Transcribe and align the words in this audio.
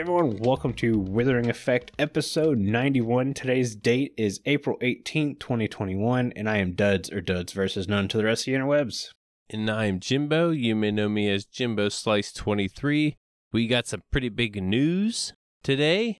Everyone, 0.00 0.38
welcome 0.38 0.72
to 0.76 0.98
Withering 0.98 1.50
Effect 1.50 1.92
episode 1.98 2.56
91. 2.56 3.34
Today's 3.34 3.76
date 3.76 4.14
is 4.16 4.40
April 4.46 4.78
18th, 4.78 5.38
2021, 5.40 6.32
and 6.34 6.48
I 6.48 6.56
am 6.56 6.72
Duds 6.72 7.12
or 7.12 7.20
Duds 7.20 7.52
versus 7.52 7.86
none 7.86 8.08
to 8.08 8.16
the 8.16 8.24
rest 8.24 8.48
of 8.48 8.52
the 8.54 8.58
interwebs. 8.58 9.08
And 9.50 9.68
I'm 9.68 10.00
Jimbo. 10.00 10.52
You 10.52 10.74
may 10.74 10.90
know 10.90 11.10
me 11.10 11.28
as 11.28 11.44
Jimbo 11.44 11.90
Slice 11.90 12.32
23. 12.32 13.18
We 13.52 13.66
got 13.66 13.86
some 13.86 14.02
pretty 14.10 14.30
big 14.30 14.62
news 14.62 15.34
today. 15.62 16.16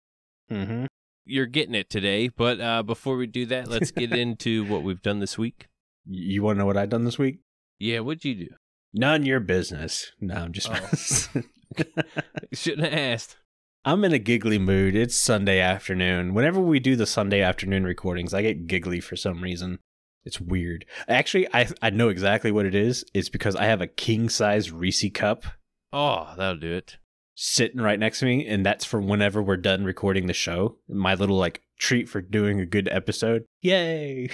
Mm-hmm. 0.52 0.84
You're 1.24 1.46
getting 1.46 1.74
it 1.74 1.88
today, 1.88 2.28
but 2.28 2.60
uh, 2.60 2.82
before 2.82 3.16
we 3.16 3.26
do 3.26 3.46
that, 3.46 3.68
let's 3.68 3.92
get 3.92 4.12
into 4.14 4.66
what 4.66 4.82
we've 4.82 5.00
done 5.00 5.20
this 5.20 5.38
week. 5.38 5.68
You 6.04 6.42
want 6.42 6.56
to 6.56 6.58
know 6.58 6.66
what 6.66 6.76
I've 6.76 6.90
done 6.90 7.04
this 7.04 7.18
week? 7.18 7.38
Yeah, 7.78 8.00
what'd 8.00 8.26
you 8.26 8.34
do? 8.34 8.48
None 8.92 9.24
your 9.24 9.40
business. 9.40 10.12
No, 10.20 10.34
I'm 10.34 10.52
just. 10.52 10.68
Oh. 10.70 11.40
Shouldn't 12.52 12.84
have 12.84 12.98
asked. 12.98 13.36
I'm 13.84 14.04
in 14.04 14.12
a 14.12 14.18
giggly 14.18 14.58
mood. 14.58 14.94
It's 14.94 15.16
Sunday 15.16 15.58
afternoon. 15.58 16.34
Whenever 16.34 16.60
we 16.60 16.80
do 16.80 16.96
the 16.96 17.06
Sunday 17.06 17.40
afternoon 17.40 17.84
recordings, 17.84 18.34
I 18.34 18.42
get 18.42 18.66
giggly 18.66 19.00
for 19.00 19.16
some 19.16 19.42
reason. 19.42 19.78
It's 20.24 20.40
weird. 20.40 20.84
Actually, 21.08 21.48
I 21.54 21.66
I 21.80 21.88
know 21.90 22.10
exactly 22.10 22.52
what 22.52 22.66
it 22.66 22.74
is. 22.74 23.04
It's 23.14 23.30
because 23.30 23.56
I 23.56 23.64
have 23.64 23.80
a 23.80 23.86
king 23.86 24.28
size 24.28 24.70
Reese 24.70 25.10
cup 25.14 25.44
Oh, 25.92 26.34
that'll 26.36 26.60
do 26.60 26.72
it. 26.74 26.98
sitting 27.34 27.80
right 27.80 27.98
next 27.98 28.20
to 28.20 28.26
me, 28.26 28.46
and 28.46 28.64
that's 28.66 28.84
for 28.84 29.00
whenever 29.00 29.42
we're 29.42 29.56
done 29.56 29.84
recording 29.84 30.26
the 30.26 30.34
show. 30.34 30.76
My 30.88 31.14
little 31.14 31.38
like 31.38 31.62
treat 31.78 32.06
for 32.08 32.20
doing 32.20 32.60
a 32.60 32.66
good 32.66 32.88
episode. 32.92 33.44
Yay! 33.62 34.28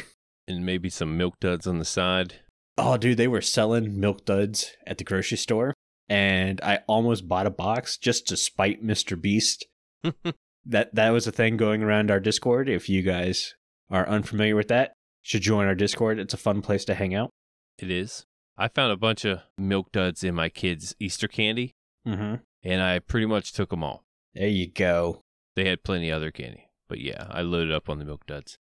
And 0.48 0.67
maybe 0.67 0.91
some 0.91 1.17
milk 1.17 1.35
duds 1.41 1.67
on 1.67 1.79
the 1.79 1.85
side. 1.85 2.41
Oh, 2.77 2.97
dude, 2.97 3.17
they 3.17 3.29
were 3.29 3.41
selling 3.41 3.98
milk 3.98 4.25
duds 4.25 4.73
at 4.87 4.98
the 4.98 5.05
grocery 5.05 5.39
store, 5.39 5.73
and 6.09 6.61
I 6.62 6.81
almost 6.87 7.29
bought 7.29 7.47
a 7.47 7.51
box 7.51 7.97
just 7.99 8.27
to 8.29 8.37
spite 8.37 8.85
Mr. 8.85 9.21
Beast. 9.21 9.67
that 10.65 10.95
that 10.95 11.11
was 11.11 11.27
a 11.27 11.33
thing 11.33 11.57
going 11.57 11.83
around 11.83 12.11
our 12.11 12.21
Discord. 12.21 12.69
If 12.69 12.89
you 12.89 13.03
guys 13.03 13.55
are 13.91 14.09
unfamiliar 14.09 14.57
with 14.57 14.69
that, 14.69 14.93
should 15.23 15.43
join 15.43 15.67
our 15.67 15.75
Discord. 15.75 16.19
It's 16.19 16.35
a 16.35 16.39
fun 16.39 16.63
place 16.63 16.85
to 16.87 16.95
hang 16.95 17.15
out. 17.15 17.31
It 17.79 17.91
is. 17.91 18.25
I 18.59 18.69
found 18.69 18.93
a 18.93 18.97
bunch 18.97 19.25
of 19.25 19.41
milk 19.59 19.93
duds 19.93 20.25
in 20.25 20.35
my 20.35 20.48
kids' 20.48 20.95
Easter 20.98 21.29
candy, 21.29 21.73
Mm-hmm. 22.09 22.37
and 22.63 22.83
I 22.83 23.01
pretty 23.01 23.27
much 23.27 23.53
took 23.53 23.70
them 23.70 23.83
all. 23.83 24.03
There 24.35 24.48
you 24.48 24.70
go. 24.70 25.20
They 25.57 25.69
had 25.69 25.83
plenty 25.83 26.09
of 26.11 26.17
other 26.17 26.31
candy, 26.31 26.69
but 26.89 27.01
yeah, 27.01 27.27
I 27.31 27.43
loaded 27.43 27.73
up 27.73 27.89
on 27.91 27.98
the 27.98 28.05
milk 28.05 28.27
duds. 28.27 28.57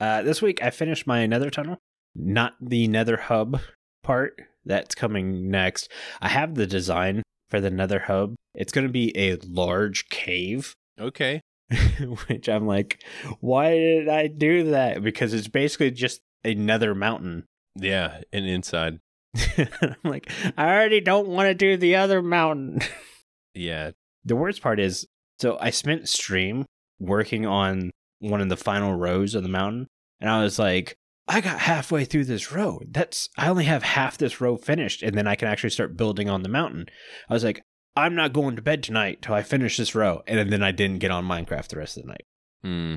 Uh, 0.00 0.22
this 0.22 0.42
week 0.42 0.62
I 0.62 0.70
finished 0.70 1.06
my 1.06 1.24
Nether 1.26 1.50
tunnel, 1.50 1.78
not 2.14 2.54
the 2.60 2.88
Nether 2.88 3.16
hub 3.16 3.60
part. 4.02 4.40
That's 4.68 4.94
coming 4.94 5.50
next. 5.50 5.90
I 6.20 6.28
have 6.28 6.54
the 6.54 6.66
design 6.66 7.24
for 7.50 7.60
the 7.60 7.70
Nether 7.70 8.00
hub. 8.00 8.36
It's 8.54 8.72
going 8.72 8.86
to 8.86 8.92
be 8.92 9.16
a 9.16 9.38
large 9.44 10.08
cave 10.08 10.74
Okay. 11.00 11.40
which 12.26 12.48
I'm 12.48 12.66
like, 12.66 13.02
why 13.40 13.70
did 13.70 14.08
I 14.08 14.26
do 14.26 14.70
that? 14.70 15.02
Because 15.02 15.34
it's 15.34 15.48
basically 15.48 15.90
just 15.90 16.20
another 16.44 16.94
mountain. 16.94 17.44
Yeah, 17.76 18.20
and 18.32 18.46
inside. 18.46 18.98
I'm 19.58 19.96
like, 20.02 20.30
I 20.56 20.72
already 20.72 21.00
don't 21.00 21.28
want 21.28 21.48
to 21.48 21.54
do 21.54 21.76
the 21.76 21.96
other 21.96 22.22
mountain. 22.22 22.80
Yeah, 23.54 23.90
the 24.24 24.36
worst 24.36 24.62
part 24.62 24.78
is, 24.78 25.04
so 25.40 25.58
I 25.60 25.70
spent 25.70 26.08
stream 26.08 26.64
working 27.00 27.44
on 27.44 27.90
one 28.20 28.40
of 28.40 28.48
the 28.48 28.56
final 28.56 28.94
rows 28.94 29.34
of 29.34 29.42
the 29.42 29.48
mountain, 29.48 29.88
and 30.20 30.30
I 30.30 30.44
was 30.44 30.60
like, 30.60 30.94
I 31.28 31.40
got 31.42 31.60
halfway 31.60 32.04
through 32.04 32.24
this 32.24 32.50
row. 32.50 32.80
That's 32.88 33.28
I 33.36 33.48
only 33.48 33.64
have 33.64 33.82
half 33.82 34.16
this 34.16 34.40
row 34.40 34.56
finished, 34.56 35.02
and 35.02 35.14
then 35.14 35.26
I 35.26 35.34
can 35.34 35.48
actually 35.48 35.70
start 35.70 35.96
building 35.96 36.28
on 36.28 36.42
the 36.42 36.48
mountain. 36.48 36.86
I 37.28 37.34
was 37.34 37.44
like, 37.44 37.62
I'm 37.94 38.14
not 38.14 38.32
going 38.32 38.56
to 38.56 38.62
bed 38.62 38.82
tonight 38.82 39.20
till 39.20 39.34
I 39.34 39.42
finish 39.42 39.76
this 39.76 39.94
row, 39.94 40.22
and 40.26 40.50
then 40.50 40.62
I 40.62 40.72
didn't 40.72 41.00
get 41.00 41.10
on 41.10 41.26
Minecraft 41.26 41.68
the 41.68 41.78
rest 41.78 41.96
of 41.96 42.04
the 42.04 42.08
night. 42.08 42.26
Hmm. 42.62 42.94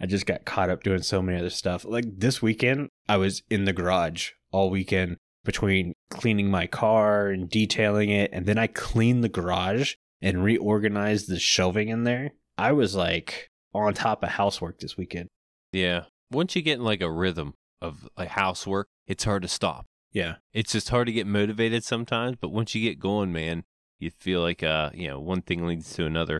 I 0.00 0.06
just 0.06 0.26
got 0.26 0.44
caught 0.44 0.68
up 0.68 0.82
doing 0.82 1.02
so 1.02 1.22
many 1.22 1.38
other 1.38 1.50
stuff. 1.50 1.84
Like 1.84 2.04
this 2.18 2.42
weekend, 2.42 2.88
I 3.08 3.16
was 3.16 3.42
in 3.48 3.64
the 3.64 3.72
garage 3.72 4.30
all 4.50 4.68
weekend 4.68 5.16
between 5.44 5.92
cleaning 6.10 6.50
my 6.50 6.66
car 6.66 7.28
and 7.28 7.48
detailing 7.48 8.10
it, 8.10 8.30
and 8.32 8.46
then 8.46 8.58
I 8.58 8.66
cleaned 8.66 9.22
the 9.22 9.28
garage 9.28 9.94
and 10.20 10.42
reorganized 10.42 11.28
the 11.28 11.38
shelving 11.38 11.88
in 11.88 12.04
there. 12.04 12.32
I 12.58 12.72
was 12.72 12.94
like 12.94 13.50
on 13.74 13.94
top 13.94 14.22
of 14.22 14.30
housework 14.30 14.80
this 14.80 14.96
weekend. 14.96 15.28
Yeah. 15.72 16.04
Once 16.34 16.54
you 16.56 16.62
get 16.62 16.78
in 16.78 16.84
like 16.84 17.00
a 17.00 17.10
rhythm 17.10 17.54
of 17.80 18.08
like 18.18 18.28
housework, 18.28 18.88
it's 19.06 19.24
hard 19.24 19.42
to 19.42 19.48
stop. 19.48 19.86
Yeah. 20.12 20.36
It's 20.52 20.72
just 20.72 20.88
hard 20.90 21.06
to 21.06 21.12
get 21.12 21.26
motivated 21.26 21.84
sometimes, 21.84 22.36
but 22.40 22.50
once 22.50 22.74
you 22.74 22.82
get 22.88 22.98
going, 23.00 23.32
man, 23.32 23.64
you 23.98 24.10
feel 24.10 24.40
like 24.40 24.62
uh, 24.62 24.90
you 24.94 25.08
know, 25.08 25.20
one 25.20 25.42
thing 25.42 25.66
leads 25.66 25.92
to 25.94 26.06
another. 26.06 26.38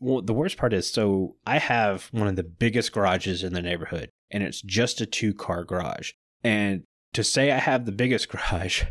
Well, 0.00 0.20
the 0.22 0.34
worst 0.34 0.56
part 0.56 0.72
is 0.72 0.90
so 0.90 1.36
I 1.46 1.58
have 1.58 2.08
one 2.12 2.28
of 2.28 2.36
the 2.36 2.42
biggest 2.42 2.92
garages 2.92 3.42
in 3.42 3.54
the 3.54 3.62
neighborhood, 3.62 4.10
and 4.30 4.42
it's 4.42 4.60
just 4.60 5.00
a 5.00 5.06
two 5.06 5.32
car 5.32 5.64
garage. 5.64 6.12
And 6.42 6.82
to 7.14 7.24
say 7.24 7.52
I 7.52 7.58
have 7.58 7.86
the 7.86 7.92
biggest 7.92 8.28
garage, 8.30 8.84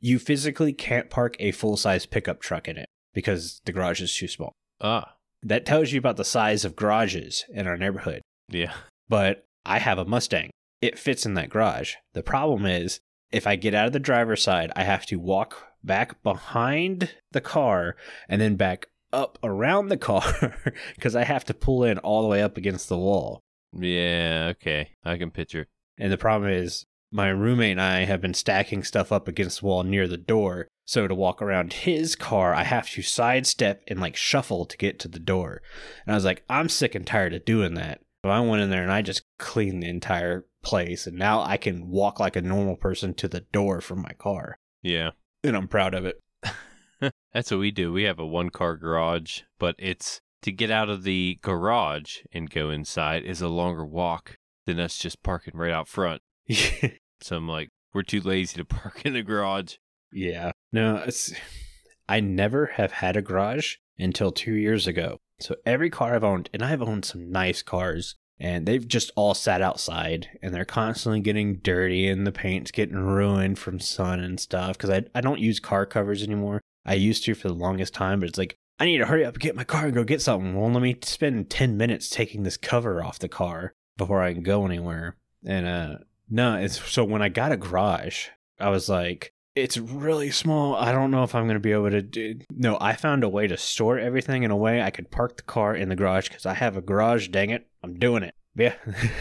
you 0.00 0.18
physically 0.18 0.72
can't 0.72 1.10
park 1.10 1.36
a 1.38 1.52
full 1.52 1.76
size 1.76 2.06
pickup 2.06 2.40
truck 2.40 2.68
in 2.68 2.76
it 2.76 2.88
because 3.14 3.60
the 3.64 3.72
garage 3.72 4.00
is 4.02 4.14
too 4.14 4.28
small. 4.28 4.52
Ah, 4.80 5.14
That 5.42 5.64
tells 5.64 5.92
you 5.92 5.98
about 5.98 6.16
the 6.18 6.24
size 6.24 6.64
of 6.64 6.76
garages 6.76 7.44
in 7.52 7.66
our 7.66 7.76
neighborhood. 7.76 8.20
yeah. 8.50 8.74
But 9.08 9.46
I 9.68 9.78
have 9.80 9.98
a 9.98 10.06
Mustang. 10.06 10.50
It 10.80 10.98
fits 10.98 11.26
in 11.26 11.34
that 11.34 11.50
garage. 11.50 11.94
The 12.14 12.22
problem 12.22 12.64
is, 12.64 13.00
if 13.30 13.46
I 13.46 13.56
get 13.56 13.74
out 13.74 13.86
of 13.86 13.92
the 13.92 14.00
driver's 14.00 14.42
side, 14.42 14.72
I 14.74 14.84
have 14.84 15.04
to 15.06 15.20
walk 15.20 15.74
back 15.84 16.22
behind 16.22 17.10
the 17.32 17.42
car 17.42 17.94
and 18.28 18.40
then 18.40 18.56
back 18.56 18.86
up 19.12 19.38
around 19.42 19.88
the 19.88 19.98
car 19.98 20.56
because 20.94 21.14
I 21.14 21.24
have 21.24 21.44
to 21.44 21.54
pull 21.54 21.84
in 21.84 21.98
all 21.98 22.22
the 22.22 22.28
way 22.28 22.42
up 22.42 22.56
against 22.56 22.88
the 22.88 22.96
wall. 22.96 23.40
Yeah, 23.72 24.52
okay. 24.52 24.90
I 25.04 25.18
can 25.18 25.30
picture. 25.30 25.66
And 25.98 26.10
the 26.10 26.18
problem 26.18 26.50
is, 26.50 26.86
my 27.10 27.28
roommate 27.28 27.72
and 27.72 27.80
I 27.80 28.04
have 28.04 28.22
been 28.22 28.34
stacking 28.34 28.82
stuff 28.82 29.12
up 29.12 29.28
against 29.28 29.60
the 29.60 29.66
wall 29.66 29.82
near 29.82 30.08
the 30.08 30.16
door. 30.16 30.68
So 30.86 31.06
to 31.06 31.14
walk 31.14 31.42
around 31.42 31.74
his 31.74 32.16
car, 32.16 32.54
I 32.54 32.64
have 32.64 32.88
to 32.90 33.02
sidestep 33.02 33.82
and 33.88 34.00
like 34.00 34.16
shuffle 34.16 34.64
to 34.64 34.76
get 34.78 34.98
to 35.00 35.08
the 35.08 35.18
door. 35.18 35.60
And 36.06 36.14
I 36.14 36.16
was 36.16 36.24
like, 36.24 36.44
I'm 36.48 36.70
sick 36.70 36.94
and 36.94 37.06
tired 37.06 37.34
of 37.34 37.44
doing 37.44 37.74
that. 37.74 38.00
So 38.24 38.30
I 38.30 38.40
went 38.40 38.62
in 38.62 38.70
there 38.70 38.82
and 38.82 38.92
I 38.92 39.02
just 39.02 39.22
cleaned 39.38 39.82
the 39.82 39.88
entire 39.88 40.46
place. 40.62 41.06
And 41.06 41.16
now 41.18 41.42
I 41.42 41.56
can 41.56 41.88
walk 41.88 42.18
like 42.18 42.36
a 42.36 42.42
normal 42.42 42.76
person 42.76 43.14
to 43.14 43.28
the 43.28 43.40
door 43.40 43.80
from 43.80 44.02
my 44.02 44.12
car. 44.18 44.58
Yeah. 44.82 45.10
And 45.44 45.56
I'm 45.56 45.68
proud 45.68 45.94
of 45.94 46.04
it. 46.04 46.22
That's 47.32 47.50
what 47.50 47.60
we 47.60 47.70
do. 47.70 47.92
We 47.92 48.04
have 48.04 48.18
a 48.18 48.26
one 48.26 48.50
car 48.50 48.76
garage, 48.76 49.42
but 49.58 49.76
it's 49.78 50.20
to 50.42 50.52
get 50.52 50.70
out 50.70 50.88
of 50.88 51.04
the 51.04 51.38
garage 51.42 52.18
and 52.32 52.50
go 52.50 52.70
inside 52.70 53.24
is 53.24 53.40
a 53.40 53.48
longer 53.48 53.84
walk 53.84 54.38
than 54.66 54.80
us 54.80 54.98
just 54.98 55.22
parking 55.22 55.56
right 55.56 55.72
out 55.72 55.88
front. 55.88 56.22
So 57.20 57.36
I'm 57.36 57.48
like, 57.48 57.70
we're 57.92 58.02
too 58.02 58.20
lazy 58.20 58.56
to 58.58 58.64
park 58.64 59.02
in 59.04 59.12
the 59.12 59.22
garage. 59.22 59.76
Yeah. 60.12 60.52
No, 60.72 61.02
it's 61.06 61.32
I 62.08 62.20
never 62.20 62.66
have 62.66 62.92
had 62.92 63.16
a 63.16 63.22
garage 63.22 63.76
until 63.98 64.30
2 64.30 64.52
years 64.52 64.86
ago. 64.86 65.20
So 65.40 65.56
every 65.64 65.90
car 65.90 66.14
I've 66.14 66.24
owned 66.24 66.50
and 66.52 66.62
I've 66.62 66.82
owned 66.82 67.04
some 67.04 67.30
nice 67.30 67.62
cars 67.62 68.16
and 68.40 68.66
they've 68.66 68.86
just 68.86 69.10
all 69.16 69.34
sat 69.34 69.62
outside 69.62 70.28
and 70.42 70.54
they're 70.54 70.64
constantly 70.64 71.20
getting 71.20 71.56
dirty 71.56 72.08
and 72.08 72.26
the 72.26 72.32
paint's 72.32 72.70
getting 72.70 72.96
ruined 72.96 73.58
from 73.58 73.80
sun 73.80 74.20
and 74.20 74.38
stuff 74.38 74.78
cuz 74.78 74.90
I 74.90 75.04
I 75.14 75.20
don't 75.20 75.40
use 75.40 75.60
car 75.60 75.86
covers 75.86 76.22
anymore. 76.22 76.60
I 76.84 76.94
used 76.94 77.24
to 77.24 77.34
for 77.34 77.48
the 77.48 77.54
longest 77.54 77.94
time, 77.94 78.20
but 78.20 78.28
it's 78.28 78.38
like 78.38 78.56
I 78.80 78.86
need 78.86 78.98
to 78.98 79.06
hurry 79.06 79.24
up 79.24 79.34
and 79.34 79.42
get 79.42 79.56
my 79.56 79.64
car 79.64 79.86
and 79.86 79.94
go 79.94 80.04
get 80.04 80.22
something. 80.22 80.54
Well, 80.54 80.70
let 80.70 80.82
me 80.82 80.96
spend 81.02 81.50
10 81.50 81.76
minutes 81.76 82.08
taking 82.08 82.44
this 82.44 82.56
cover 82.56 83.02
off 83.02 83.18
the 83.18 83.28
car 83.28 83.72
before 83.96 84.22
I 84.22 84.32
can 84.32 84.42
go 84.42 84.64
anywhere. 84.64 85.16
And 85.44 85.66
uh 85.66 85.98
no, 86.30 86.56
it's 86.56 86.80
so 86.90 87.04
when 87.04 87.22
I 87.22 87.28
got 87.28 87.52
a 87.52 87.56
garage, 87.56 88.28
I 88.60 88.70
was 88.70 88.88
like, 88.88 89.32
it's 89.62 89.78
really 89.78 90.30
small. 90.30 90.74
I 90.74 90.92
don't 90.92 91.10
know 91.10 91.24
if 91.24 91.34
I'm 91.34 91.44
going 91.44 91.54
to 91.54 91.60
be 91.60 91.72
able 91.72 91.90
to 91.90 92.02
do. 92.02 92.40
No, 92.50 92.78
I 92.80 92.94
found 92.94 93.24
a 93.24 93.28
way 93.28 93.46
to 93.46 93.56
store 93.56 93.98
everything 93.98 94.42
in 94.42 94.50
a 94.50 94.56
way 94.56 94.82
I 94.82 94.90
could 94.90 95.10
park 95.10 95.36
the 95.36 95.42
car 95.42 95.74
in 95.74 95.88
the 95.88 95.96
garage 95.96 96.28
because 96.28 96.46
I 96.46 96.54
have 96.54 96.76
a 96.76 96.82
garage. 96.82 97.28
Dang 97.28 97.50
it, 97.50 97.66
I'm 97.82 97.98
doing 97.98 98.22
it. 98.22 98.34
Yeah. 98.54 98.74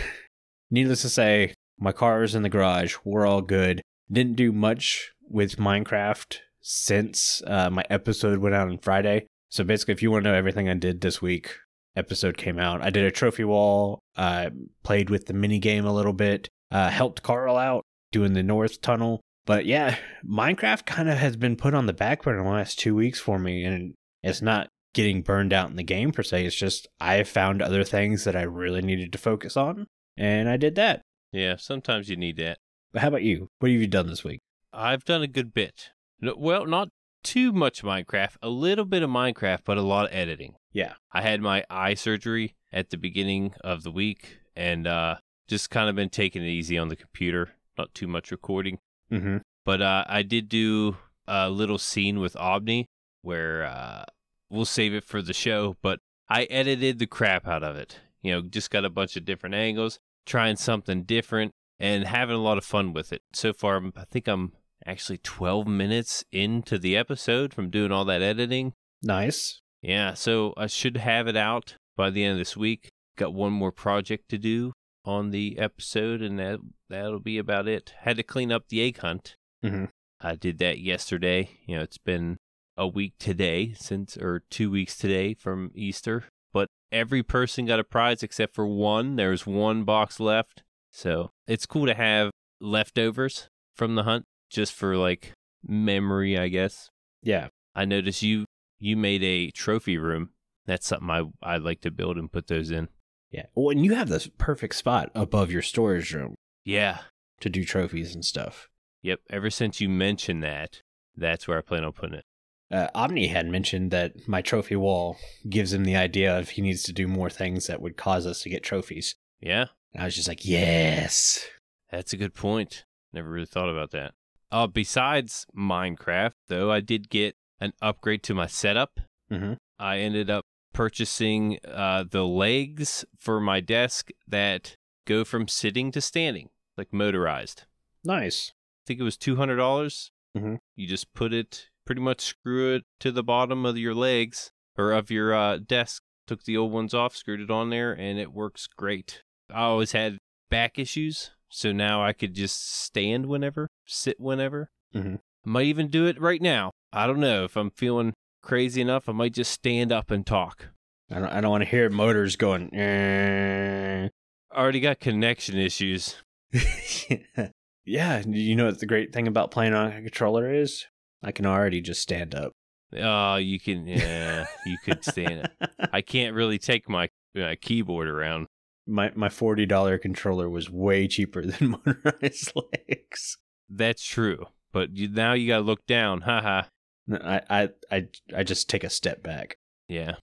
Needless 0.71 1.01
to 1.03 1.09
say, 1.09 1.53
my 1.79 1.91
car 1.91 2.23
is 2.23 2.35
in 2.35 2.43
the 2.43 2.49
garage. 2.49 2.95
We're 3.03 3.25
all 3.25 3.41
good. 3.41 3.81
Didn't 4.11 4.35
do 4.35 4.51
much 4.51 5.11
with 5.29 5.57
Minecraft 5.57 6.37
since 6.61 7.41
uh, 7.47 7.69
my 7.69 7.83
episode 7.89 8.39
went 8.39 8.55
out 8.55 8.67
on 8.67 8.77
Friday. 8.77 9.27
So 9.49 9.63
basically, 9.63 9.93
if 9.93 10.01
you 10.01 10.11
want 10.11 10.25
to 10.25 10.31
know 10.31 10.37
everything 10.37 10.67
I 10.67 10.73
did 10.73 11.01
this 11.01 11.21
week, 11.21 11.55
episode 11.95 12.37
came 12.37 12.59
out. 12.59 12.81
I 12.81 12.89
did 12.89 13.05
a 13.05 13.11
trophy 13.11 13.43
wall. 13.43 13.99
I 14.15 14.49
played 14.83 15.09
with 15.09 15.25
the 15.25 15.33
mini 15.33 15.59
game 15.59 15.85
a 15.85 15.93
little 15.93 16.13
bit. 16.13 16.49
Uh, 16.71 16.89
helped 16.89 17.23
Carl 17.23 17.57
out 17.57 17.83
doing 18.11 18.33
the 18.33 18.43
North 18.43 18.81
Tunnel. 18.81 19.21
But 19.47 19.65
yeah, 19.65 19.97
Minecraft 20.27 20.85
kind 20.85 21.09
of 21.09 21.17
has 21.17 21.37
been 21.37 21.55
put 21.55 21.73
on 21.73 21.85
the 21.85 21.93
back 21.93 22.21
burner 22.21 22.43
the 22.43 22.49
last 22.49 22.77
two 22.77 22.93
weeks 22.93 23.17
for 23.19 23.39
me, 23.39 23.63
and 23.63 23.95
it's 24.21 24.41
not 24.41 24.67
getting 24.93 25.21
burned 25.21 25.53
out 25.53 25.69
in 25.69 25.77
the 25.77 25.83
game 25.83 26.11
per 26.11 26.21
se. 26.21 26.45
It's 26.45 26.55
just 26.55 26.85
I 26.99 27.23
found 27.23 27.61
other 27.61 27.85
things 27.85 28.25
that 28.25 28.35
I 28.35 28.41
really 28.41 28.81
needed 28.81 29.13
to 29.13 29.17
focus 29.17 29.55
on, 29.55 29.87
and 30.17 30.49
I 30.49 30.57
did 30.57 30.75
that. 30.75 31.01
Yeah, 31.31 31.55
sometimes 31.55 32.09
you 32.09 32.17
need 32.17 32.35
that. 32.37 32.57
But 32.91 33.01
how 33.01 33.07
about 33.07 33.23
you? 33.23 33.47
What 33.59 33.71
have 33.71 33.79
you 33.79 33.87
done 33.87 34.07
this 34.07 34.23
week? 34.23 34.41
I've 34.73 35.05
done 35.05 35.23
a 35.23 35.27
good 35.27 35.53
bit. 35.53 35.91
No, 36.19 36.35
well, 36.37 36.65
not 36.65 36.89
too 37.23 37.53
much 37.53 37.83
Minecraft, 37.83 38.35
a 38.41 38.49
little 38.49 38.85
bit 38.85 39.01
of 39.01 39.09
Minecraft, 39.09 39.61
but 39.63 39.77
a 39.77 39.81
lot 39.81 40.07
of 40.07 40.13
editing. 40.13 40.55
Yeah. 40.73 40.93
I 41.13 41.21
had 41.21 41.41
my 41.41 41.63
eye 41.69 41.93
surgery 41.93 42.55
at 42.73 42.89
the 42.89 42.97
beginning 42.97 43.53
of 43.61 43.83
the 43.83 43.91
week 43.91 44.39
and 44.55 44.87
uh, 44.87 45.15
just 45.47 45.69
kind 45.69 45.89
of 45.89 45.95
been 45.95 46.09
taking 46.09 46.43
it 46.43 46.49
easy 46.49 46.77
on 46.77 46.89
the 46.89 46.95
computer, 46.95 47.51
not 47.77 47.93
too 47.93 48.07
much 48.07 48.31
recording. 48.31 48.79
Mm-hmm. 49.11 49.37
But 49.65 49.81
uh, 49.81 50.05
I 50.07 50.21
did 50.21 50.49
do 50.49 50.97
a 51.27 51.49
little 51.49 51.77
scene 51.77 52.19
with 52.19 52.35
Omni 52.37 52.85
where 53.21 53.65
uh, 53.65 54.05
we'll 54.49 54.65
save 54.65 54.93
it 54.93 55.03
for 55.03 55.21
the 55.21 55.33
show, 55.33 55.75
but 55.81 55.99
I 56.29 56.43
edited 56.45 56.99
the 56.99 57.07
crap 57.07 57.47
out 57.47 57.63
of 57.63 57.75
it. 57.75 57.99
You 58.21 58.31
know, 58.31 58.41
just 58.41 58.71
got 58.71 58.85
a 58.85 58.89
bunch 58.89 59.15
of 59.15 59.25
different 59.25 59.55
angles, 59.55 59.99
trying 60.25 60.55
something 60.55 61.03
different, 61.03 61.51
and 61.79 62.05
having 62.05 62.35
a 62.35 62.41
lot 62.41 62.57
of 62.57 62.65
fun 62.65 62.93
with 62.93 63.11
it. 63.11 63.21
So 63.33 63.53
far, 63.53 63.81
I 63.95 64.05
think 64.09 64.27
I'm 64.27 64.53
actually 64.85 65.17
12 65.19 65.67
minutes 65.67 66.23
into 66.31 66.77
the 66.77 66.95
episode 66.95 67.53
from 67.53 67.69
doing 67.69 67.91
all 67.91 68.05
that 68.05 68.21
editing. 68.21 68.73
Nice. 69.01 69.61
Yeah, 69.81 70.13
so 70.13 70.53
I 70.57 70.67
should 70.67 70.97
have 70.97 71.27
it 71.27 71.37
out 71.37 71.75
by 71.95 72.09
the 72.09 72.23
end 72.23 72.33
of 72.33 72.39
this 72.39 72.57
week. 72.57 72.89
Got 73.17 73.33
one 73.33 73.53
more 73.53 73.71
project 73.71 74.29
to 74.29 74.37
do 74.37 74.73
on 75.07 75.31
the 75.31 75.57
episode, 75.57 76.21
and 76.21 76.37
that 76.37 76.59
that'll 76.89 77.19
be 77.19 77.37
about 77.37 77.67
it. 77.67 77.93
Had 78.01 78.17
to 78.17 78.23
clean 78.23 78.51
up 78.51 78.67
the 78.67 78.81
egg 78.81 78.97
hunt. 78.97 79.37
Mhm. 79.63 79.89
I 80.19 80.35
did 80.35 80.57
that 80.59 80.79
yesterday. 80.79 81.49
You 81.65 81.77
know, 81.77 81.81
it's 81.83 81.97
been 81.97 82.37
a 82.75 82.87
week 82.87 83.13
today 83.17 83.73
since, 83.73 84.17
or 84.17 84.43
two 84.49 84.69
weeks 84.69 84.97
today 84.97 85.33
from 85.33 85.71
Easter. 85.73 86.25
But 86.53 86.67
every 86.91 87.23
person 87.23 87.65
got 87.65 87.79
a 87.79 87.83
prize 87.83 88.21
except 88.23 88.53
for 88.53 88.67
one. 88.67 89.15
There's 89.15 89.45
one 89.47 89.83
box 89.83 90.19
left, 90.19 90.63
so 90.91 91.31
it's 91.47 91.65
cool 91.65 91.85
to 91.85 91.93
have 91.93 92.31
leftovers 92.59 93.47
from 93.75 93.95
the 93.95 94.03
hunt 94.03 94.25
just 94.49 94.73
for 94.73 94.97
like 94.97 95.33
memory, 95.63 96.37
I 96.37 96.47
guess. 96.49 96.89
Yeah. 97.23 97.47
I 97.75 97.85
noticed 97.85 98.21
you 98.23 98.45
you 98.79 98.97
made 98.97 99.23
a 99.23 99.51
trophy 99.51 99.97
room. 99.97 100.31
That's 100.65 100.87
something 100.87 101.09
I 101.09 101.23
I'd 101.41 101.61
like 101.63 101.81
to 101.81 101.91
build 101.91 102.17
and 102.17 102.31
put 102.31 102.47
those 102.47 102.71
in. 102.71 102.89
Yeah. 103.31 103.45
Well, 103.55 103.69
and 103.71 103.83
you 103.85 103.95
have 103.95 104.09
this 104.09 104.29
perfect 104.37 104.75
spot 104.75 105.11
above 105.13 105.51
your 105.51 105.61
storage 105.61 106.13
room 106.13 106.35
Yeah. 106.63 106.99
to 107.41 107.49
do 107.49 107.63
trophies 107.65 108.15
and 108.15 108.23
stuff. 108.23 108.69
Yep. 109.01 109.19
Ever 109.29 109.49
since 109.49 109.79
you 109.81 109.89
mentioned 109.89 110.43
that, 110.43 110.81
that's 111.15 111.47
where 111.47 111.57
I 111.57 111.61
plan 111.61 111.83
on 111.83 111.91
putting 111.93 112.15
it. 112.19 112.25
Uh, 112.69 112.87
Omni 112.93 113.27
had 113.27 113.47
mentioned 113.47 113.91
that 113.91 114.27
my 114.27 114.41
trophy 114.41 114.75
wall 114.75 115.17
gives 115.49 115.71
him 115.73 115.85
the 115.85 115.95
idea 115.95 116.37
of 116.37 116.49
he 116.51 116.61
needs 116.61 116.83
to 116.83 116.91
do 116.93 117.07
more 117.07 117.29
things 117.29 117.67
that 117.67 117.81
would 117.81 117.95
cause 117.95 118.25
us 118.27 118.41
to 118.41 118.49
get 118.49 118.63
trophies. 118.63 119.15
Yeah. 119.39 119.67
And 119.93 120.01
I 120.03 120.05
was 120.05 120.15
just 120.15 120.27
like, 120.27 120.45
yes. 120.45 121.45
That's 121.91 122.11
a 122.13 122.17
good 122.17 122.33
point. 122.33 122.83
Never 123.13 123.29
really 123.29 123.45
thought 123.45 123.69
about 123.69 123.91
that. 123.91 124.13
Uh 124.51 124.67
besides 124.67 125.45
Minecraft, 125.57 126.33
though, 126.47 126.71
I 126.71 126.79
did 126.81 127.09
get 127.09 127.35
an 127.59 127.73
upgrade 127.81 128.23
to 128.23 128.33
my 128.33 128.47
setup. 128.47 128.99
Mm-hmm. 129.31 129.53
I 129.79 129.99
ended 129.99 130.29
up 130.29 130.45
purchasing 130.73 131.59
uh, 131.67 132.03
the 132.09 132.25
legs 132.25 133.05
for 133.17 133.39
my 133.39 133.59
desk 133.59 134.09
that 134.27 134.75
go 135.05 135.23
from 135.23 135.47
sitting 135.47 135.91
to 135.91 136.01
standing, 136.01 136.49
like 136.77 136.93
motorized. 136.93 137.63
Nice. 138.03 138.53
I 138.55 138.83
think 138.87 138.99
it 138.99 139.03
was 139.03 139.17
two 139.17 139.35
hundred 139.35 139.57
dollars. 139.57 140.11
Mhm. 140.37 140.59
You 140.75 140.87
just 140.87 141.13
put 141.13 141.33
it, 141.33 141.69
pretty 141.85 142.01
much 142.01 142.21
screw 142.21 142.75
it 142.75 142.83
to 142.99 143.11
the 143.11 143.23
bottom 143.23 143.65
of 143.65 143.77
your 143.77 143.95
legs 143.95 144.51
or 144.77 144.91
of 144.91 145.09
your 145.09 145.33
uh, 145.33 145.57
desk. 145.57 146.03
Took 146.27 146.43
the 146.43 146.57
old 146.57 146.73
ones 146.73 146.93
off, 146.93 147.15
screwed 147.15 147.39
it 147.39 147.49
on 147.49 147.69
there, 147.69 147.93
and 147.93 148.19
it 148.19 148.33
works 148.33 148.67
great. 148.67 149.23
I 149.49 149.61
always 149.61 149.93
had 149.93 150.17
back 150.49 150.77
issues, 150.77 151.31
so 151.49 151.71
now 151.71 152.03
I 152.03 152.11
could 152.11 152.33
just 152.33 152.69
stand 152.81 153.27
whenever, 153.27 153.69
sit 153.85 154.19
whenever. 154.19 154.69
Mm-hmm. 154.93 155.15
I 155.15 155.49
might 155.49 155.65
even 155.67 155.87
do 155.87 156.05
it 156.05 156.19
right 156.19 156.41
now. 156.41 156.71
I 156.91 157.07
don't 157.07 157.21
know 157.21 157.45
if 157.45 157.55
I'm 157.55 157.71
feeling 157.71 158.13
crazy 158.47 158.79
enough. 158.79 159.09
I 159.09 159.11
might 159.11 159.33
just 159.33 159.51
stand 159.51 159.91
up 159.91 160.09
and 160.09 160.25
talk. 160.25 160.69
I 161.11 161.19
don't, 161.19 161.29
I 161.29 161.41
don't 161.41 161.51
want 161.51 161.63
to 161.63 161.69
hear 161.69 161.89
motors 161.89 162.37
going. 162.37 162.73
"Eh." 162.73 164.07
Already 164.55 164.79
got 164.79 165.01
connection 165.01 165.57
issues. 165.57 166.15
yeah. 167.85 168.23
You 168.25 168.55
know 168.55 168.65
what 168.67 168.79
the 168.79 168.85
great 168.85 169.13
thing 169.13 169.27
about 169.27 169.51
playing 169.51 169.73
on 169.73 169.91
a 169.91 170.01
controller 170.01 170.51
is? 170.51 170.85
I 171.21 171.31
can 171.31 171.45
already 171.45 171.81
just 171.81 172.01
stand 172.01 172.33
up. 172.33 172.53
Oh, 172.97 173.35
you 173.35 173.59
can, 173.59 173.85
yeah, 173.85 174.45
you 174.65 174.77
could 174.83 175.03
stand 175.03 175.41
it. 175.45 175.69
I 175.91 176.01
can't 176.01 176.33
really 176.33 176.57
take 176.57 176.87
my 176.87 177.09
uh, 177.37 177.55
keyboard 177.61 178.07
around. 178.07 178.47
my 178.87 179.11
my 179.13 179.27
forty 179.27 179.65
dollar 179.65 179.97
controller 179.97 180.49
was 180.49 180.69
way 180.69 181.07
cheaper 181.07 181.45
than 181.45 181.71
motorized 181.85 182.53
legs. 182.55 183.37
That's 183.69 184.03
true. 184.03 184.45
But 184.71 184.95
you, 184.95 185.09
now 185.09 185.33
you 185.33 185.49
got 185.49 185.57
to 185.57 185.63
look 185.63 185.85
down. 185.85 186.21
Haha. 186.21 186.63
I, 187.11 187.41
I 187.49 187.69
I 187.91 188.07
I 188.35 188.43
just 188.43 188.69
take 188.69 188.83
a 188.83 188.89
step 188.89 189.23
back. 189.23 189.57
Yeah, 189.89 190.15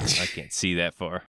I 0.00 0.24
can't 0.26 0.50
see 0.52 0.74
that 0.76 0.94
far. 0.94 1.24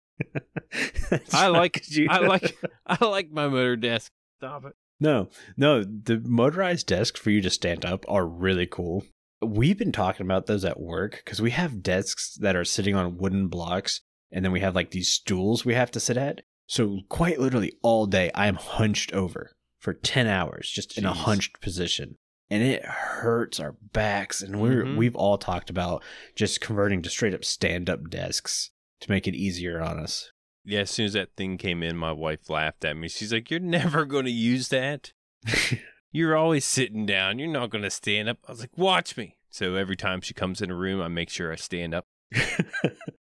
I 1.33 1.49
like 1.49 1.89
you- 1.91 2.09
I 2.11 2.19
like 2.19 2.57
I 2.87 3.05
like 3.05 3.31
my 3.31 3.49
motor 3.49 3.77
desk. 3.77 4.11
Stop 4.41 4.65
it. 4.65 4.73
no 5.01 5.29
no 5.57 5.85
the 5.85 6.21
motorized 6.25 6.87
desks 6.89 7.21
for 7.21 7.31
you 7.31 7.41
to 7.43 7.51
stand 7.51 7.85
up 7.85 8.05
are 8.09 8.27
really 8.27 8.67
cool. 8.67 9.05
We've 9.43 9.79
been 9.79 9.93
talking 9.93 10.27
about 10.27 10.47
those 10.47 10.65
at 10.65 10.81
work 10.81 11.23
because 11.25 11.41
we 11.41 11.51
have 11.53 11.83
desks 11.83 12.35
that 12.41 12.57
are 12.57 12.65
sitting 12.65 12.95
on 12.97 13.19
wooden 13.19 13.49
blocks, 13.49 14.01
and 14.33 14.45
then 14.45 14.51
we 14.53 14.61
have 14.61 14.75
like 14.75 14.91
these 14.91 15.09
stools 15.11 15.65
we 15.65 15.75
have 15.75 15.91
to 15.93 16.01
sit 16.01 16.17
at. 16.17 16.41
So 16.67 17.01
quite 17.09 17.39
literally 17.39 17.75
all 17.83 18.07
day, 18.07 18.31
I 18.35 18.47
am 18.49 18.57
hunched 18.57 19.13
over 19.13 19.53
for 19.79 19.93
ten 19.95 20.27
hours, 20.27 20.69
just 20.71 20.99
in 20.99 21.05
a 21.05 21.13
hunched 21.13 21.61
position, 21.61 22.17
and 22.51 22.63
it 22.63 22.85
hurts 22.85 23.59
our 23.61 23.77
backs. 23.93 24.41
And 24.43 24.61
we're 24.61 24.85
Mhm. 24.85 24.97
we've 24.97 25.17
all 25.17 25.39
talked 25.39 25.71
about 25.71 26.03
just 26.35 26.61
converting 26.61 27.03
to 27.03 27.11
straight 27.11 27.35
up 27.35 27.45
stand 27.45 27.89
up 27.91 28.09
desks 28.11 28.71
to 29.01 29.11
make 29.11 29.27
it 29.27 29.35
easier 29.35 29.81
on 29.83 29.99
us. 29.99 30.31
Yeah, 30.65 30.81
as 30.81 30.91
soon 30.91 31.07
as 31.07 31.13
that 31.13 31.37
thing 31.37 31.59
came 31.59 31.83
in, 31.83 31.97
my 31.97 32.13
wife 32.13 32.51
laughed 32.51 32.85
at 32.85 32.97
me. 32.97 33.09
She's 33.09 33.33
like, 33.33 33.51
"You're 33.51 33.61
never 33.61 34.05
going 34.05 34.25
to 34.25 34.31
use 34.33 34.69
that. 34.71 35.13
You're 36.13 36.37
always 36.37 36.65
sitting 36.65 37.05
down. 37.07 37.39
You're 37.39 37.49
not 37.49 37.71
going 37.71 37.85
to 37.85 37.91
stand 37.91 38.29
up." 38.29 38.39
I 38.49 38.53
was 38.53 38.61
like, 38.61 38.77
"Watch 38.77 39.17
me." 39.17 39.37
So 39.51 39.75
every 39.77 39.97
time 39.97 40.21
she 40.21 40.35
comes 40.35 40.61
in 40.61 40.71
a 40.71 40.75
room, 40.75 41.01
I 41.01 41.09
make 41.09 41.31
sure 41.31 41.53
I 41.53 41.57
stand 41.57 41.95
up. 41.95 42.05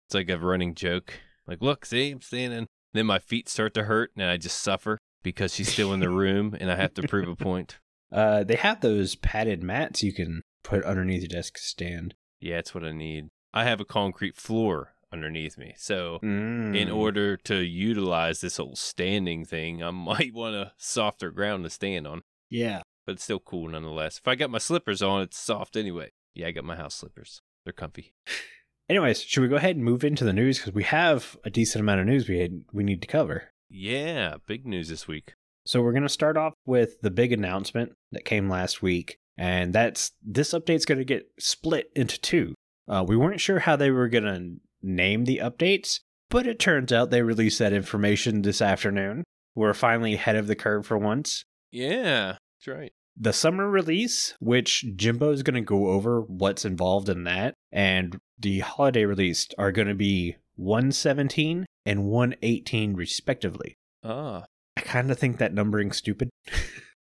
It's 0.10 0.16
like 0.16 0.30
a 0.32 0.40
running 0.40 0.74
joke. 0.74 1.14
Like, 1.46 1.62
look, 1.62 1.86
see, 1.86 2.10
I'm 2.10 2.22
standing. 2.22 2.66
Then 2.94 3.06
my 3.06 3.20
feet 3.20 3.48
start 3.48 3.76
to 3.76 3.84
hurt, 3.84 4.12
and 4.18 4.26
I 4.26 4.38
just 4.38 4.60
suffer 4.60 4.98
because 5.22 5.54
she's 5.54 5.72
still 5.72 5.94
in 5.94 6.00
the 6.00 6.10
room, 6.10 6.58
and 6.60 6.72
I 6.72 6.76
have 6.78 6.96
to 6.96 7.08
prove 7.08 7.28
a 7.28 7.36
point. 7.36 7.78
Uh, 8.12 8.44
they 8.44 8.56
have 8.56 8.82
those 8.82 9.16
padded 9.16 9.64
mats 9.64 10.04
you 10.04 10.14
can 10.14 10.42
put 10.64 10.84
underneath 10.84 11.22
your 11.22 11.28
desk 11.30 11.58
stand. 11.58 12.16
Yeah, 12.40 12.58
it's 12.58 12.74
what 12.74 12.84
I 12.84 12.92
need. 12.92 13.30
I 13.54 13.64
have 13.66 13.80
a 13.82 13.86
concrete 13.86 14.36
floor 14.36 14.94
underneath 15.12 15.58
me, 15.58 15.74
so 15.78 16.20
in 16.22 16.76
In 16.76 16.90
order 16.92 17.36
to 17.38 17.64
utilize 17.64 18.42
this 18.42 18.58
whole 18.58 18.76
standing 18.76 19.44
thing, 19.46 19.84
I 19.84 19.90
might 19.92 20.34
want 20.34 20.56
a 20.56 20.74
softer 20.78 21.32
ground 21.32 21.64
to 21.64 21.70
stand 21.70 22.08
on. 22.08 22.22
yeah. 22.50 22.82
But 23.06 23.14
it's 23.14 23.24
still 23.24 23.40
cool 23.40 23.68
nonetheless. 23.70 24.20
If 24.20 24.28
I 24.28 24.36
got 24.36 24.52
my 24.52 24.60
slippers 24.60 25.02
on, 25.02 25.24
it's 25.24 25.38
soft 25.40 25.76
anyway. 25.76 26.12
Yeah, 26.36 26.46
I 26.48 26.52
got 26.52 26.64
my 26.64 26.76
house 26.76 26.94
slippers. 26.94 27.42
They're 27.64 27.74
comfy. 27.74 28.14
Anyways, 28.88 29.22
should 29.24 29.42
we 29.42 29.48
go 29.48 29.56
ahead 29.56 29.76
and 29.76 29.84
move 29.86 30.04
into 30.04 30.24
the 30.24 30.34
news 30.34 30.60
because 30.60 30.74
we 30.74 30.84
have 30.84 31.36
a 31.44 31.50
decent 31.50 31.80
amount 31.82 32.02
of 32.02 32.06
news 32.06 32.30
we 32.30 32.38
had, 32.40 32.66
we 32.72 32.84
need 32.84 33.02
to 33.02 33.08
cover. 33.08 33.46
Yeah, 33.68 34.36
big 34.46 34.68
news 34.68 34.90
this 34.90 35.08
week. 35.08 35.34
So 35.70 35.84
we're 35.84 35.92
going 35.92 36.02
to 36.02 36.10
start 36.10 36.36
off 36.36 36.56
with 36.66 37.00
the 37.02 37.12
big 37.12 37.32
announcement 37.32 37.92
that 38.12 38.26
came 38.26 38.50
last 38.50 38.82
week, 38.82 39.20
and 39.38 39.72
that's 39.72 40.14
this 40.26 40.52
update's 40.52 40.84
going 40.84 40.98
to 40.98 41.06
get 41.06 41.30
split 41.40 41.92
into 41.96 42.20
two. 42.20 42.56
Uh, 42.88 43.06
we 43.08 43.16
weren't 43.16 43.40
sure 43.40 43.60
how 43.60 43.76
they 43.76 43.92
were 43.92 44.08
going 44.08 44.24
to 44.24 44.56
name 44.82 45.26
the 45.26 45.38
updates, 45.38 46.00
but 46.28 46.48
it 46.48 46.58
turns 46.58 46.92
out 46.92 47.12
they 47.12 47.22
released 47.22 47.60
that 47.60 47.72
information 47.72 48.42
this 48.42 48.64
afternoon. 48.64 49.24
We're 49.54 49.76
finally 49.76 50.16
ahead 50.16 50.38
of 50.38 50.48
the 50.48 50.56
curve 50.56 50.88
for 50.88 50.98
once. 50.98 51.44
Yeah, 51.72 52.38
that's 52.58 52.68
right. 52.68 52.92
the 53.16 53.32
summer 53.32 53.70
release, 53.70 54.34
which 54.40 54.84
Jimbo 54.96 55.34
is 55.34 55.44
going 55.44 55.54
to 55.54 55.62
go 55.62 55.90
over 55.90 56.22
what's 56.22 56.66
involved 56.66 57.10
in 57.10 57.26
that, 57.26 57.54
and 57.72 58.20
the 58.40 58.62
holiday 58.62 59.06
release 59.06 59.48
are 59.60 59.72
going 59.72 59.88
to 59.88 59.94
be 59.94 60.36
117 60.56 61.68
and 61.86 62.06
118 62.06 62.96
respectively. 62.96 63.76
Ah, 64.04 64.46
I 64.80 64.82
kind 64.82 65.12
of 65.12 65.20
think 65.20 65.38
that 65.40 65.54
numbering's 65.54 65.98
stupid. 65.98 66.30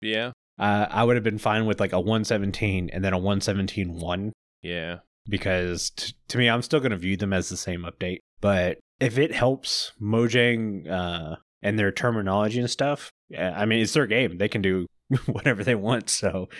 yeah, 0.00 0.32
Uh, 0.58 0.86
I 0.90 1.04
would 1.04 1.16
have 1.16 1.24
been 1.24 1.38
fine 1.38 1.64
with 1.64 1.80
like 1.80 1.94
a 1.94 1.98
117 2.00 2.90
and 2.92 3.02
then 3.02 3.14
a 3.14 3.16
117 3.18 3.94
1 3.94 4.32
yeah. 4.62 4.98
because 5.26 5.88
t- 5.88 6.12
to 6.28 6.36
me, 6.36 6.50
I'm 6.50 6.60
still 6.60 6.80
going 6.80 6.90
to 6.90 6.98
view 6.98 7.16
them 7.16 7.32
as 7.32 7.48
the 7.48 7.56
same 7.56 7.82
update. 7.84 8.18
But 8.42 8.78
if 9.00 9.16
it 9.16 9.32
helps 9.32 9.92
Mojang 10.02 10.86
uh, 10.90 11.36
and 11.62 11.78
their 11.78 11.90
terminology 11.90 12.58
and 12.60 12.68
stuff, 12.68 13.10
yeah, 13.30 13.54
I 13.56 13.64
mean, 13.64 13.80
it's 13.80 13.94
their 13.94 14.06
game. 14.06 14.36
They 14.36 14.48
can 14.48 14.60
do 14.60 14.86
whatever 15.26 15.64
they 15.64 15.74
want. 15.76 16.10
So 16.10 16.50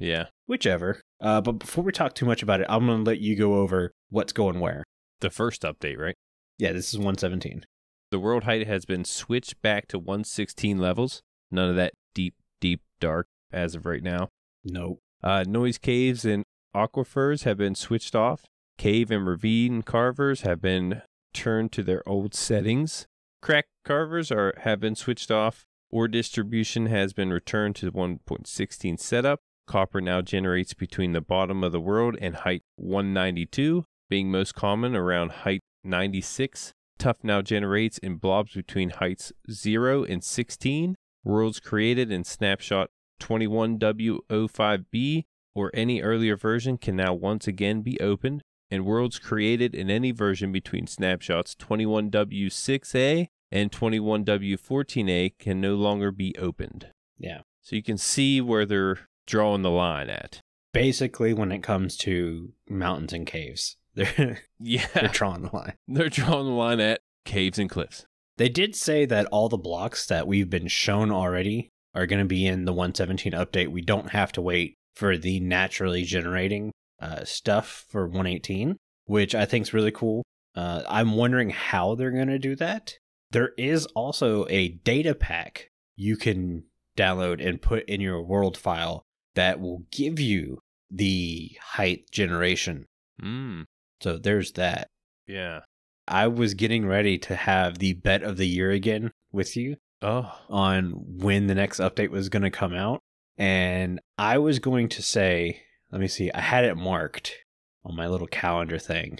Yeah. 0.00 0.26
whichever. 0.46 1.02
Uh, 1.20 1.42
but 1.42 1.52
before 1.58 1.84
we 1.84 1.92
talk 1.92 2.14
too 2.14 2.24
much 2.26 2.42
about 2.42 2.60
it, 2.62 2.66
I'm 2.70 2.86
going 2.86 3.04
to 3.04 3.10
let 3.10 3.20
you 3.20 3.36
go 3.36 3.56
over 3.56 3.92
what's 4.08 4.32
going 4.32 4.60
where. 4.60 4.82
The 5.20 5.28
first 5.30 5.60
update, 5.62 5.98
right? 5.98 6.14
Yeah, 6.58 6.72
this 6.72 6.88
is 6.88 6.98
117. 6.98 7.64
The 8.12 8.20
world 8.20 8.44
height 8.44 8.66
has 8.66 8.84
been 8.84 9.06
switched 9.06 9.62
back 9.62 9.88
to 9.88 9.98
116 9.98 10.76
levels. 10.76 11.22
None 11.50 11.70
of 11.70 11.76
that 11.76 11.94
deep, 12.14 12.34
deep 12.60 12.82
dark 13.00 13.26
as 13.50 13.74
of 13.74 13.86
right 13.86 14.02
now. 14.02 14.28
Nope. 14.62 15.00
Uh, 15.24 15.44
noise 15.48 15.78
caves 15.78 16.26
and 16.26 16.44
aquifers 16.76 17.44
have 17.44 17.56
been 17.56 17.74
switched 17.74 18.14
off. 18.14 18.44
Cave 18.76 19.10
and 19.10 19.26
ravine 19.26 19.80
carvers 19.80 20.42
have 20.42 20.60
been 20.60 21.00
turned 21.32 21.72
to 21.72 21.82
their 21.82 22.06
old 22.06 22.34
settings. 22.34 23.06
Crack 23.40 23.64
carvers 23.82 24.30
are 24.30 24.52
have 24.58 24.78
been 24.78 24.94
switched 24.94 25.30
off. 25.30 25.64
Ore 25.90 26.06
distribution 26.06 26.86
has 26.86 27.14
been 27.14 27.32
returned 27.32 27.76
to 27.76 27.90
1.16 27.90 29.00
setup. 29.00 29.40
Copper 29.66 30.02
now 30.02 30.20
generates 30.20 30.74
between 30.74 31.12
the 31.12 31.22
bottom 31.22 31.64
of 31.64 31.72
the 31.72 31.80
world 31.80 32.18
and 32.20 32.34
height 32.36 32.60
192, 32.76 33.86
being 34.10 34.30
most 34.30 34.54
common 34.54 34.94
around 34.94 35.30
height 35.30 35.62
96. 35.82 36.74
Tuff 37.02 37.24
now 37.24 37.42
generates 37.42 37.98
in 37.98 38.14
blobs 38.14 38.54
between 38.54 38.90
heights 38.90 39.32
0 39.50 40.04
and 40.04 40.22
16. 40.22 40.94
Worlds 41.24 41.58
created 41.58 42.12
in 42.12 42.22
snapshot 42.22 42.90
21W05B 43.18 45.24
or 45.52 45.72
any 45.74 46.00
earlier 46.00 46.36
version 46.36 46.78
can 46.78 46.94
now 46.94 47.12
once 47.12 47.48
again 47.48 47.82
be 47.82 48.00
opened, 48.00 48.42
and 48.70 48.86
worlds 48.86 49.18
created 49.18 49.74
in 49.74 49.90
any 49.90 50.12
version 50.12 50.52
between 50.52 50.86
snapshots 50.86 51.56
21W6A 51.56 53.26
and 53.50 53.72
21W14A 53.72 55.36
can 55.40 55.60
no 55.60 55.74
longer 55.74 56.12
be 56.12 56.32
opened. 56.38 56.92
Yeah. 57.18 57.40
So 57.62 57.74
you 57.74 57.82
can 57.82 57.98
see 57.98 58.40
where 58.40 58.64
they're 58.64 59.00
drawing 59.26 59.62
the 59.62 59.70
line 59.70 60.08
at. 60.08 60.40
Basically, 60.72 61.34
when 61.34 61.50
it 61.50 61.64
comes 61.64 61.96
to 61.96 62.52
mountains 62.68 63.12
and 63.12 63.26
caves, 63.26 63.76
they're 63.94 64.40
Yeah. 64.60 64.86
they're 64.94 65.08
drawing 65.08 65.42
the 65.42 65.50
line. 65.54 65.74
They're 65.88 66.08
drawing 66.08 66.46
the 66.46 66.52
line 66.52 66.80
at 66.80 67.00
caves 67.24 67.58
and 67.58 67.70
cliffs. 67.70 68.06
They 68.38 68.48
did 68.48 68.74
say 68.74 69.04
that 69.06 69.26
all 69.26 69.48
the 69.48 69.58
blocks 69.58 70.06
that 70.06 70.26
we've 70.26 70.48
been 70.50 70.68
shown 70.68 71.10
already 71.10 71.68
are 71.94 72.06
going 72.06 72.20
to 72.22 72.28
be 72.28 72.46
in 72.46 72.64
the 72.64 72.72
117 72.72 73.32
update. 73.32 73.68
We 73.68 73.82
don't 73.82 74.10
have 74.10 74.32
to 74.32 74.40
wait 74.40 74.74
for 74.94 75.16
the 75.18 75.40
naturally 75.40 76.04
generating 76.04 76.72
uh, 77.00 77.24
stuff 77.24 77.84
for 77.88 78.06
118, 78.06 78.76
which 79.06 79.34
I 79.34 79.44
think 79.44 79.66
is 79.66 79.74
really 79.74 79.90
cool. 79.90 80.22
Uh, 80.54 80.82
I'm 80.88 81.14
wondering 81.14 81.50
how 81.50 81.94
they're 81.94 82.10
going 82.10 82.28
to 82.28 82.38
do 82.38 82.56
that. 82.56 82.94
There 83.30 83.52
is 83.56 83.86
also 83.94 84.46
a 84.48 84.68
data 84.68 85.14
pack 85.14 85.68
you 85.96 86.16
can 86.16 86.64
download 86.96 87.46
and 87.46 87.60
put 87.60 87.84
in 87.88 88.00
your 88.00 88.22
world 88.22 88.56
file 88.56 89.02
that 89.34 89.60
will 89.60 89.84
give 89.90 90.20
you 90.20 90.58
the 90.90 91.52
height 91.60 92.10
generation. 92.10 92.86
Mm. 93.22 93.64
So 94.02 94.18
there's 94.18 94.52
that. 94.52 94.88
Yeah. 95.26 95.60
I 96.08 96.26
was 96.26 96.54
getting 96.54 96.86
ready 96.86 97.18
to 97.18 97.36
have 97.36 97.78
the 97.78 97.92
bet 97.94 98.22
of 98.22 98.36
the 98.36 98.46
year 98.48 98.70
again 98.70 99.12
with 99.30 99.56
you 99.56 99.76
Oh. 100.02 100.32
on 100.48 100.90
when 101.18 101.46
the 101.46 101.54
next 101.54 101.78
update 101.78 102.10
was 102.10 102.28
going 102.28 102.42
to 102.42 102.50
come 102.50 102.74
out. 102.74 103.00
And 103.38 104.00
I 104.18 104.38
was 104.38 104.58
going 104.58 104.88
to 104.90 105.02
say, 105.02 105.62
let 105.90 106.00
me 106.00 106.08
see, 106.08 106.30
I 106.32 106.40
had 106.40 106.64
it 106.64 106.76
marked 106.76 107.36
on 107.84 107.96
my 107.96 108.06
little 108.08 108.26
calendar 108.26 108.78
thing. 108.78 109.18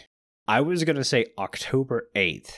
I 0.48 0.60
was 0.60 0.82
going 0.84 0.96
to 0.96 1.04
say 1.04 1.26
October 1.38 2.08
8th 2.16 2.52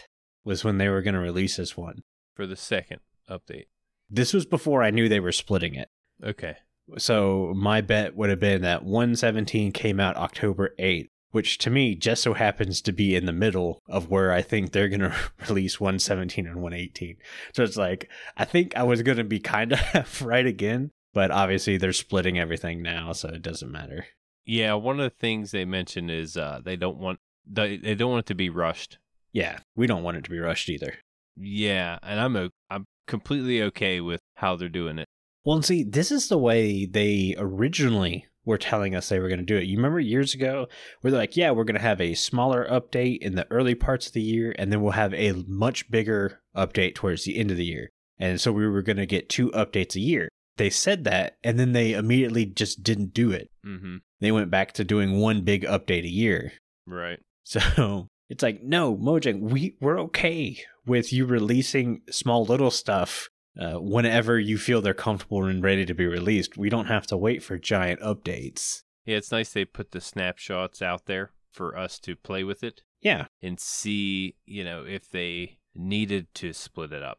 was 0.45 0.65
when 0.65 0.79
they 0.79 0.89
were 0.89 1.03
going 1.03 1.15
to 1.15 1.21
release 1.21 1.57
this 1.57 1.77
one. 1.77 2.03
For 2.35 2.47
the 2.47 2.57
second 2.57 3.01
update. 3.31 3.67
This 4.11 4.33
was 4.33 4.47
before 4.47 4.83
I 4.83 4.91
knew 4.91 5.09
they 5.09 5.21
were 5.21 5.33
splitting 5.33 5.75
it. 5.75 5.89
Okay. 6.23 6.57
So 6.99 7.53
my 7.57 7.81
bet 7.81 8.17
would 8.17 8.31
have 8.31 8.41
been 8.41 8.63
that 8.63 8.85
117 8.85 9.73
came 9.73 10.01
out 10.01 10.17
October 10.17 10.75
8th, 10.79 11.09
which 11.35 11.59
to 11.59 11.69
me 11.69 11.97
just 11.97 12.23
so 12.23 12.35
happens 12.35 12.81
to 12.81 12.93
be 12.93 13.17
in 13.17 13.27
the 13.27 13.33
middle 13.33 13.83
of 13.89 14.09
where 14.09 14.31
I 14.31 14.41
think 14.41 14.71
they're 14.71 14.89
going 14.89 15.01
to 15.01 15.17
release 15.49 15.81
117 15.81 16.47
and 16.47 16.63
118. 16.63 17.17
So 17.53 17.65
it's 17.65 17.77
like, 17.77 18.09
I 18.37 18.45
think 18.45 18.77
I 18.77 18.85
was 18.85 19.03
going 19.03 19.19
to 19.19 19.25
be 19.25 19.41
kind 19.41 19.73
of 19.73 20.23
right 20.23 20.47
again, 20.47 20.93
but 21.13 21.33
obviously 21.33 21.77
they're 21.77 21.93
splitting 21.93 22.39
everything 22.39 22.83
now, 22.83 23.13
so 23.13 23.31
it 23.31 23.43
doesn't 23.43 23.73
matter. 23.73 24.07
Yeah, 24.47 24.75
one 24.75 25.01
of 25.01 25.11
the 25.11 25.19
things 25.19 25.51
they 25.51 25.65
mentioned 25.65 26.09
is 26.09 26.37
uh, 26.37 26.61
they 26.65 26.77
don't 26.77 26.99
want 26.99 27.19
they, 27.47 27.79
they 27.79 27.97
don't 27.97 28.13
want 28.13 28.27
it 28.27 28.29
to 28.29 28.35
be 28.37 28.49
rushed. 28.49 28.99
Yeah, 29.33 29.59
we 29.75 29.89
don't 29.89 30.05
want 30.05 30.17
it 30.17 30.25
to 30.25 30.31
be 30.31 30.39
rushed 30.39 30.69
either. 30.69 30.95
Yeah, 31.37 31.99
and 32.05 32.21
I'm 32.21 32.37
o- 32.37 32.51
I'm 32.71 32.85
completely 33.09 33.61
okay 33.63 34.01
with 34.01 34.21
how 34.37 34.55
they're 34.55 34.69
doing 34.69 35.01
it. 35.01 35.09
Well, 35.45 35.57
and 35.57 35.65
see, 35.65 35.83
this 35.83 36.13
is 36.13 36.29
the 36.29 36.39
way 36.39 36.87
they 36.87 37.35
originally 37.37 38.27
were 38.45 38.59
telling 38.59 38.95
us 38.95 39.09
they 39.09 39.19
were 39.19 39.29
going 39.29 39.41
to 39.41 39.45
do 39.45 39.57
it. 39.57 39.65
You 39.65 39.77
remember 39.77 40.01
years 40.01 40.35
ago 40.35 40.67
where 41.01 41.11
they're 41.11 41.21
like, 41.21 41.37
yeah, 41.37 41.51
we're 41.51 41.65
going 41.65 41.77
to 41.77 41.81
have 41.81 42.01
a 42.01 42.15
smaller 42.15 42.67
update 42.71 43.19
in 43.19 43.35
the 43.35 43.47
early 43.51 43.75
parts 43.75 44.07
of 44.07 44.13
the 44.13 44.23
year, 44.23 44.55
and 44.59 44.73
then 44.73 44.83
we'll 44.83 44.93
have 44.93 45.15
a 45.15 45.33
much 45.47 45.91
bigger 45.91 46.41
update 46.57 46.95
towards 46.95 47.25
the 47.25 47.39
end 47.39 47.51
of 47.51 47.57
the 47.57 47.65
year. 47.65 47.91
And 48.19 48.41
so 48.41 48.53
we 48.53 48.69
were 48.69 48.83
going 48.83 48.97
to 48.97 49.07
get 49.07 49.29
two 49.29 49.51
updates 49.51 49.97
a 49.97 50.01
year. 50.01 50.29
They 50.57 50.71
said 50.71 51.05
that, 51.05 51.37
and 51.43 51.59
then 51.59 51.73
they 51.73 51.95
immediately 51.95 52.47
just 52.47 52.83
didn't 52.83 53.13
do 53.13 53.33
it. 53.33 53.51
Mm-hmm. 53.67 53.97
They 54.21 54.31
went 54.31 54.51
back 54.51 54.73
to 54.73 54.85
doing 54.85 55.19
one 55.19 55.43
big 55.43 55.65
update 55.65 56.05
a 56.05 56.09
year. 56.09 56.53
Right. 56.87 57.19
So 57.43 58.09
it's 58.29 58.43
like, 58.43 58.63
no, 58.63 58.97
Mojang, 58.97 59.41
we, 59.41 59.77
we're 59.81 60.01
okay 60.03 60.59
with 60.87 61.13
you 61.13 61.27
releasing 61.27 62.03
small 62.11 62.45
little 62.45 62.71
stuff 62.71 63.29
uh, 63.61 63.75
whenever 63.81 64.39
you 64.39 64.59
feel 64.59 64.81
they're 64.81 64.95
comfortable 64.95 65.45
and 65.45 65.63
ready 65.63 65.85
to 65.87 65.95
be 65.95 66.07
released. 66.07 66.57
We 66.57 66.69
don't 66.69 66.87
have 66.87 67.07
to 67.09 67.17
wait 67.17 67.43
for 67.43 67.59
giant 67.59 68.01
updates. 68.01 68.83
Yeah, 69.05 69.17
it's 69.19 69.31
nice 69.33 69.53
they 69.53 69.65
put 69.65 69.93
the 69.93 70.01
snapshots 70.01 70.81
out 70.83 71.07
there 71.07 71.33
for 71.51 71.77
us 71.79 71.99
to 72.01 72.17
play 72.17 72.43
with 72.43 72.65
it 72.65 72.83
Yeah. 73.01 73.27
and 73.43 73.61
see, 73.61 74.35
you 74.45 74.65
know, 74.65 74.85
if 74.85 75.09
they 75.09 75.59
needed 75.75 76.27
to 76.35 76.53
split 76.53 76.93
it 76.93 77.03
up. 77.03 77.19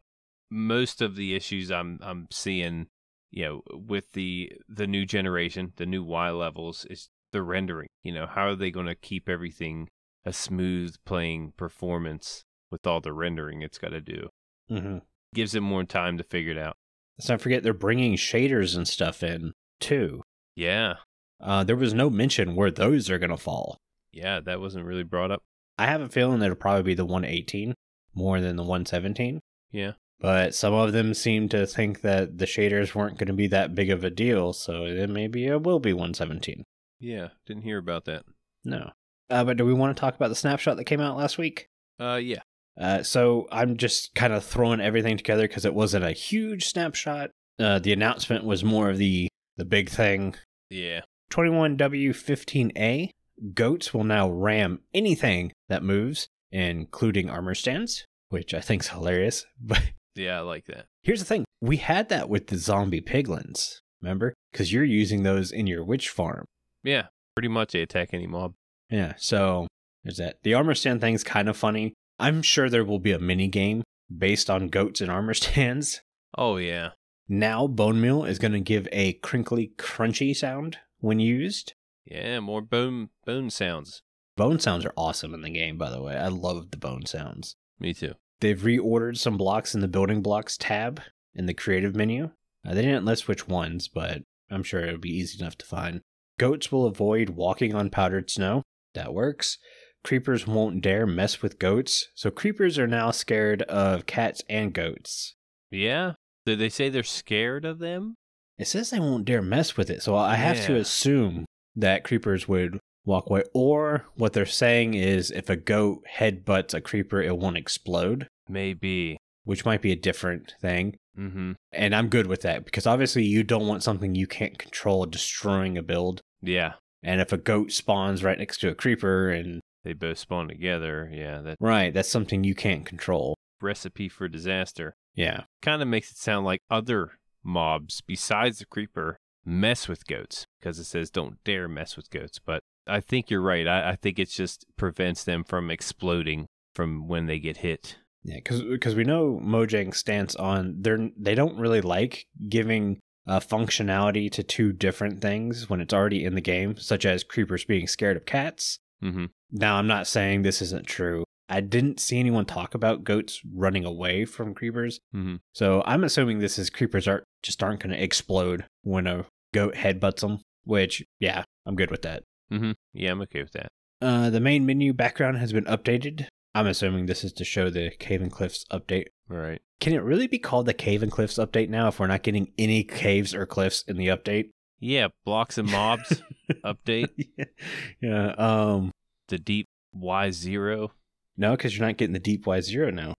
Most 0.50 1.01
of 1.01 1.15
the 1.15 1.36
issues 1.36 1.72
I'm 1.72 2.00
I'm 2.01 2.27
seeing, 2.32 2.88
you 3.32 3.46
know, 3.46 3.62
with 3.72 4.12
the 4.13 4.51
the 4.68 4.88
new 4.88 5.06
generation, 5.06 5.74
the 5.77 5.86
new 5.86 6.04
Y 6.04 6.30
levels 6.32 6.86
is 6.89 7.10
the 7.32 7.42
rendering. 7.44 7.88
You 8.04 8.13
know, 8.13 8.27
how 8.27 8.48
are 8.48 8.56
they 8.56 8.72
going 8.72 8.86
to 8.88 8.96
keep 8.96 9.27
everything 9.30 9.89
a 10.25 10.34
smooth 10.34 10.96
playing 11.06 11.54
performance 11.58 12.44
with 12.72 12.86
all 12.88 13.00
the 13.01 13.13
rendering 13.13 13.62
it's 13.62 13.77
got 13.77 13.89
to 13.89 14.01
do? 14.01 14.30
Mm-hmm. 14.70 14.98
Gives 15.36 15.54
it 15.54 15.62
more 15.62 15.84
time 15.84 16.18
to 16.18 16.24
figure 16.24 16.54
it 16.54 16.58
out. 16.58 16.77
Let's 17.18 17.30
not 17.30 17.42
forget 17.42 17.62
they're 17.62 17.74
bringing 17.74 18.15
shaders 18.15 18.75
and 18.75 18.88
stuff 18.88 19.22
in 19.22 19.54
too. 19.80 20.24
Yeah. 20.56 20.96
Uh, 21.39 21.63
there 21.63 21.75
was 21.75 21.94
no 21.94 22.10
mention 22.10 22.56
where 22.56 22.72
those 22.72 23.10
are 23.10 23.20
going 23.20 23.30
to 23.30 23.38
fall. 23.38 23.77
Yeah, 24.12 24.39
that 24.39 24.62
wasn't 24.62 24.86
really 24.86 25.04
brought 25.04 25.32
up. 25.32 25.44
I 25.77 25.88
have 25.88 26.01
a 26.01 26.10
feeling 26.10 26.42
it'll 26.42 26.56
probably 26.56 26.84
be 26.84 26.94
the 26.94 27.06
118 27.06 27.74
more 28.13 28.39
than 28.39 28.56
the 28.56 28.63
117. 28.63 29.42
Yeah. 29.72 29.92
But 30.22 30.56
some 30.56 30.74
of 30.74 30.94
them 30.94 31.13
seem 31.13 31.50
to 31.50 31.68
think 31.68 32.01
that 32.01 32.38
the 32.38 32.46
shaders 32.46 32.96
weren't 32.96 33.18
going 33.18 33.27
to 33.27 33.34
be 33.34 33.48
that 33.48 33.75
big 33.75 33.89
of 33.89 34.06
a 34.06 34.10
deal, 34.10 34.54
so 34.54 34.94
then 34.94 35.12
maybe 35.12 35.46
it 35.46 35.63
will 35.63 35.80
be 35.80 35.92
117. 35.92 36.63
Yeah, 37.00 37.30
didn't 37.46 37.63
hear 37.63 37.77
about 37.77 38.06
that. 38.06 38.24
No. 38.63 38.92
Uh, 39.30 39.44
but 39.44 39.58
do 39.58 39.65
we 39.65 39.74
want 39.74 39.96
to 39.96 40.00
talk 40.00 40.15
about 40.15 40.30
the 40.30 40.36
snapshot 40.36 40.77
that 40.77 40.86
came 40.86 41.01
out 41.01 41.18
last 41.18 41.38
week? 41.38 41.68
Uh 42.00 42.15
yeah. 42.15 42.42
Uh, 42.79 43.03
so 43.03 43.48
I'm 43.51 43.77
just 43.77 44.13
kind 44.15 44.34
of 44.34 44.44
throwing 44.44 44.82
everything 44.82 45.17
together 45.17 45.48
because 45.48 45.65
it 45.65 45.74
wasn't 45.74 46.05
a 46.05 46.12
huge 46.12 46.65
snapshot. 46.65 47.32
Uh, 47.60 47.79
the 47.79 47.94
announcement 47.94 48.44
was 48.44 48.63
more 48.63 48.89
of 48.89 48.98
the 48.98 49.27
the 49.58 49.65
big 49.65 49.89
thing. 49.89 50.36
Yeah. 50.70 51.01
21W15A 51.32 53.10
goats 53.53 53.94
will 53.94 54.03
now 54.03 54.29
ram 54.29 54.82
anything 54.94 55.51
that 55.70 55.84
moves, 55.84 56.27
including 56.51 57.29
armor 57.29 57.55
stands, 57.55 58.05
which 58.29 58.53
I 58.53 58.62
think's 58.62 58.89
hilarious. 58.89 59.46
But 59.62 59.82
Yeah, 60.15 60.38
I 60.38 60.41
like 60.41 60.65
that. 60.65 60.86
here's 61.03 61.20
the 61.20 61.25
thing: 61.25 61.46
we 61.62 61.77
had 61.77 62.10
that 62.10 62.29
with 62.29 62.48
the 62.48 62.58
zombie 62.58 63.01
piglins. 63.01 63.79
Remember? 64.01 64.34
Because 64.51 64.72
you're 64.72 64.84
using 64.84 65.24
those 65.24 65.51
in 65.51 65.67
your 65.67 65.84
witch 65.84 66.10
farm. 66.10 66.46
Yeah. 66.84 67.08
Pretty 67.36 67.48
much 67.50 67.72
they 67.74 67.82
attack 67.82 68.10
any 68.13 68.27
mob. 68.27 68.53
Yeah, 68.89 69.13
so 69.17 69.67
there's 70.03 70.17
that. 70.17 70.38
The 70.44 70.53
armor 70.53 70.75
stand 70.75 71.01
thing's 71.01 71.24
kind 71.24 71.50
of 71.50 71.58
funny. 71.58 71.94
I'm 72.19 72.41
sure 72.41 72.69
there 72.69 72.86
will 72.86 73.00
be 73.00 73.12
a 73.12 73.19
mini 73.19 73.48
game 73.48 73.84
based 74.15 74.50
on 74.50 74.69
goats 74.69 75.01
and 75.01 75.12
armor 75.12 75.34
stands. 75.36 76.01
Oh 76.38 76.57
yeah. 76.57 76.91
Now, 77.27 77.65
bone 77.65 78.00
meal 78.00 78.24
is 78.24 78.38
going 78.38 78.51
to 78.51 78.60
give 78.60 78.88
a 78.91 79.13
crinkly, 79.13 79.72
crunchy 79.77 80.36
sound 80.36 80.77
when 81.00 81.19
used. 81.19 81.74
Yeah, 82.05 82.39
more 82.39 82.62
bone 82.62 83.10
bone 83.25 83.50
sounds. 83.50 84.03
Bone 84.38 84.60
sounds 84.60 84.86
are 84.86 84.93
awesome 84.95 85.34
in 85.34 85.41
the 85.41 85.50
game, 85.50 85.77
by 85.77 85.89
the 85.89 86.01
way. 86.01 86.15
I 86.15 86.27
love 86.27 86.69
the 86.69 86.77
bone 86.77 87.05
sounds. 87.05 87.55
Me 87.79 87.93
too. 87.93 88.13
They've 88.41 88.60
reordered 88.60 89.17
some 89.17 89.38
blocks 89.38 89.74
in 89.74 89.81
the 89.81 89.88
building 89.88 90.22
blocks 90.22 90.57
tab 90.57 91.01
in 91.34 91.45
the 91.45 91.53
creative 91.53 91.95
menu. 91.95 92.31
Uh, 92.67 92.74
they 92.74 92.81
didn't 92.81 93.05
list 93.05 93.27
which 93.27 93.48
ones, 93.48 93.88
but 93.88 94.24
I'm 94.51 94.63
sure 94.63 94.81
it'll 94.81 95.00
be 95.00 95.17
easy 95.17 95.39
enough 95.39 95.57
to 95.60 95.65
find. 95.65 96.01
Goats 96.38 96.72
will 96.72 96.86
avoid 96.86 97.29
walking 97.31 97.74
on 97.74 97.89
powdered 97.89 98.29
snow. 98.29 98.63
That 98.93 99.13
works. 99.13 99.57
Creepers 100.05 100.45
won't 100.45 100.83
dare 100.83 101.07
mess 101.07 101.41
with 101.41 101.57
goats. 101.57 102.09
So 102.13 102.29
creepers 102.29 102.77
are 102.77 102.85
now 102.85 103.09
scared 103.09 103.63
of 103.63 104.05
cats 104.05 104.43
and 104.47 104.71
goats. 104.71 105.33
Yeah. 105.71 106.13
Did 106.45 106.59
they 106.59 106.69
say 106.69 106.89
they're 106.89 107.01
scared 107.01 107.65
of 107.65 107.79
them? 107.79 108.13
It 108.59 108.67
says 108.67 108.91
they 108.91 109.00
won't 109.00 109.25
dare 109.25 109.41
mess 109.41 109.75
with 109.75 109.89
it. 109.89 110.03
So 110.03 110.15
I 110.15 110.35
have 110.35 110.63
to 110.67 110.75
assume 110.75 111.45
that 111.75 112.03
creepers 112.03 112.47
would 112.47 112.77
walk 113.03 113.31
away. 113.31 113.45
Or 113.55 114.05
what 114.13 114.33
they're 114.33 114.45
saying 114.45 114.93
is 114.93 115.31
if 115.31 115.50
a 115.50 115.55
goat 115.55 116.03
headbutts 116.17 116.75
a 116.75 116.81
creeper, 116.81 117.19
it 117.19 117.39
won't 117.39 117.57
explode, 117.57 118.27
Maybe. 118.47 119.17
which 119.43 119.65
might 119.65 119.81
be 119.81 119.91
a 119.91 119.95
different 119.95 120.53
thing. 120.62 120.97
Mm-hmm. 121.17 121.53
And 121.71 121.95
I'm 121.95 122.09
good 122.09 122.27
with 122.27 122.43
that 122.43 122.63
because 122.63 122.85
obviously 122.85 123.24
you 123.24 123.43
don't 123.43 123.67
want 123.67 123.81
something 123.81 124.13
you 124.13 124.27
can't 124.27 124.59
control 124.59 125.07
destroying 125.07 125.79
a 125.79 125.81
build. 125.81 126.21
Yeah. 126.43 126.74
And 127.01 127.21
if 127.21 127.33
a 127.33 127.38
goat 127.38 127.71
spawns 127.71 128.24
right 128.24 128.38
next 128.38 128.59
to 128.59 128.69
a 128.69 128.75
creeper 128.75 129.31
and 129.31 129.62
They 129.86 129.94
both 129.94 130.18
spawn 130.18 130.50
together. 130.50 131.10
Yeah, 131.13 131.39
that 131.42 131.58
right, 131.62 131.94
that's 131.94 132.10
something 132.10 132.44
you 132.44 132.56
can't 132.56 132.86
control. 132.86 133.38
recipe 133.62 134.10
for 134.10 134.27
disaster. 134.27 134.96
Yeah. 135.13 135.44
Kind 135.62 135.82
of 135.82 135.88
makes 135.88 136.12
it 136.12 136.18
sound 136.18 136.46
like 136.46 136.60
other 136.70 137.12
mobs 137.44 138.01
besides 138.01 138.60
the 138.60 138.65
creeper 138.65 139.18
mess 139.46 139.88
with 139.88 140.08
goats 140.08 140.46
because 140.60 140.80
it 140.80 140.86
says 140.86 141.10
don't 141.10 141.38
dare 141.44 141.68
mess 141.68 141.96
with 141.96 142.10
goats. 142.10 142.39
But 142.44 142.62
I 142.88 143.00
think 143.00 143.30
you're 143.30 143.42
right. 143.42 143.68
I, 143.68 143.92
I 143.92 143.96
think 143.96 144.20
it 144.20 144.30
just 144.30 144.65
prevents 144.75 145.24
them 145.24 145.44
from 145.44 145.72
exploding 145.72 146.48
from 146.74 147.08
when 147.08 147.27
they 147.27 147.39
get 147.39 147.58
hit. 147.58 147.98
Yeah, 148.24 148.39
because 148.44 148.96
we 148.96 149.04
know 149.04 149.39
Mojang's 149.42 149.98
stance 149.98 150.36
on 150.36 150.77
they're 150.80 151.10
they 151.15 151.36
don't 151.36 151.60
really 151.60 151.82
like 151.82 152.25
giving 152.50 153.00
uh, 153.27 153.39
functionality 153.39 154.32
to 154.32 154.42
two 154.42 154.74
different 154.74 155.22
things 155.22 155.70
when 155.70 155.80
it's 155.80 155.94
already 155.94 156.24
in 156.25 156.34
the 156.34 156.42
game, 156.42 156.75
such 156.77 157.06
as 157.06 157.24
creepers 157.24 157.65
being 157.65 157.88
scared 157.88 158.18
of 158.18 158.25
cats. 158.25 158.80
Mm-hmm. 159.05 159.25
Now, 159.51 159.75
I'm 159.77 159.88
not 159.88 160.07
saying 160.07 160.41
this 160.41 160.62
isn't 160.62 160.88
true. 160.88 161.24
I 161.47 161.62
didn't 161.62 162.00
see 162.00 162.19
anyone 162.19 162.45
talk 162.45 162.74
about 162.74 163.03
goats 163.03 163.39
running 163.53 163.85
away 163.85 164.25
from 164.25 164.55
creepers, 164.55 165.00
Mm-hmm. 165.15 165.35
so 165.53 165.83
I'm 165.85 166.03
assuming 166.03 166.39
this 166.39 166.57
is 166.57 166.69
creepers 166.71 167.07
aren't 167.07 167.24
just 167.43 167.62
aren't 167.62 167.81
going 167.81 167.95
to 167.95 168.03
explode 168.03 168.65
when 168.81 169.05
a 169.05 169.25
goat 169.53 169.75
headbutts 169.75 170.21
them. 170.21 170.39
Which, 170.63 171.03
yeah, 171.19 171.43
I'm 171.67 171.75
good 171.75 171.91
with 171.91 172.01
that. 172.01 172.24
Mm-hmm. 172.51 172.71
Yeah, 172.93 173.12
I'm 173.12 173.21
okay 173.21 173.43
with 173.43 173.51
that. 173.51 173.67
Uh, 174.01 174.31
the 174.31 174.39
main 174.39 174.65
menu 174.65 174.93
background 174.93 175.38
has 175.38 175.53
been 175.53 175.65
updated. 175.65 176.25
I'm 176.55 176.65
assuming 176.67 177.05
this 177.05 177.24
is 177.24 177.31
to 177.33 177.45
show 177.45 177.69
the 177.69 177.91
Cave 178.00 178.21
and 178.24 178.31
Cliffs 178.31 178.65
update. 178.71 179.05
Right. 179.29 179.62
Can 179.79 179.93
it 179.93 180.01
really 180.01 180.25
be 180.25 180.39
called 180.39 180.65
the 180.65 180.74
Cave 180.74 181.03
and 181.03 181.12
Cliffs 181.12 181.35
update 181.38 181.69
now 181.69 181.89
if 181.89 182.00
we're 182.00 182.07
not 182.07 182.24
getting 182.24 182.51
any 182.57 182.83
caves 182.83 183.35
or 183.35 183.45
cliffs 183.45 183.83
in 183.88 183.97
the 183.97 184.07
update? 184.07 184.50
Yeah, 184.79 185.09
blocks 185.25 185.57
and 185.59 185.69
mobs 185.71 186.21
update. 186.65 187.09
Yeah. 187.38 187.45
yeah. 188.01 188.27
Um. 188.38 188.91
The 189.27 189.38
deep 189.38 189.67
Y 189.94 190.32
zero. 190.32 190.91
No, 191.38 191.51
because 191.51 191.77
you're 191.77 191.86
not 191.88 191.98
getting 191.98 192.13
the 192.13 192.20
deep 192.20 192.46
Y 192.46 192.62
zero 192.62 192.89
now. 192.91 193.13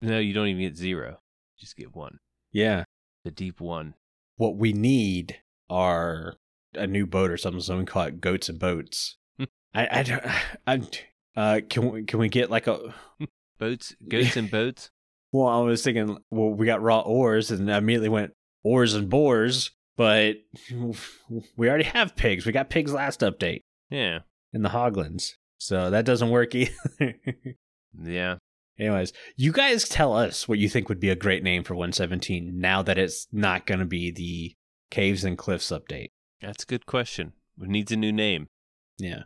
No, 0.00 0.18
you 0.18 0.32
don't 0.32 0.46
even 0.48 0.62
get 0.62 0.76
zero. 0.76 1.18
Just 1.58 1.76
get 1.76 1.94
one. 1.94 2.18
Yeah. 2.52 2.84
The 3.24 3.30
deep 3.30 3.60
one. 3.60 3.94
What 4.36 4.56
we 4.56 4.72
need 4.72 5.40
are 5.68 6.34
a 6.74 6.86
new 6.86 7.06
boat 7.06 7.30
or 7.30 7.36
something. 7.36 7.60
So 7.60 7.76
we 7.76 7.84
call 7.84 8.04
it 8.04 8.20
goats 8.20 8.48
and 8.48 8.58
boats. 8.58 9.16
Hmm. 9.38 9.44
I. 9.74 9.88
I 9.90 10.02
don't. 10.04 10.22
I. 10.66 10.80
Uh. 11.36 11.60
Can 11.68 11.90
we? 11.90 12.04
Can 12.04 12.18
we 12.20 12.28
get 12.28 12.50
like 12.50 12.66
a? 12.66 12.94
Boats, 13.58 13.96
goats, 14.08 14.36
and 14.36 14.48
boats. 14.48 14.88
Well, 15.32 15.48
I 15.48 15.58
was 15.58 15.82
thinking. 15.82 16.16
Well, 16.30 16.50
we 16.50 16.64
got 16.64 16.80
raw 16.80 17.00
ores, 17.00 17.50
and 17.50 17.68
I 17.72 17.78
immediately 17.78 18.08
went 18.08 18.32
ores 18.62 18.94
and 18.94 19.10
boars. 19.10 19.72
But 19.96 20.36
we 21.56 21.68
already 21.68 21.82
have 21.84 22.14
pigs. 22.14 22.46
We 22.46 22.52
got 22.52 22.70
pigs 22.70 22.92
last 22.92 23.18
update 23.18 23.62
Yeah. 23.90 24.20
in 24.52 24.62
the 24.62 24.68
Hoglins. 24.68 25.32
So 25.58 25.90
that 25.90 26.04
doesn't 26.04 26.30
work 26.30 26.54
either. 26.54 27.14
Yeah. 28.02 28.36
Anyways, 28.78 29.12
you 29.36 29.52
guys 29.52 29.88
tell 29.88 30.14
us 30.14 30.46
what 30.46 30.58
you 30.58 30.68
think 30.68 30.88
would 30.88 31.00
be 31.00 31.10
a 31.10 31.16
great 31.16 31.42
name 31.42 31.64
for 31.64 31.74
117 31.74 32.58
now 32.58 32.82
that 32.82 32.98
it's 32.98 33.26
not 33.32 33.66
going 33.66 33.80
to 33.80 33.86
be 33.86 34.10
the 34.10 34.54
Caves 34.90 35.24
and 35.24 35.36
Cliffs 35.36 35.70
update. 35.70 36.10
That's 36.40 36.62
a 36.62 36.66
good 36.66 36.86
question. 36.86 37.32
It 37.60 37.68
needs 37.68 37.90
a 37.90 37.96
new 37.96 38.12
name. 38.12 38.46
Yeah. 38.98 39.22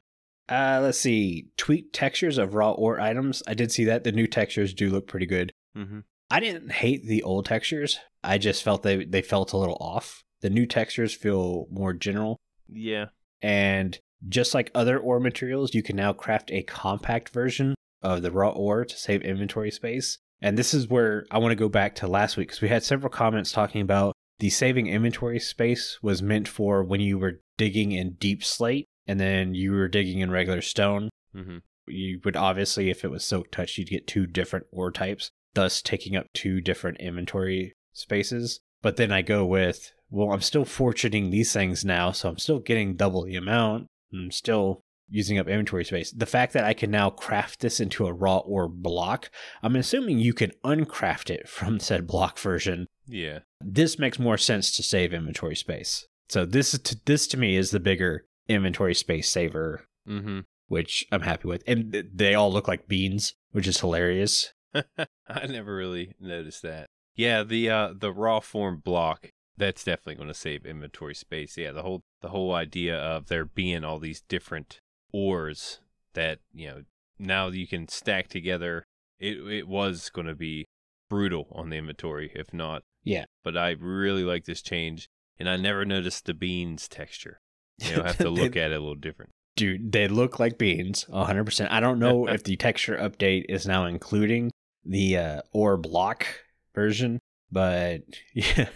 Uh, 0.49 0.81
let's 0.83 0.99
see. 0.99 1.49
Tweak 1.57 1.93
textures 1.93 2.39
of 2.39 2.55
raw 2.55 2.73
ore 2.73 3.01
items. 3.01 3.43
I 3.47 3.55
did 3.55 3.71
see 3.71 3.85
that. 3.85 4.05
The 4.05 4.13
new 4.13 4.27
textures 4.27 4.73
do 4.73 4.89
look 4.89 5.07
pretty 5.07 5.27
good. 5.27 5.53
Mm-hmm. 5.77 6.01
I 6.31 6.41
didn't 6.41 6.73
hate 6.73 7.07
the 7.07 7.23
old 7.23 7.45
textures. 7.45 7.99
I 8.25 8.39
just 8.39 8.63
felt 8.63 8.83
they, 8.83 9.05
they 9.05 9.23
felt 9.23 9.53
a 9.53 9.59
little 9.59 9.77
off. 9.81 10.25
The 10.41 10.51
new 10.51 10.65
textures 10.65 11.15
feel 11.15 11.67
more 11.71 11.93
general. 11.93 12.41
Yeah. 12.69 13.07
And 13.43 13.99
just 14.29 14.55
like 14.55 14.71
other 14.75 14.99
ore 14.99 15.21
materials, 15.21 15.75
you 15.75 15.83
can 15.83 15.97
now 15.97 16.13
craft 16.13 16.51
a 16.51 16.63
compact 16.63 17.31
version 17.31 17.75
of 18.03 18.23
the 18.23 18.33
raw 18.33 18.51
ore 18.51 18.85
to 18.85 18.97
save 18.97 19.23
inventory 19.23 19.71
space. 19.71 20.19
And 20.41 20.59
this 20.59 20.75
is 20.75 20.89
where 20.89 21.25
I 21.31 21.39
want 21.39 21.53
to 21.53 21.57
go 21.57 21.69
back 21.69 21.95
to 21.97 22.09
last 22.09 22.37
week 22.37 22.49
because 22.49 22.61
we 22.61 22.69
had 22.69 22.83
several 22.83 23.11
comments 23.11 23.53
talking 23.53 23.81
about 23.81 24.13
the 24.39 24.51
saving 24.51 24.89
inventory 24.89 25.39
space 25.39 25.99
was 26.03 26.21
meant 26.21 26.49
for 26.49 26.83
when 26.83 27.01
you 27.01 27.19
were 27.19 27.41
digging 27.57 27.93
in 27.93 28.15
deep 28.15 28.43
slate 28.43 28.87
and 29.07 29.21
then 29.21 29.55
you 29.55 29.73
were 29.73 29.89
digging 29.89 30.19
in 30.19 30.31
regular 30.31 30.61
stone. 30.61 31.11
Mm-hmm. 31.35 31.59
You 31.87 32.21
would 32.25 32.37
obviously, 32.37 32.91
if 32.91 33.05
it 33.05 33.11
was 33.11 33.25
silk 33.25 33.51
touch, 33.53 33.79
you'd 33.79 33.91
get 33.91 34.07
two 34.07 34.27
different 34.27 34.67
ore 34.73 34.91
types, 34.91 35.31
thus 35.55 35.81
taking 35.81 36.17
up 36.17 36.27
two 36.33 36.61
different 36.61 37.01
inventory 37.01 37.73
spaces. 37.93 38.61
But 38.83 38.97
then 38.97 39.13
I 39.13 39.23
go 39.23 39.45
with, 39.45 39.93
well, 40.11 40.33
I'm 40.33 40.41
still 40.41 40.65
fortuning 40.65 41.31
these 41.31 41.53
things 41.53 41.85
now, 41.85 42.11
so 42.11 42.29
I'm 42.29 42.39
still 42.39 42.59
getting 42.59 42.97
double 42.97 43.25
the 43.25 43.37
amount. 43.37 43.87
I'm 44.13 44.31
still 44.31 44.83
using 45.09 45.39
up 45.39 45.47
inventory 45.47 45.85
space. 45.85 46.11
The 46.11 46.27
fact 46.27 46.53
that 46.55 46.65
I 46.65 46.73
can 46.73 46.91
now 46.91 47.11
craft 47.11 47.61
this 47.61 47.81
into 47.81 48.07
a 48.07 48.13
raw 48.13 48.39
ore 48.39 48.69
block, 48.69 49.31
I'm 49.63 49.77
assuming 49.77 50.19
you 50.19 50.33
can 50.33 50.53
uncraft 50.65 51.29
it 51.31 51.49
from 51.49 51.81
said 51.81 52.07
block 52.07 52.39
version. 52.39 52.87
Yeah. 53.07 53.41
This 53.61 53.99
makes 53.99 54.19
more 54.19 54.39
sense 54.39 54.71
to 54.73 54.83
save 54.83 55.13
inventory 55.13 55.57
space. 55.57 56.07
So 56.29 56.47
this 56.47 56.73
is 56.73 56.81
to, 56.81 57.01
this 57.05 57.27
to 57.29 57.37
me 57.37 57.57
is 57.57 57.71
the 57.73 57.81
bigger 57.81 58.25
inventory 58.49 58.95
space 58.95 59.29
saver, 59.29 59.87
Mm-hmm. 60.09 60.41
which 60.69 61.07
I'm 61.13 61.21
happy 61.21 61.47
with. 61.47 61.63
And 61.67 61.93
th- 61.93 62.07
they 62.15 62.35
all 62.35 62.51
look 62.53 62.67
like 62.67 62.89
beans, 62.89 63.35
which 63.51 63.67
is 63.69 63.79
hilarious. 63.81 64.53
I 64.75 65.47
never 65.47 65.77
really 65.77 66.15
noticed 66.19 66.63
that. 66.63 66.89
Yeah, 67.15 67.43
the 67.43 67.69
uh 67.69 67.93
the 67.97 68.11
raw 68.13 68.41
form 68.41 68.81
block 68.83 69.31
that's 69.59 69.85
definitely 69.85 70.15
going 70.15 70.29
to 70.29 70.35
save 70.35 70.65
inventory 70.65 71.15
space. 71.15 71.59
Yeah, 71.59 71.73
the 71.73 71.83
whole 71.83 72.03
the 72.23 72.29
whole 72.29 72.55
idea 72.55 72.97
of 72.97 73.27
there 73.27 73.45
being 73.45 73.85
all 73.85 73.99
these 73.99 74.23
different 74.23 74.81
ores 75.13 75.81
that 76.15 76.39
you 76.55 76.69
know 76.69 76.83
now 77.19 77.49
you 77.49 77.67
can 77.67 77.89
stack 77.89 78.29
together. 78.29 78.85
It 79.19 79.39
it 79.39 79.69
was 79.69 80.09
going 80.11 80.27
to 80.27 80.35
be 80.35 80.67
brutal 81.11 81.49
on 81.53 81.71
the 81.71 81.77
inventory 81.77 82.33
if 82.35 82.53
not. 82.55 82.83
Yeah. 83.05 83.25
But 83.45 83.57
I 83.57 83.71
really 83.79 84.25
like 84.25 84.45
this 84.45 84.63
change, 84.63 85.09
and 85.39 85.49
I 85.49 85.57
never 85.57 85.85
noticed 85.85 86.27
the 86.27 86.35
beans 86.35 86.89
texture. 86.89 87.41
You 87.79 87.97
know, 87.97 88.03
have 88.05 88.19
to 88.19 88.31
look 88.31 88.57
at 88.57 88.71
it 88.71 88.77
a 88.77 88.81
little 88.81 88.95
different. 88.95 89.33
Dude, 89.57 89.93
they 89.93 90.09
look 90.09 90.39
like 90.39 90.57
beans, 90.57 91.05
100%. 91.11 91.69
I 91.71 91.81
don't 91.81 91.99
know 91.99 92.27
if 92.29 92.45
the 92.45 92.57
texture 92.57 92.97
update 92.97 93.45
is 93.49 93.67
now 93.67 93.85
including 93.85 94.51
the 94.85 95.17
uh, 95.17 95.43
ore 95.53 95.77
block 95.77 96.27
version, 96.75 97.19
but 97.53 98.01
yeah, 98.35 98.69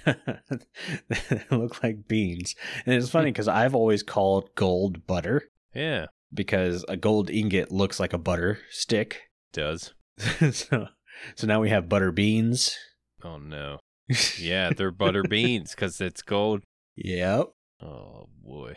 they 1.08 1.42
look 1.50 1.82
like 1.82 2.06
beans. 2.06 2.54
And 2.84 2.94
it's 2.94 3.08
funny 3.08 3.30
hmm. 3.30 3.32
because 3.32 3.48
I've 3.48 3.74
always 3.74 4.02
called 4.02 4.54
gold 4.54 5.06
butter 5.06 5.48
Yeah, 5.74 6.06
because 6.32 6.84
a 6.88 6.96
gold 6.96 7.30
ingot 7.30 7.72
looks 7.72 7.98
like 7.98 8.12
a 8.12 8.18
butter 8.18 8.58
stick. 8.70 9.22
does. 9.52 9.94
so, 10.52 10.88
so 11.34 11.46
now 11.46 11.60
we 11.60 11.70
have 11.70 11.88
butter 11.88 12.12
beans. 12.12 12.76
Oh 13.24 13.38
no. 13.38 13.78
Yeah, 14.38 14.70
they're 14.70 14.92
butter 14.92 15.24
beans 15.24 15.74
because 15.74 16.00
it's 16.00 16.22
gold. 16.22 16.62
Yep. 16.96 17.48
Oh 17.82 18.28
boy. 18.44 18.74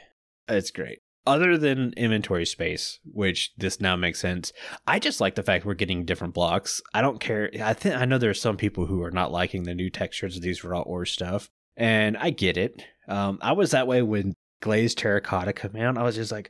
It's 0.47 0.71
great. 0.71 0.99
Other 1.29 1.59
than 1.59 1.93
inventory 1.95 2.47
space, 2.47 2.97
which 3.05 3.53
this 3.55 3.79
now 3.79 3.95
makes 3.95 4.19
sense, 4.19 4.51
I 4.87 4.97
just 4.97 5.21
like 5.21 5.35
the 5.35 5.43
fact 5.43 5.63
we're 5.63 5.75
getting 5.75 6.03
different 6.03 6.33
blocks. 6.33 6.81
I 6.91 7.01
don't 7.01 7.19
care. 7.19 7.51
I 7.61 7.73
think 7.73 7.93
I 7.93 8.05
know 8.05 8.17
there 8.17 8.31
are 8.31 8.33
some 8.33 8.57
people 8.57 8.87
who 8.87 9.03
are 9.03 9.11
not 9.11 9.31
liking 9.31 9.61
the 9.61 9.75
new 9.75 9.91
textures 9.91 10.35
of 10.35 10.41
these 10.41 10.63
raw 10.63 10.81
ore 10.81 11.05
stuff, 11.05 11.51
and 11.77 12.17
I 12.17 12.31
get 12.31 12.57
it. 12.57 12.81
Um, 13.07 13.37
I 13.43 13.51
was 13.51 13.69
that 13.71 13.85
way 13.85 14.01
when 14.01 14.33
glazed 14.59 14.97
terracotta 14.97 15.53
came 15.53 15.75
out. 15.75 15.99
I 15.99 16.03
was 16.03 16.15
just 16.15 16.31
like, 16.31 16.49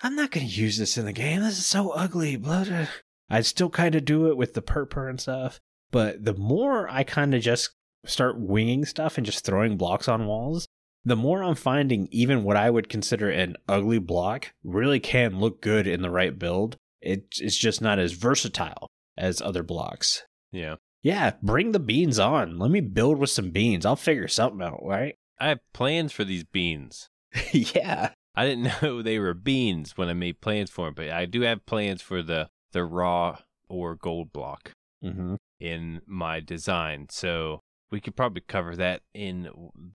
I'm 0.00 0.14
not 0.14 0.30
going 0.30 0.46
to 0.46 0.52
use 0.52 0.78
this 0.78 0.96
in 0.96 1.06
the 1.06 1.12
game. 1.12 1.40
This 1.40 1.58
is 1.58 1.66
so 1.66 1.90
ugly. 1.90 2.36
Blah, 2.36 2.86
I'd 3.28 3.46
still 3.46 3.68
kind 3.68 3.96
of 3.96 4.04
do 4.04 4.28
it 4.28 4.36
with 4.36 4.54
the 4.54 4.62
purpur 4.62 5.08
and 5.08 5.20
stuff, 5.20 5.60
but 5.90 6.24
the 6.24 6.34
more 6.34 6.88
I 6.88 7.02
kind 7.02 7.34
of 7.34 7.42
just 7.42 7.70
start 8.06 8.38
winging 8.38 8.84
stuff 8.84 9.16
and 9.16 9.26
just 9.26 9.44
throwing 9.44 9.76
blocks 9.76 10.06
on 10.06 10.26
walls, 10.26 10.68
the 11.04 11.16
more 11.16 11.42
I'm 11.42 11.54
finding 11.54 12.08
even 12.10 12.44
what 12.44 12.56
I 12.56 12.70
would 12.70 12.88
consider 12.88 13.30
an 13.30 13.56
ugly 13.68 13.98
block 13.98 14.52
really 14.62 15.00
can 15.00 15.38
look 15.38 15.60
good 15.60 15.86
in 15.86 16.02
the 16.02 16.10
right 16.10 16.38
build. 16.38 16.76
It, 17.00 17.26
it's 17.38 17.56
just 17.56 17.82
not 17.82 17.98
as 17.98 18.12
versatile 18.12 18.88
as 19.16 19.40
other 19.42 19.62
blocks. 19.62 20.22
Yeah. 20.52 20.76
Yeah, 21.02 21.32
bring 21.42 21.72
the 21.72 21.78
beans 21.80 22.18
on. 22.18 22.58
Let 22.58 22.70
me 22.70 22.80
build 22.80 23.18
with 23.18 23.28
some 23.30 23.50
beans. 23.50 23.84
I'll 23.84 23.96
figure 23.96 24.28
something 24.28 24.62
out, 24.62 24.80
right? 24.82 25.16
I 25.38 25.48
have 25.48 25.58
plans 25.74 26.12
for 26.12 26.24
these 26.24 26.44
beans. 26.44 27.08
yeah. 27.52 28.10
I 28.34 28.46
didn't 28.46 28.72
know 28.82 29.02
they 29.02 29.18
were 29.18 29.34
beans 29.34 29.96
when 29.96 30.08
I 30.08 30.14
made 30.14 30.40
plans 30.40 30.70
for 30.70 30.86
them, 30.86 30.94
but 30.94 31.10
I 31.10 31.26
do 31.26 31.42
have 31.42 31.66
plans 31.66 32.00
for 32.00 32.22
the 32.22 32.48
the 32.72 32.84
raw 32.84 33.38
or 33.68 33.94
gold 33.94 34.32
block 34.32 34.72
Mm-hmm. 35.04 35.34
in 35.60 36.00
my 36.06 36.40
design. 36.40 37.08
So 37.10 37.60
we 37.90 38.00
could 38.00 38.16
probably 38.16 38.42
cover 38.46 38.74
that 38.76 39.02
in 39.12 39.48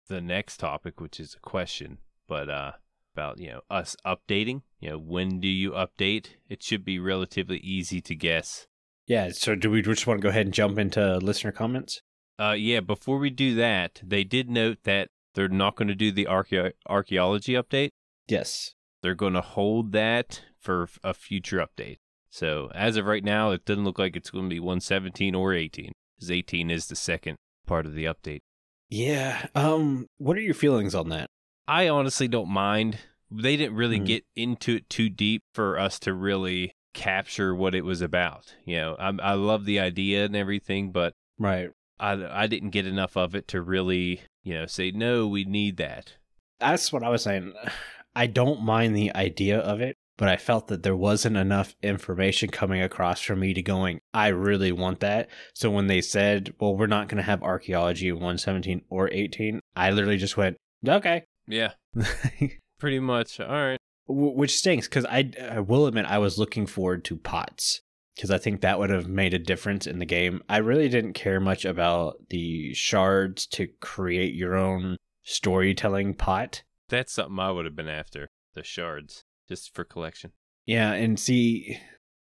the 0.09 0.21
next 0.21 0.59
topic, 0.59 1.01
which 1.01 1.19
is 1.21 1.35
a 1.35 1.41
question, 1.41 1.99
but 2.29 2.49
uh 2.51 2.73
about, 3.15 3.39
you 3.39 3.49
know, 3.49 3.61
us 3.71 3.97
updating, 4.05 4.61
you 4.79 4.91
know, 4.91 4.99
when 4.99 5.41
do 5.41 5.49
you 5.49 5.71
update? 5.71 6.33
It 6.51 6.63
should 6.63 6.85
be 6.85 6.99
relatively 6.99 7.57
easy 7.59 8.03
to 8.03 8.15
guess. 8.15 8.67
Yeah, 9.07 9.31
so 9.33 9.55
do 9.55 9.71
we 9.71 9.81
just 9.81 10.07
want 10.07 10.19
to 10.21 10.23
go 10.23 10.29
ahead 10.29 10.45
and 10.45 10.53
jump 10.55 10.79
into 10.79 11.17
listener 11.19 11.53
comments? 11.53 12.03
Uh 12.39 12.53
yeah, 12.53 12.81
before 12.81 13.19
we 13.19 13.31
do 13.31 13.55
that, 13.55 14.03
they 14.05 14.23
did 14.25 14.51
note 14.51 14.79
that 14.85 15.09
they're 15.35 15.49
not 15.49 15.77
going 15.77 15.89
to 15.89 15.95
do 15.95 16.11
the 16.13 16.27
archae- 16.27 16.73
archaeology 16.89 17.53
update. 17.55 17.91
Yes. 18.29 18.75
they're 19.03 19.15
going 19.15 19.35
to 19.35 19.41
hold 19.41 19.93
that 19.93 20.43
for 20.59 20.89
a 21.05 21.15
future 21.15 21.59
update. 21.65 21.99
So 22.31 22.71
as 22.75 22.97
of 22.97 23.07
right 23.07 23.23
now, 23.25 23.51
it 23.53 23.65
doesn't 23.65 23.85
look 23.85 23.99
like 23.99 24.17
it's 24.17 24.31
going 24.31 24.45
to 24.47 24.51
be 24.55 24.59
117 24.61 25.35
or 25.35 25.55
18, 25.55 25.93
because 26.17 26.31
18 26.31 26.71
is 26.71 26.89
the 26.89 26.97
second 26.97 27.37
part 27.67 27.87
of 27.87 27.95
the 27.95 28.05
update. 28.05 28.41
Yeah. 28.89 29.47
Um. 29.55 30.07
What 30.19 30.37
are 30.37 30.41
your 30.43 30.55
feelings 30.55 30.95
on 30.95 31.09
that? 31.11 31.29
I 31.69 31.89
honestly 31.89 32.29
don't 32.29 32.49
mind. 32.49 32.99
They 33.31 33.57
didn't 33.57 33.77
really 33.77 33.99
Mhm. 33.99 34.07
get 34.07 34.25
into 34.37 34.77
it 34.77 34.89
too 34.89 35.09
deep 35.09 35.43
for 35.53 35.79
us 35.79 35.99
to 36.01 36.15
really 36.15 36.73
capture 36.95 37.55
what 37.55 37.75
it 37.75 37.85
was 37.85 38.01
about. 38.01 38.55
You 38.65 38.77
know, 38.77 38.97
I, 38.99 39.13
I 39.21 39.33
love 39.35 39.65
the 39.65 39.81
idea 39.81 40.25
and 40.25 40.37
everything, 40.37 40.93
but 40.93 41.13
Right. 41.39 41.71
I 41.99 42.43
I 42.43 42.47
didn't 42.47 42.71
get 42.71 42.87
enough 42.87 43.17
of 43.17 43.35
it 43.35 43.49
to 43.49 43.61
really 43.61 44.23
you 44.45 44.55
know 44.55 44.67
say 44.67 44.93
no, 44.93 45.27
we 45.27 45.45
need 45.45 45.77
that. 45.79 46.15
That's 46.61 46.93
what 46.93 47.03
I 47.03 47.09
was 47.09 47.23
saying. 47.23 47.53
I 48.15 48.27
don't 48.29 48.63
mind 48.63 48.97
the 48.97 49.15
idea 49.15 49.59
of 49.59 49.81
it, 49.83 49.97
but 50.17 50.29
I 50.29 50.37
felt 50.37 50.69
that 50.69 50.83
there 50.83 50.97
wasn't 50.97 51.37
enough 51.37 51.75
information 51.83 52.51
coming 52.51 52.81
across 52.81 53.21
for 53.21 53.37
me 53.37 53.53
to 53.55 53.63
going, 53.63 54.01
I 54.15 54.29
really 54.29 54.73
want 54.73 55.01
that. 55.01 55.29
So 55.55 55.71
when 55.71 55.87
they 55.87 56.01
said, 56.01 56.55
well, 56.59 56.77
we're 56.77 56.87
not 56.87 57.09
going 57.09 57.19
to 57.19 57.23
have 57.23 57.43
archaeology 57.43 58.11
117 58.13 58.83
or 58.89 59.11
18, 59.13 59.61
I 59.75 59.91
literally 59.91 60.17
just 60.17 60.37
went, 60.37 60.57
okay. 60.87 61.25
Yeah, 61.47 61.73
pretty 62.79 62.99
much. 62.99 63.41
All 63.41 63.47
right. 63.49 63.79
Wh- 64.07 64.37
Which 64.37 64.57
stinks 64.57 64.89
because 64.89 65.05
I, 65.05 65.31
I 65.51 65.61
will 65.61 65.87
admit 65.87 66.07
I 66.07 66.19
was 66.19 66.39
looking 66.39 66.67
forward 66.67 67.05
to 67.07 67.17
pots 67.17 67.83
because 68.15 68.31
I 68.31 68.39
think 68.39 68.61
that 68.61 68.79
would 68.79 68.91
have 68.91 69.09
made 69.09 69.35
a 69.35 69.39
difference 69.39 69.87
in 69.87 69.99
the 69.99 70.07
game. 70.07 70.43
I 70.49 70.57
really 70.59 70.89
didn't 70.89 71.13
care 71.13 71.39
much 71.39 71.65
about 71.65 72.17
the 72.31 72.73
shards 72.75 73.47
to 73.49 73.69
create 73.81 74.35
your 74.35 74.57
own 74.57 74.97
storytelling 75.23 76.15
pot. 76.15 76.63
That's 76.89 77.13
something 77.13 77.39
I 77.39 77.51
would 77.51 77.65
have 77.67 77.77
been 77.77 77.89
after 77.89 78.29
the 78.55 78.65
shards 78.65 79.23
just 79.49 79.75
for 79.75 79.85
collection. 79.85 80.33
Yeah, 80.65 80.93
and 80.93 81.19
see, 81.19 81.79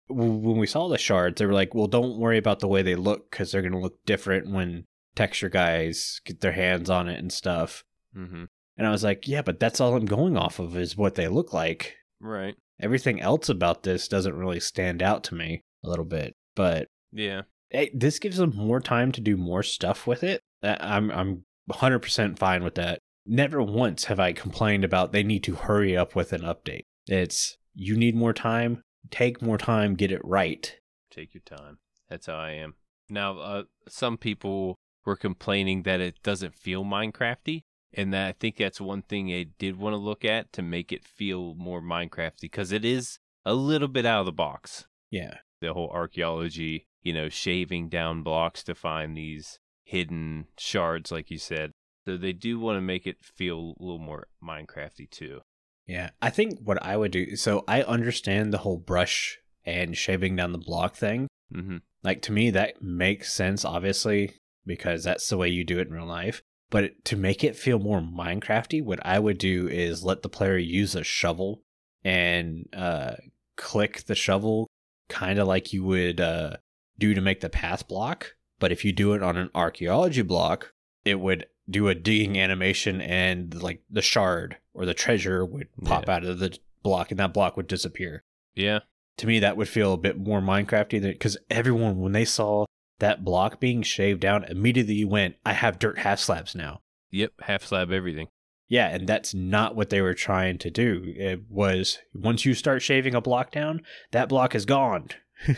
when 0.08 0.58
we 0.58 0.66
saw 0.66 0.88
the 0.88 0.98
shards, 0.98 1.38
they 1.38 1.46
were 1.46 1.52
like, 1.52 1.74
"Well, 1.74 1.86
don't 1.86 2.18
worry 2.18 2.38
about 2.38 2.60
the 2.60 2.68
way 2.68 2.82
they 2.82 2.94
look 2.94 3.30
because 3.30 3.52
they're 3.52 3.62
gonna 3.62 3.80
look 3.80 4.04
different 4.04 4.50
when 4.50 4.84
texture 5.14 5.48
guys 5.48 6.20
get 6.24 6.40
their 6.40 6.52
hands 6.52 6.90
on 6.90 7.08
it 7.08 7.18
and 7.18 7.32
stuff." 7.32 7.84
Mm-hmm. 8.16 8.44
And 8.76 8.86
I 8.86 8.90
was 8.90 9.04
like, 9.04 9.26
"Yeah, 9.28 9.42
but 9.42 9.60
that's 9.60 9.80
all 9.80 9.94
I'm 9.96 10.04
going 10.06 10.36
off 10.36 10.58
of 10.58 10.76
is 10.76 10.96
what 10.96 11.14
they 11.14 11.28
look 11.28 11.52
like. 11.52 11.96
Right. 12.20 12.56
Everything 12.80 13.20
else 13.20 13.48
about 13.48 13.82
this 13.84 14.08
doesn't 14.08 14.36
really 14.36 14.60
stand 14.60 15.02
out 15.02 15.24
to 15.24 15.34
me 15.34 15.62
a 15.82 15.88
little 15.88 16.04
bit." 16.04 16.34
But 16.54 16.88
Yeah. 17.12 17.42
hey, 17.70 17.90
this 17.94 18.18
gives 18.18 18.36
them 18.36 18.54
more 18.54 18.80
time 18.80 19.10
to 19.12 19.20
do 19.20 19.36
more 19.36 19.62
stuff 19.62 20.06
with 20.06 20.22
it. 20.22 20.40
I'm 20.62 21.10
I'm 21.10 21.44
100% 21.70 22.38
fine 22.38 22.62
with 22.62 22.74
that. 22.74 22.98
Never 23.26 23.62
once 23.62 24.04
have 24.04 24.20
I 24.20 24.32
complained 24.32 24.84
about 24.84 25.12
they 25.12 25.22
need 25.22 25.44
to 25.44 25.54
hurry 25.54 25.96
up 25.96 26.14
with 26.14 26.32
an 26.32 26.42
update. 26.42 26.84
It's 27.06 27.56
you 27.74 27.96
need 27.96 28.14
more 28.14 28.32
time, 28.32 28.82
take 29.10 29.42
more 29.42 29.58
time, 29.58 29.94
get 29.94 30.12
it 30.12 30.24
right. 30.24 30.76
Take 31.10 31.34
your 31.34 31.42
time. 31.42 31.78
That's 32.08 32.26
how 32.26 32.36
I 32.36 32.50
am. 32.50 32.74
Now, 33.08 33.38
uh, 33.38 33.62
some 33.88 34.16
people 34.16 34.76
were 35.04 35.16
complaining 35.16 35.82
that 35.82 36.00
it 36.00 36.22
doesn't 36.22 36.54
feel 36.54 36.84
Minecrafty, 36.84 37.62
and 37.92 38.12
that 38.12 38.26
I 38.28 38.32
think 38.32 38.56
that's 38.56 38.80
one 38.80 39.02
thing 39.02 39.26
they 39.26 39.44
did 39.44 39.76
want 39.76 39.92
to 39.92 39.98
look 39.98 40.24
at 40.24 40.52
to 40.54 40.62
make 40.62 40.92
it 40.92 41.04
feel 41.04 41.54
more 41.54 41.82
Minecrafty 41.82 42.42
because 42.42 42.72
it 42.72 42.84
is 42.84 43.18
a 43.44 43.54
little 43.54 43.88
bit 43.88 44.06
out 44.06 44.20
of 44.20 44.26
the 44.26 44.32
box. 44.32 44.86
Yeah. 45.10 45.38
The 45.60 45.74
whole 45.74 45.90
archaeology, 45.90 46.86
you 47.02 47.12
know, 47.12 47.28
shaving 47.28 47.88
down 47.88 48.22
blocks 48.22 48.62
to 48.64 48.74
find 48.74 49.16
these 49.16 49.58
hidden 49.84 50.46
shards, 50.58 51.12
like 51.12 51.30
you 51.30 51.38
said. 51.38 51.72
So 52.06 52.16
they 52.16 52.32
do 52.32 52.58
want 52.58 52.76
to 52.76 52.82
make 52.82 53.06
it 53.06 53.22
feel 53.22 53.74
a 53.78 53.82
little 53.82 53.98
more 53.98 54.26
Minecrafty 54.42 55.10
too. 55.10 55.40
Yeah. 55.86 56.10
I 56.22 56.30
think 56.30 56.60
what 56.62 56.82
I 56.82 56.96
would 56.96 57.12
do 57.12 57.36
so 57.36 57.64
I 57.68 57.82
understand 57.82 58.52
the 58.52 58.58
whole 58.58 58.78
brush 58.78 59.38
and 59.64 59.96
shaving 59.96 60.36
down 60.36 60.52
the 60.52 60.58
block 60.58 60.96
thing. 60.96 61.28
Mm-hmm. 61.54 61.78
Like 62.02 62.22
to 62.22 62.32
me 62.32 62.50
that 62.50 62.82
makes 62.82 63.32
sense 63.32 63.64
obviously 63.64 64.34
because 64.66 65.04
that's 65.04 65.28
the 65.28 65.36
way 65.36 65.48
you 65.48 65.64
do 65.64 65.78
it 65.78 65.88
in 65.88 65.94
real 65.94 66.06
life. 66.06 66.42
But 66.70 67.04
to 67.04 67.16
make 67.16 67.44
it 67.44 67.56
feel 67.56 67.78
more 67.78 68.00
Minecrafty, 68.00 68.82
what 68.82 69.04
I 69.04 69.18
would 69.18 69.38
do 69.38 69.68
is 69.68 70.02
let 70.02 70.22
the 70.22 70.28
player 70.28 70.56
use 70.56 70.94
a 70.94 71.04
shovel 71.04 71.62
and 72.02 72.68
uh, 72.72 73.14
click 73.56 74.04
the 74.04 74.14
shovel 74.14 74.68
kind 75.08 75.38
of 75.38 75.46
like 75.46 75.72
you 75.72 75.84
would 75.84 76.20
uh, 76.20 76.56
do 76.98 77.14
to 77.14 77.20
make 77.20 77.40
the 77.40 77.50
path 77.50 77.86
block. 77.86 78.34
But 78.58 78.72
if 78.72 78.84
you 78.84 78.92
do 78.92 79.12
it 79.12 79.22
on 79.22 79.36
an 79.36 79.50
archaeology 79.54 80.22
block, 80.22 80.72
it 81.04 81.20
would 81.20 81.46
do 81.68 81.88
a 81.88 81.94
digging 81.94 82.38
animation 82.38 83.00
and 83.00 83.62
like 83.62 83.82
the 83.90 84.02
shard 84.02 84.56
or 84.74 84.84
the 84.84 84.94
treasure 84.94 85.44
would 85.44 85.68
pop 85.84 86.04
Yeah. 86.06 86.14
out 86.16 86.24
of 86.24 86.38
the 86.38 86.58
block 86.82 87.10
and 87.10 87.18
that 87.20 87.32
block 87.32 87.56
would 87.56 87.66
disappear 87.66 88.22
Yeah. 88.54 88.80
to 89.18 89.26
me 89.26 89.38
that 89.38 89.56
would 89.56 89.68
feel 89.68 89.92
a 89.94 89.98
bit 89.98 90.18
more 90.18 90.40
minecrafty 90.42 91.00
because 91.00 91.36
everyone 91.50 92.00
when 92.00 92.12
they 92.12 92.24
saw 92.26 92.66
that 92.98 93.24
block 93.24 93.58
being 93.60 93.82
shaved 93.82 94.20
down 94.20 94.44
immediately 94.44 95.04
went 95.04 95.36
i 95.46 95.52
have 95.52 95.78
dirt 95.78 95.98
half 95.98 96.18
slabs 96.20 96.54
now 96.54 96.80
Yep. 97.10 97.32
Half 97.42 97.64
slab 97.64 97.90
everything. 97.92 98.28
yeah 98.68 98.88
and 98.88 99.06
that's 99.08 99.32
not 99.34 99.74
what 99.74 99.88
they 99.90 100.00
were 100.02 100.14
trying 100.14 100.58
to 100.58 100.70
do 100.70 101.02
it 101.16 101.42
was 101.48 101.98
once 102.12 102.44
you 102.44 102.54
start 102.54 102.82
shaving 102.82 103.14
a 103.14 103.20
block 103.20 103.50
down 103.50 103.80
that 104.12 104.28
block 104.28 104.54
is 104.54 104.66
gone 104.66 105.08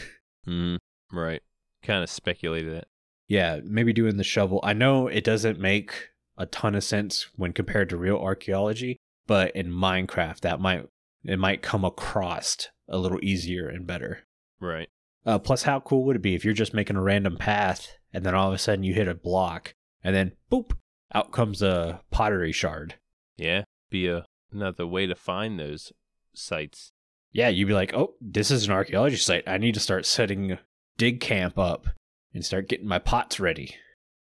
Mm, 0.49 0.79
right. 1.12 1.42
Kind 1.83 2.03
of 2.05 2.11
speculated 2.11 2.73
that. 2.73 2.87
Yeah 3.29 3.61
maybe 3.65 3.93
doing 3.93 4.17
the 4.17 4.25
shovel 4.25 4.61
i 4.62 4.73
know 4.73 5.09
it 5.09 5.25
doesn't 5.25 5.59
make 5.59 6.11
a 6.39 6.47
ton 6.47 6.75
of 6.75 6.85
sense 6.85 7.29
when 7.37 7.53
compared 7.53 7.89
to 7.89 7.97
real 7.97 8.19
archaeology 8.19 8.97
but 9.27 9.55
in 9.57 9.71
minecraft 9.71 10.41
that 10.41 10.61
might 10.61 10.87
it 11.25 11.39
might 11.39 11.62
come 11.62 11.85
across 11.85 12.69
a 12.89 12.99
little 12.99 13.19
easier 13.23 13.69
and 13.69 13.87
better 13.87 14.27
Right. 14.61 14.89
Uh, 15.25 15.39
plus, 15.39 15.62
how 15.65 15.81
cool 15.81 16.05
would 16.05 16.17
it 16.17 16.23
be 16.23 16.35
if 16.35 16.45
you're 16.45 16.55
just 16.55 16.75
making 16.75 16.97
a 16.97 17.03
random 17.03 17.37
path 17.37 17.97
and 18.12 18.25
then 18.25 18.35
all 18.35 18.49
of 18.49 18.55
a 18.55 18.59
sudden 18.59 18.85
you 18.85 18.95
hit 18.95 19.09
a 19.09 19.15
block 19.15 19.75
and 20.03 20.15
then 20.15 20.33
boop, 20.51 20.73
out 21.15 21.33
comes 21.33 21.62
a 21.62 22.01
pottery 22.11 22.53
shard. 22.53 22.95
Yeah. 23.37 23.65
Be 23.91 24.07
a, 24.07 24.25
another 24.53 24.87
way 24.87 25.07
to 25.07 25.15
find 25.15 25.59
those 25.59 25.93
sites. 26.33 26.93
Yeah, 27.33 27.49
you'd 27.49 27.69
be 27.69 27.75
like, 27.75 27.93
oh, 27.93 28.15
this 28.21 28.51
is 28.51 28.67
an 28.67 28.73
archaeology 28.73 29.17
site. 29.17 29.45
I 29.47 29.59
need 29.59 29.75
to 29.75 29.81
start 29.81 30.07
setting 30.07 30.59
dig 30.97 31.21
camp 31.21 31.59
up 31.59 31.89
and 32.37 32.44
start 32.44 32.68
getting 32.68 32.87
my 32.87 32.99
pots 32.99 33.40
ready. 33.40 33.75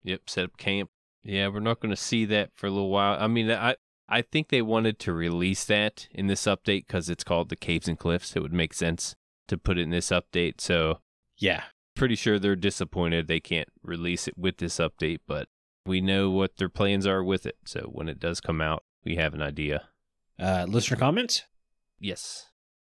Yep. 0.02 0.28
Set 0.28 0.44
up 0.44 0.56
camp. 0.56 0.90
Yeah. 1.22 1.48
We're 1.48 1.60
not 1.60 1.80
going 1.80 1.90
to 1.94 1.96
see 2.00 2.24
that 2.26 2.50
for 2.54 2.66
a 2.66 2.70
little 2.70 2.90
while. 2.90 3.16
I 3.18 3.26
mean, 3.28 3.50
I, 3.50 3.76
I 4.08 4.22
think 4.22 4.48
they 4.48 4.62
wanted 4.62 4.98
to 5.00 5.12
release 5.12 5.64
that 5.66 6.08
in 6.12 6.26
this 6.26 6.42
update 6.42 6.86
because 6.86 7.08
it's 7.08 7.24
called 7.24 7.48
the 7.48 7.56
Caves 7.56 7.86
and 7.88 7.98
Cliffs. 7.98 8.34
It 8.34 8.40
would 8.42 8.52
make 8.52 8.74
sense 8.74 9.14
to 9.48 9.56
put 9.56 9.78
it 9.78 9.82
in 9.82 9.90
this 9.90 10.10
update. 10.10 10.60
So 10.60 10.98
Yeah, 11.38 11.62
pretty 11.94 12.16
sure 12.16 12.38
they're 12.38 12.56
disappointed 12.56 13.28
they 13.28 13.40
can't 13.40 13.68
release 13.82 14.26
it 14.26 14.36
with 14.36 14.58
this 14.58 14.78
update, 14.78 15.20
but 15.26 15.48
we 15.86 16.00
know 16.00 16.30
what 16.30 16.56
their 16.56 16.68
plans 16.68 17.06
are 17.06 17.22
with 17.22 17.46
it. 17.46 17.56
So 17.64 17.88
when 17.92 18.08
it 18.08 18.18
does 18.18 18.40
come 18.40 18.60
out, 18.60 18.82
we 19.04 19.16
have 19.16 19.32
an 19.34 19.42
idea. 19.42 19.88
uh, 20.38 20.66
listener 20.68 20.96
comments. 20.96 21.44
Yes. 21.98 22.46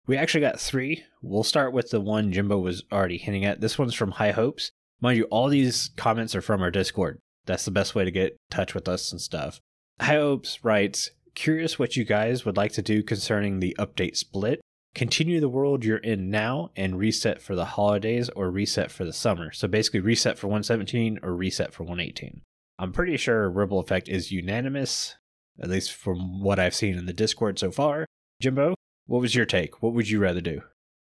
We 0.07 0.17
actually 0.17 0.41
got 0.41 0.59
three. 0.61 1.05
We'll 1.23 1.45
start 1.45 1.73
with 1.73 1.91
the 1.91 2.01
one 2.01 2.33
Jimbo 2.33 2.59
was 2.59 2.85
already 2.91 3.19
hinting 3.19 3.45
at. 3.45 3.61
This 3.61 3.79
one's 3.79 3.95
from 3.95 4.13
High 4.13 4.33
Hopes. 4.33 4.73
Mind 5.01 5.19
you, 5.19 5.25
all 5.25 5.49
these 5.49 5.91
comments 5.97 6.35
are 6.35 6.43
from 6.43 6.63
our 6.63 6.71
Discord. 6.71 7.19
That's 7.47 7.65
the 7.65 7.71
best 7.71 7.95
way 7.95 8.05
to 8.05 8.11
get 8.11 8.33
in 8.33 8.39
touch 8.51 8.75
with 8.75 8.89
us 8.89 9.13
and 9.13 9.21
stuff. 9.21 9.61
High 10.01 10.17
Hopes 10.17 10.63
writes, 10.63 11.11
Curious 11.35 11.79
what 11.79 11.97
you 11.97 12.05
guys 12.05 12.45
would 12.45 12.57
like 12.57 12.73
to 12.73 12.83
do 12.83 13.03
concerning 13.03 13.61
the 13.61 13.75
update 13.79 14.17
split. 14.17 14.61
Continue 14.95 15.41
the 15.41 15.49
world 15.49 15.85
you're 15.85 15.99
in 15.99 16.31
now 16.31 16.71
and 16.77 16.99
reset 16.99 17.41
for 17.41 17.55
the 17.55 17.65
holidays 17.65 18.29
or 18.31 18.51
reset 18.51 18.91
for 18.91 19.05
the 19.05 19.13
summer. 19.13 19.53
So 19.53 19.69
basically, 19.69 20.01
reset 20.01 20.39
for 20.39 20.49
117 20.49 21.21
or 21.23 21.35
reset 21.35 21.73
for 21.73 21.85
118. 21.85 22.43
I'm 22.79 22.93
pretty 22.93 23.17
sure 23.17 23.49
Ripple 23.49 23.79
Effect 23.79 24.09
is 24.09 24.33
unanimous, 24.33 25.17
at 25.63 25.71
least 25.71 25.93
from 25.93 26.43
what 26.43 26.59
I've 26.59 26.75
seen 26.75 26.99
in 26.99 27.07
the 27.07 27.13
Discord 27.13 27.59
so 27.59 27.71
far. 27.71 28.07
Jimbo, 28.41 28.75
what 29.07 29.21
was 29.21 29.35
your 29.35 29.47
take? 29.47 29.83
What 29.83 29.95
would 29.95 30.11
you 30.11 30.19
rather 30.19 30.41
do? 30.41 30.63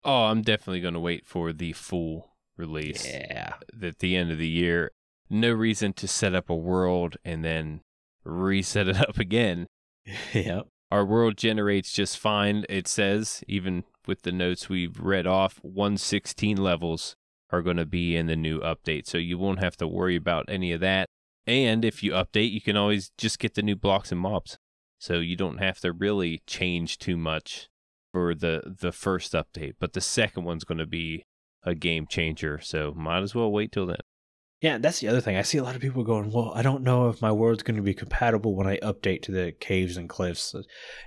Oh, 0.04 0.26
I'm 0.26 0.42
definitely 0.42 0.82
going 0.82 0.94
to 0.94 1.00
wait 1.00 1.28
for 1.28 1.54
the 1.54 1.74
full 1.74 2.32
release 2.58 3.06
Yeah. 3.06 3.54
at 3.82 4.00
the 4.00 4.16
end 4.16 4.32
of 4.32 4.38
the 4.38 4.48
year. 4.48 4.92
No 5.30 5.52
reason 5.52 5.94
to 5.94 6.08
set 6.08 6.34
up 6.34 6.50
a 6.50 6.56
world 6.56 7.18
and 7.26 7.44
then 7.44 7.82
reset 8.24 8.88
it 8.88 8.98
up 9.10 9.18
again. 9.20 9.68
yep. 10.34 10.68
Our 10.90 11.06
world 11.06 11.36
generates 11.38 11.92
just 11.92 12.18
fine, 12.18 12.66
it 12.70 12.88
says, 12.88 13.44
even 13.48 13.84
with 14.08 14.22
the 14.22 14.32
notes 14.32 14.70
we've 14.70 15.00
read 15.00 15.28
off. 15.28 15.60
116 15.62 16.56
levels 16.58 17.16
are 17.52 17.62
going 17.62 17.76
to 17.78 17.86
be 17.86 18.16
in 18.16 18.28
the 18.28 18.36
new 18.38 18.60
update, 18.62 19.06
so 19.06 19.18
you 19.18 19.38
won't 19.38 19.60
have 19.60 19.76
to 19.78 19.88
worry 19.88 20.16
about 20.16 20.46
any 20.48 20.72
of 20.72 20.80
that. 20.80 21.08
And 21.46 21.84
if 21.84 22.04
you 22.04 22.12
update, 22.12 22.52
you 22.52 22.62
can 22.62 22.78
always 22.78 23.12
just 23.18 23.40
get 23.40 23.56
the 23.56 23.62
new 23.62 23.76
blocks 23.76 24.12
and 24.14 24.20
mobs. 24.22 24.58
So 25.00 25.16
you 25.20 25.36
don't 25.36 25.58
have 25.60 25.80
to 25.82 25.92
really 25.92 26.42
change 26.48 26.98
too 26.98 27.18
much 27.18 27.68
for 28.14 28.34
the 28.34 28.76
the 28.82 28.92
first 28.92 29.34
update, 29.34 29.74
but 29.80 29.94
the 29.94 30.02
second 30.02 30.44
one's 30.46 30.64
going 30.64 30.78
to 30.80 30.88
be 30.88 31.24
a 31.68 31.76
game 31.76 32.08
changer, 32.08 32.60
so 32.62 32.94
might 32.96 33.22
as 33.22 33.36
well 33.36 33.52
wait 33.52 33.72
till 33.72 33.86
then. 33.86 33.98
Yeah, 34.62 34.80
that's 34.80 35.00
the 35.02 35.08
other 35.08 35.22
thing. 35.22 35.36
I 35.38 35.44
see 35.44 35.60
a 35.60 35.64
lot 35.64 35.76
of 35.76 35.82
people 35.82 36.04
going, 36.04 36.32
"Well, 36.32 36.52
I 36.56 36.64
don't 36.64 36.82
know 36.82 37.10
if 37.10 37.22
my 37.22 37.32
world's 37.32 37.62
going 37.64 37.76
to 37.76 37.84
be 37.84 37.94
compatible 37.94 38.56
when 38.56 38.66
I 38.66 38.78
update 38.78 39.22
to 39.24 39.32
the 39.32 39.52
caves 39.52 39.98
and 39.98 40.10
cliffs." 40.10 40.56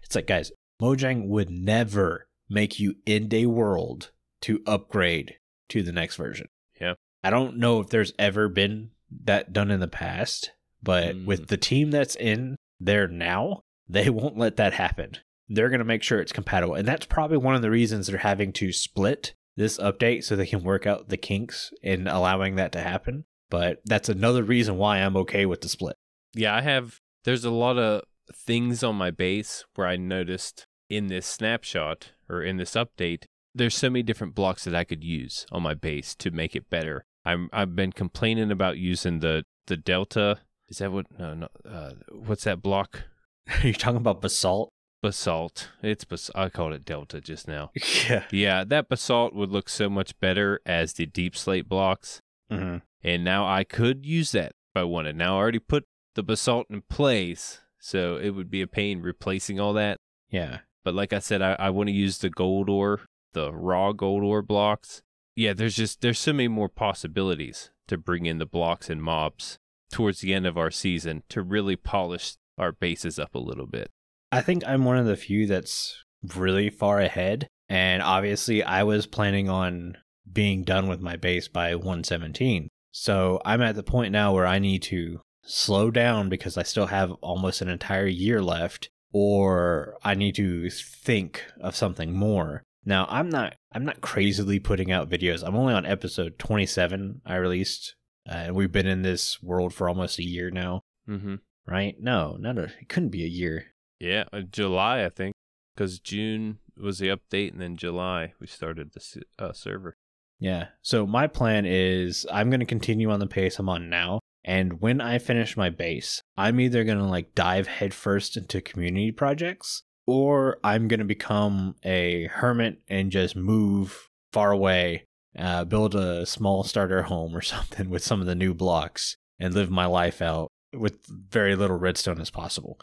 It's 0.05 0.15
like, 0.15 0.29
guys, 0.29 0.53
Mojang 0.81 1.27
would 1.27 1.51
never 1.51 2.29
make 2.49 2.79
you 2.79 2.95
end 3.07 3.35
a 3.35 3.47
world 3.47 4.13
to 4.43 4.63
upgrade 4.67 5.35
to 5.71 5.83
the 5.83 5.93
next 5.93 6.17
version. 6.17 6.47
Yeah. 6.81 6.95
I 7.25 7.31
don't 7.31 7.57
know 7.59 7.81
if 7.81 7.89
there's 7.89 8.13
ever 8.19 8.49
been 8.49 8.91
that 9.25 9.53
done 9.53 9.71
in 9.71 9.81
the 9.81 9.89
past, 9.89 10.53
but 10.83 11.15
Mm. 11.17 11.27
with 11.27 11.49
the 11.49 11.57
team 11.57 11.91
that's 11.91 12.15
in 12.17 12.57
there 12.79 13.09
now, 13.09 13.61
they 13.89 14.09
won't 14.11 14.39
let 14.39 14.57
that 14.57 14.73
happen. 14.75 15.17
They're 15.49 15.69
going 15.69 15.81
to 15.81 15.85
make 15.85 16.03
sure 16.05 16.21
it's 16.21 16.33
compatible. 16.33 16.75
And 16.75 16.87
that's 16.87 17.07
probably 17.07 17.37
one 17.37 17.57
of 17.57 17.63
the 17.63 17.71
reasons 17.71 18.07
they're 18.07 18.19
having 18.19 18.53
to 18.55 18.73
split 18.73 19.35
this 19.61 19.77
update 19.77 20.25
so 20.25 20.35
they 20.35 20.47
can 20.47 20.65
work 20.65 20.87
out 20.87 21.11
the 21.11 21.19
kinks 21.19 21.71
in 21.83 22.09
allowing 22.09 22.57
that 22.57 22.73
to 22.73 22.81
happen. 22.81 23.27
But 23.51 23.83
that's 23.85 24.09
another 24.09 24.43
reason 24.43 24.79
why 24.79 24.99
I'm 24.99 25.17
okay 25.19 25.45
with 25.45 25.61
the 25.61 25.69
split. 25.69 25.97
Yeah, 26.35 26.55
I 26.55 26.63
have. 26.63 27.01
There's 27.25 27.45
a 27.45 27.51
lot 27.51 27.77
of 27.77 28.03
things 28.35 28.83
on 28.83 28.97
my 28.97 29.11
base 29.11 29.65
where 29.75 29.87
I 29.87 29.97
noticed 29.97 30.67
in 30.89 31.09
this 31.09 31.27
snapshot 31.27 32.13
or 32.29 32.43
in 32.43 32.57
this 32.57 32.73
update, 32.73 33.25
there's 33.55 33.77
so 33.77 33.91
many 33.91 34.03
different 34.03 34.35
blocks 34.35 34.65
that 34.65 34.75
I 34.75 34.85
could 34.85 35.05
use 35.05 35.45
on 35.53 35.63
my 35.63 35.75
base 35.75 36.15
to 36.17 36.31
make 36.31 36.57
it 36.57 36.71
better. 36.71 37.05
I'm 37.27 37.51
I've 37.53 37.77
been 37.77 37.93
complaining 37.93 38.51
about 38.51 38.79
using 38.79 39.19
the 39.19 39.45
the 39.67 39.77
delta. 39.77 40.39
Is 40.69 40.79
that 40.79 40.91
what? 40.91 41.07
No, 41.19 41.35
no. 41.35 41.49
Uh, 41.69 41.93
what's 42.11 42.45
that 42.45 42.63
block? 42.63 43.03
Are 43.63 43.67
you 43.67 43.75
talking 43.75 43.99
about 43.99 44.23
basalt? 44.23 44.71
Basalt. 45.03 45.71
It's 45.83 46.05
bas- 46.05 46.31
I 46.35 46.49
called 46.49 46.73
it 46.73 46.85
delta 46.85 47.21
just 47.21 47.49
now. 47.49 47.71
Yeah. 48.09 48.25
Yeah, 48.31 48.65
that 48.65 48.89
basalt 48.89 49.35
would 49.35 49.51
look 49.51 49.69
so 49.69 49.89
much 49.89 50.19
better 50.21 50.61
as 50.67 50.93
the 50.95 51.07
deep 51.07 51.37
slate 51.37 51.69
blocks. 51.69 52.21
hmm 52.51 52.79
And 53.03 53.25
now 53.25 53.47
I 53.47 53.65
could 53.65 54.05
use 54.07 54.33
that 54.33 54.53
if 54.75 54.77
I 54.81 54.85
wanted. 54.85 55.17
Now 55.17 55.35
I 55.37 55.39
already 55.43 55.59
put 55.59 55.85
the 56.15 56.23
basalt 56.23 56.67
in 56.71 56.83
place, 56.83 57.61
so 57.79 58.17
it 58.17 58.31
would 58.31 58.51
be 58.51 58.63
a 58.63 58.67
pain 58.67 59.01
replacing 59.01 59.59
all 59.61 59.73
that. 59.75 59.97
Yeah. 60.29 60.59
But 60.85 60.95
like 60.95 61.13
I 61.13 61.19
said, 61.19 61.41
I, 61.43 61.55
I 61.59 61.71
want 61.71 61.89
to 61.89 61.95
use 61.95 62.19
the 62.19 62.31
gold 62.31 62.69
ore, 62.69 63.01
the 63.33 63.53
raw 63.53 63.93
gold 63.93 64.23
ore 64.25 64.43
blocks. 64.43 65.03
Yeah, 65.37 65.53
there's 65.53 65.77
just 65.77 66.01
there's 66.01 66.19
so 66.19 66.33
many 66.33 66.49
more 66.49 66.69
possibilities 66.69 67.71
to 67.89 67.97
bring 67.97 68.27
in 68.27 68.39
the 68.39 68.47
blocks 68.47 68.91
and 68.91 69.03
mobs 69.03 69.59
towards 69.93 70.21
the 70.21 70.35
end 70.35 70.47
of 70.47 70.57
our 70.59 70.71
season 70.71 71.23
to 71.29 71.43
really 71.43 71.77
polish 71.77 72.35
our 72.59 72.73
bases 72.73 73.19
up 73.19 73.35
a 73.35 73.39
little 73.39 73.67
bit. 73.67 73.91
I 74.33 74.41
think 74.43 74.63
I'm 74.67 74.85
one 74.85 74.97
of 74.99 75.07
the 75.07 75.17
few 75.17 75.47
that's 75.47 76.05
really 76.35 76.71
far 76.71 77.01
ahead. 77.01 77.49
And 77.69 78.03
obviously, 78.03 78.63
I 78.63 78.83
was 78.83 79.07
planning 79.07 79.49
on 79.49 79.97
being 80.31 80.65
done 80.65 80.89
with 80.89 81.01
my 81.01 81.17
base 81.17 81.49
by 81.49 81.75
117. 81.75 82.69
So 82.93 83.41
I'm 83.45 83.63
at 83.63 83.77
the 83.77 83.83
point 83.83 84.13
now 84.13 84.35
where 84.35 84.47
I 84.47 84.59
need 84.59 84.83
to 84.85 85.21
slow 85.43 85.91
down 85.91 86.29
because 86.29 86.57
I 86.57 86.63
still 86.65 86.87
have 86.87 87.13
almost 87.21 87.61
an 87.63 87.69
entire 87.69 88.07
year 88.07 88.43
left, 88.43 88.89
or 89.13 89.97
I 90.05 90.15
need 90.15 90.35
to 90.37 90.69
think 90.71 91.45
of 91.61 91.77
something 91.77 92.13
more. 92.13 92.63
Now 92.85 93.07
I'm 93.11 93.29
not 93.29 93.55
I'm 93.73 93.85
not 93.85 94.01
crazily 94.01 94.59
putting 94.59 94.91
out 94.91 95.11
videos. 95.11 95.43
I'm 95.47 95.55
only 95.55 95.75
on 95.75 95.87
episode 95.87 96.39
27 96.39 97.21
I 97.27 97.37
released, 97.37 97.95
uh, 98.29 98.33
and 98.35 98.55
we've 98.57 98.73
been 98.73 98.87
in 98.87 99.03
this 99.03 99.43
world 99.43 99.73
for 99.75 99.89
almost 99.89 100.19
a 100.19 100.25
year 100.25 100.51
now, 100.51 100.81
Mm-hmm. 101.09 101.37
right? 101.67 101.95
No, 102.01 102.37
not 102.41 102.59
a, 102.59 102.65
it 102.81 102.89
couldn't 102.89 103.11
be 103.11 103.25
a 103.25 103.29
year. 103.29 103.67
Yeah, 104.01 104.25
uh, 104.33 104.41
July 104.41 105.05
I 105.05 105.11
think, 105.11 105.35
because 105.75 105.99
June 105.99 106.59
was 106.77 106.99
the 106.99 107.09
update, 107.09 107.53
and 107.53 107.61
then 107.61 107.77
July 107.77 108.33
we 108.41 108.47
started 108.47 108.93
the 108.93 109.23
uh, 109.39 109.53
server. 109.53 109.95
Yeah. 110.41 110.69
So 110.81 111.07
my 111.07 111.27
plan 111.27 111.67
is 111.67 112.27
I'm 112.33 112.49
going 112.49 112.61
to 112.61 112.67
continue 112.67 113.11
on 113.11 113.21
the 113.21 113.27
pace 113.27 113.59
I'm 113.59 113.69
on 113.69 113.91
now. 113.91 114.21
And 114.43 114.81
when 114.81 115.03
I 115.03 115.19
finish 115.19 115.57
my 115.57 115.69
base, 115.69 116.23
I'm 116.37 116.59
either 116.61 116.83
going 116.83 116.99
to 116.99 117.05
like 117.05 117.35
dive 117.35 117.67
headfirst 117.67 118.39
into 118.39 118.63
community 118.63 119.13
projects 119.13 119.83
or 120.07 120.59
I'm 120.65 120.89
going 120.89 121.01
to 121.01 121.05
become 121.05 121.77
a 121.85 122.25
hermit 122.29 122.81
and 122.89 123.13
just 123.13 123.37
move 123.37 124.09
far 124.33 124.51
away, 124.51 125.05
uh, 125.39 125.65
build 125.65 125.95
a 125.95 126.25
small 126.25 126.65
starter 126.65 127.03
home 127.03 127.37
or 127.37 127.41
something 127.43 127.91
with 127.91 128.03
some 128.03 128.23
of 128.23 128.27
the 128.27 128.35
new 128.35 128.55
blocks 128.55 129.17
and 129.39 129.53
live 129.53 129.71
my 129.71 129.85
life 129.85 130.23
out 130.23 130.49
with 130.73 131.05
very 131.07 131.55
little 131.55 131.77
redstone 131.77 132.21
as 132.21 132.31
possible 132.31 132.81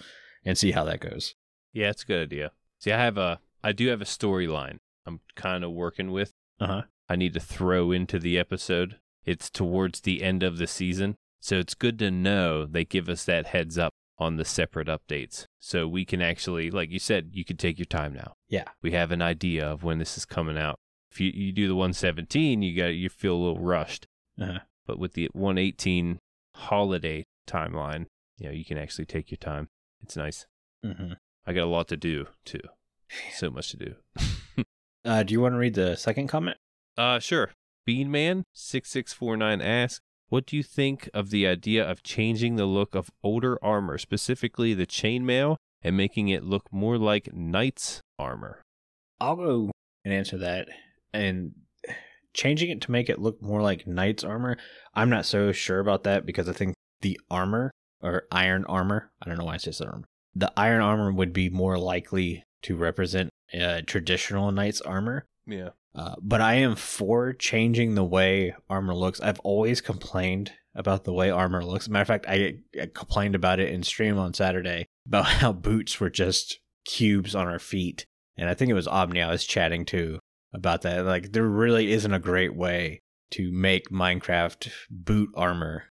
and 0.47 0.57
see 0.57 0.71
how 0.71 0.85
that 0.85 1.01
goes. 1.01 1.35
Yeah, 1.73 1.89
it's 1.89 2.03
a 2.03 2.07
good 2.07 2.21
idea. 2.23 2.51
See, 2.79 2.91
I 2.91 3.03
have 3.03 3.17
a, 3.17 3.41
I 3.63 3.73
do 3.73 3.89
have 3.89 4.01
a 4.01 4.05
storyline 4.05 4.77
I'm 5.05 5.19
kind 5.35 5.63
of 5.63 5.71
working 5.71 6.11
with. 6.11 6.31
Uh 6.59 6.67
huh. 6.67 6.81
I 7.09 7.15
need 7.17 7.33
to 7.33 7.39
throw 7.39 7.91
into 7.91 8.17
the 8.17 8.39
episode. 8.39 8.97
It's 9.25 9.49
towards 9.49 10.01
the 10.01 10.23
end 10.23 10.43
of 10.43 10.57
the 10.57 10.67
season. 10.67 11.15
So 11.41 11.57
it's 11.57 11.75
good 11.75 11.99
to 11.99 12.09
know 12.09 12.65
they 12.65 12.85
give 12.85 13.09
us 13.09 13.25
that 13.25 13.47
heads 13.47 13.77
up 13.77 13.93
on 14.17 14.37
the 14.37 14.45
separate 14.45 14.87
updates. 14.87 15.45
So 15.59 15.87
we 15.87 16.05
can 16.05 16.21
actually, 16.21 16.71
like 16.71 16.89
you 16.89 16.99
said, 16.99 17.31
you 17.33 17.45
can 17.45 17.57
take 17.57 17.77
your 17.77 17.85
time 17.85 18.13
now. 18.13 18.33
Yeah. 18.47 18.65
We 18.81 18.91
have 18.93 19.11
an 19.11 19.21
idea 19.21 19.65
of 19.65 19.83
when 19.83 19.99
this 19.99 20.17
is 20.17 20.25
coming 20.25 20.57
out. 20.57 20.79
If 21.11 21.19
you, 21.21 21.31
you 21.33 21.51
do 21.51 21.67
the 21.67 21.75
117, 21.75 22.61
you 22.61 22.75
got 22.75 22.87
you 22.87 23.09
feel 23.09 23.35
a 23.35 23.37
little 23.37 23.59
rushed. 23.59 24.07
Uh-huh. 24.41 24.59
But 24.85 24.97
with 24.97 25.13
the 25.13 25.29
118 25.33 26.19
holiday 26.55 27.25
timeline, 27.47 28.05
you 28.39 28.47
know, 28.47 28.53
you 28.53 28.65
can 28.65 28.77
actually 28.77 29.05
take 29.05 29.29
your 29.29 29.37
time. 29.37 29.67
It's 30.01 30.15
nice. 30.15 30.45
Mm-hmm. 30.85 31.13
I 31.45 31.53
got 31.53 31.63
a 31.63 31.65
lot 31.65 31.87
to 31.89 31.97
do 31.97 32.27
too. 32.45 32.61
So 33.35 33.49
much 33.49 33.71
to 33.71 33.77
do. 33.77 33.95
Uh, 35.05 35.23
do 35.23 35.31
you 35.31 35.39
want 35.39 35.53
to 35.53 35.57
read 35.57 35.73
the 35.73 35.95
second 35.95 36.27
comment? 36.27 36.57
Uh, 36.97 37.17
sure. 37.17 37.51
Beanman6649 37.87 39.63
asks, 39.63 40.01
What 40.27 40.45
do 40.45 40.57
you 40.57 40.63
think 40.63 41.09
of 41.13 41.29
the 41.29 41.47
idea 41.47 41.89
of 41.89 42.03
changing 42.03 42.57
the 42.57 42.65
look 42.65 42.93
of 42.93 43.09
older 43.23 43.57
armor, 43.63 43.97
specifically 43.97 44.73
the 44.73 44.85
chainmail, 44.85 45.55
and 45.81 45.95
making 45.95 46.27
it 46.27 46.43
look 46.43 46.63
more 46.73 46.97
like 46.97 47.33
knight's 47.33 48.01
armor? 48.19 48.61
I'll 49.21 49.37
go 49.37 49.71
and 50.03 50.13
answer 50.13 50.37
that. 50.39 50.67
And 51.13 51.53
changing 52.33 52.69
it 52.69 52.81
to 52.81 52.91
make 52.91 53.09
it 53.09 53.19
look 53.19 53.41
more 53.41 53.61
like 53.61 53.87
knight's 53.87 54.25
armor, 54.25 54.57
I'm 54.93 55.09
not 55.09 55.25
so 55.25 55.53
sure 55.53 55.79
about 55.79 56.03
that 56.03 56.25
because 56.25 56.49
I 56.49 56.53
think 56.53 56.75
the 57.01 57.17
armor 57.31 57.71
or 58.01 58.23
iron 58.31 58.65
armor, 58.65 59.11
I 59.21 59.29
don't 59.29 59.37
know 59.37 59.45
why 59.45 59.55
I 59.55 59.57
said 59.57 59.87
armor. 59.87 60.07
The 60.35 60.51
iron 60.55 60.81
armor 60.81 61.11
would 61.11 61.33
be 61.33 61.49
more 61.49 61.77
likely 61.77 62.43
to 62.63 62.75
represent 62.75 63.29
uh, 63.59 63.81
traditional 63.85 64.51
knight's 64.51 64.81
armor. 64.81 65.25
Yeah. 65.45 65.69
Uh, 65.95 66.15
but 66.21 66.41
I 66.41 66.55
am 66.55 66.75
for 66.75 67.33
changing 67.33 67.95
the 67.95 68.03
way 68.03 68.55
armor 68.69 68.93
looks. 68.93 69.19
I've 69.19 69.39
always 69.39 69.81
complained 69.81 70.51
about 70.75 71.05
the 71.05 71.13
way 71.13 71.31
armor 71.31 71.65
looks. 71.65 71.89
Matter 71.89 72.01
of 72.01 72.07
fact, 72.07 72.25
I, 72.27 72.57
I 72.79 72.87
complained 72.93 73.33
about 73.33 73.59
it 73.59 73.71
in 73.71 73.81
stream 73.81 74.19
on 74.19 74.33
Saturday 74.33 74.85
about 75.07 75.25
how 75.25 75.51
boots 75.51 75.99
were 75.99 76.11
just 76.11 76.59
cubes 76.85 77.33
on 77.33 77.47
our 77.47 77.59
feet. 77.59 78.05
And 78.37 78.47
I 78.47 78.53
think 78.53 78.69
it 78.69 78.75
was 78.75 78.87
Omni 78.87 79.21
I 79.21 79.31
was 79.31 79.45
chatting 79.45 79.85
to 79.85 80.19
about 80.53 80.83
that. 80.83 81.03
Like, 81.03 81.31
there 81.31 81.47
really 81.47 81.91
isn't 81.91 82.13
a 82.13 82.19
great 82.19 82.55
way 82.55 83.01
to 83.31 83.51
make 83.51 83.89
Minecraft 83.89 84.69
boot 84.89 85.29
armor 85.35 85.85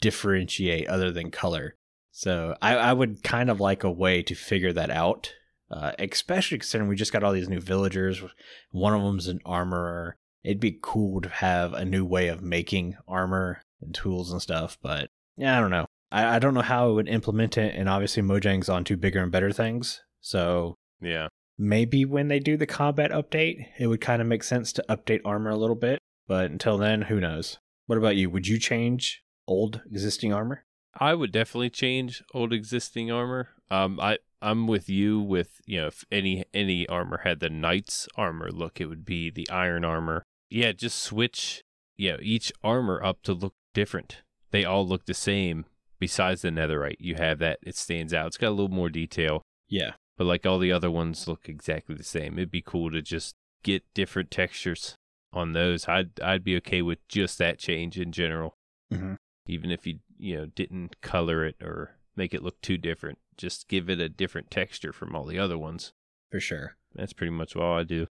differentiate 0.00 0.88
other 0.88 1.10
than 1.10 1.30
color. 1.30 1.76
So 2.10 2.56
I, 2.62 2.76
I 2.76 2.92
would 2.92 3.22
kind 3.22 3.50
of 3.50 3.60
like 3.60 3.82
a 3.84 3.90
way 3.90 4.22
to 4.22 4.34
figure 4.34 4.72
that 4.72 4.90
out. 4.90 5.32
Uh, 5.70 5.92
especially 5.98 6.58
considering 6.58 6.88
we 6.88 6.94
just 6.94 7.12
got 7.12 7.24
all 7.24 7.32
these 7.32 7.48
new 7.48 7.60
villagers. 7.60 8.22
One 8.70 8.94
of 8.94 9.02
them's 9.02 9.26
an 9.26 9.40
armorer. 9.44 10.16
It'd 10.44 10.60
be 10.60 10.78
cool 10.80 11.20
to 11.22 11.28
have 11.28 11.72
a 11.72 11.84
new 11.84 12.04
way 12.04 12.28
of 12.28 12.42
making 12.42 12.96
armor 13.08 13.62
and 13.80 13.94
tools 13.94 14.30
and 14.30 14.40
stuff, 14.42 14.78
but 14.82 15.08
yeah, 15.36 15.56
I 15.56 15.60
don't 15.60 15.70
know. 15.70 15.86
I, 16.12 16.36
I 16.36 16.38
don't 16.38 16.54
know 16.54 16.60
how 16.60 16.86
I 16.86 16.92
would 16.92 17.08
implement 17.08 17.56
it, 17.58 17.74
and 17.74 17.88
obviously 17.88 18.22
Mojang's 18.22 18.68
on 18.68 18.84
to 18.84 18.96
bigger 18.96 19.20
and 19.22 19.32
better 19.32 19.50
things. 19.50 20.02
So 20.20 20.76
Yeah. 21.00 21.28
maybe 21.58 22.04
when 22.04 22.28
they 22.28 22.38
do 22.38 22.56
the 22.56 22.66
combat 22.66 23.10
update, 23.10 23.66
it 23.78 23.86
would 23.86 24.02
kind 24.02 24.20
of 24.22 24.28
make 24.28 24.44
sense 24.44 24.70
to 24.74 24.84
update 24.88 25.22
armor 25.24 25.50
a 25.50 25.56
little 25.56 25.74
bit. 25.76 25.98
But 26.28 26.50
until 26.50 26.78
then, 26.78 27.02
who 27.02 27.20
knows? 27.20 27.58
What 27.86 27.98
about 27.98 28.16
you? 28.16 28.30
Would 28.30 28.46
you 28.46 28.58
change 28.58 29.24
old 29.46 29.82
existing 29.90 30.32
armor? 30.32 30.64
I 30.98 31.14
would 31.14 31.32
definitely 31.32 31.70
change 31.70 32.22
old 32.32 32.52
existing 32.52 33.10
armor. 33.10 33.48
Um, 33.70 33.98
I 34.00 34.18
I'm 34.40 34.66
with 34.66 34.88
you 34.88 35.20
with 35.20 35.60
you 35.66 35.80
know 35.80 35.86
if 35.88 36.04
any 36.12 36.44
any 36.54 36.86
armor 36.88 37.22
had 37.24 37.40
the 37.40 37.50
knight's 37.50 38.08
armor 38.16 38.50
look, 38.50 38.80
it 38.80 38.86
would 38.86 39.04
be 39.04 39.30
the 39.30 39.48
iron 39.50 39.84
armor. 39.84 40.22
Yeah, 40.50 40.72
just 40.72 40.98
switch 41.00 41.62
you 41.96 42.12
know 42.12 42.18
each 42.22 42.52
armor 42.62 43.02
up 43.02 43.22
to 43.22 43.32
look 43.32 43.54
different. 43.72 44.22
They 44.50 44.64
all 44.64 44.86
look 44.86 45.06
the 45.06 45.14
same. 45.14 45.64
Besides 45.98 46.42
the 46.42 46.50
netherite, 46.50 46.96
you 46.98 47.14
have 47.14 47.38
that 47.38 47.58
it 47.62 47.76
stands 47.76 48.12
out. 48.12 48.26
It's 48.28 48.36
got 48.36 48.48
a 48.48 48.50
little 48.50 48.68
more 48.68 48.90
detail, 48.90 49.42
Yeah. 49.68 49.92
but 50.18 50.24
like 50.26 50.44
all 50.44 50.58
the 50.58 50.72
other 50.72 50.90
ones 50.90 51.26
look 51.26 51.48
exactly 51.48 51.94
the 51.94 52.04
same. 52.04 52.34
It'd 52.34 52.50
be 52.50 52.60
cool 52.62 52.90
to 52.90 53.00
just 53.00 53.34
get 53.62 53.82
different 53.94 54.30
textures 54.30 54.96
on 55.32 55.52
those. 55.54 55.88
I'd 55.88 56.20
I'd 56.20 56.44
be 56.44 56.56
okay 56.58 56.82
with 56.82 56.98
just 57.08 57.38
that 57.38 57.58
change 57.58 57.98
in 57.98 58.12
general 58.12 58.54
Mm-hmm. 58.92 59.14
Even 59.46 59.70
if 59.70 59.86
you 59.86 59.98
you 60.18 60.36
know 60.36 60.46
didn't 60.46 61.00
color 61.00 61.44
it 61.44 61.56
or 61.62 61.96
make 62.16 62.32
it 62.34 62.42
look 62.42 62.60
too 62.60 62.78
different 62.78 63.18
just 63.36 63.68
give 63.68 63.90
it 63.90 64.00
a 64.00 64.08
different 64.08 64.50
texture 64.50 64.92
from 64.92 65.14
all 65.14 65.24
the 65.24 65.38
other 65.38 65.58
ones 65.58 65.92
For 66.30 66.40
sure. 66.40 66.76
that's 66.94 67.12
pretty 67.12 67.32
much 67.32 67.56
all 67.56 67.78
i 67.78 67.82
do 67.82 68.06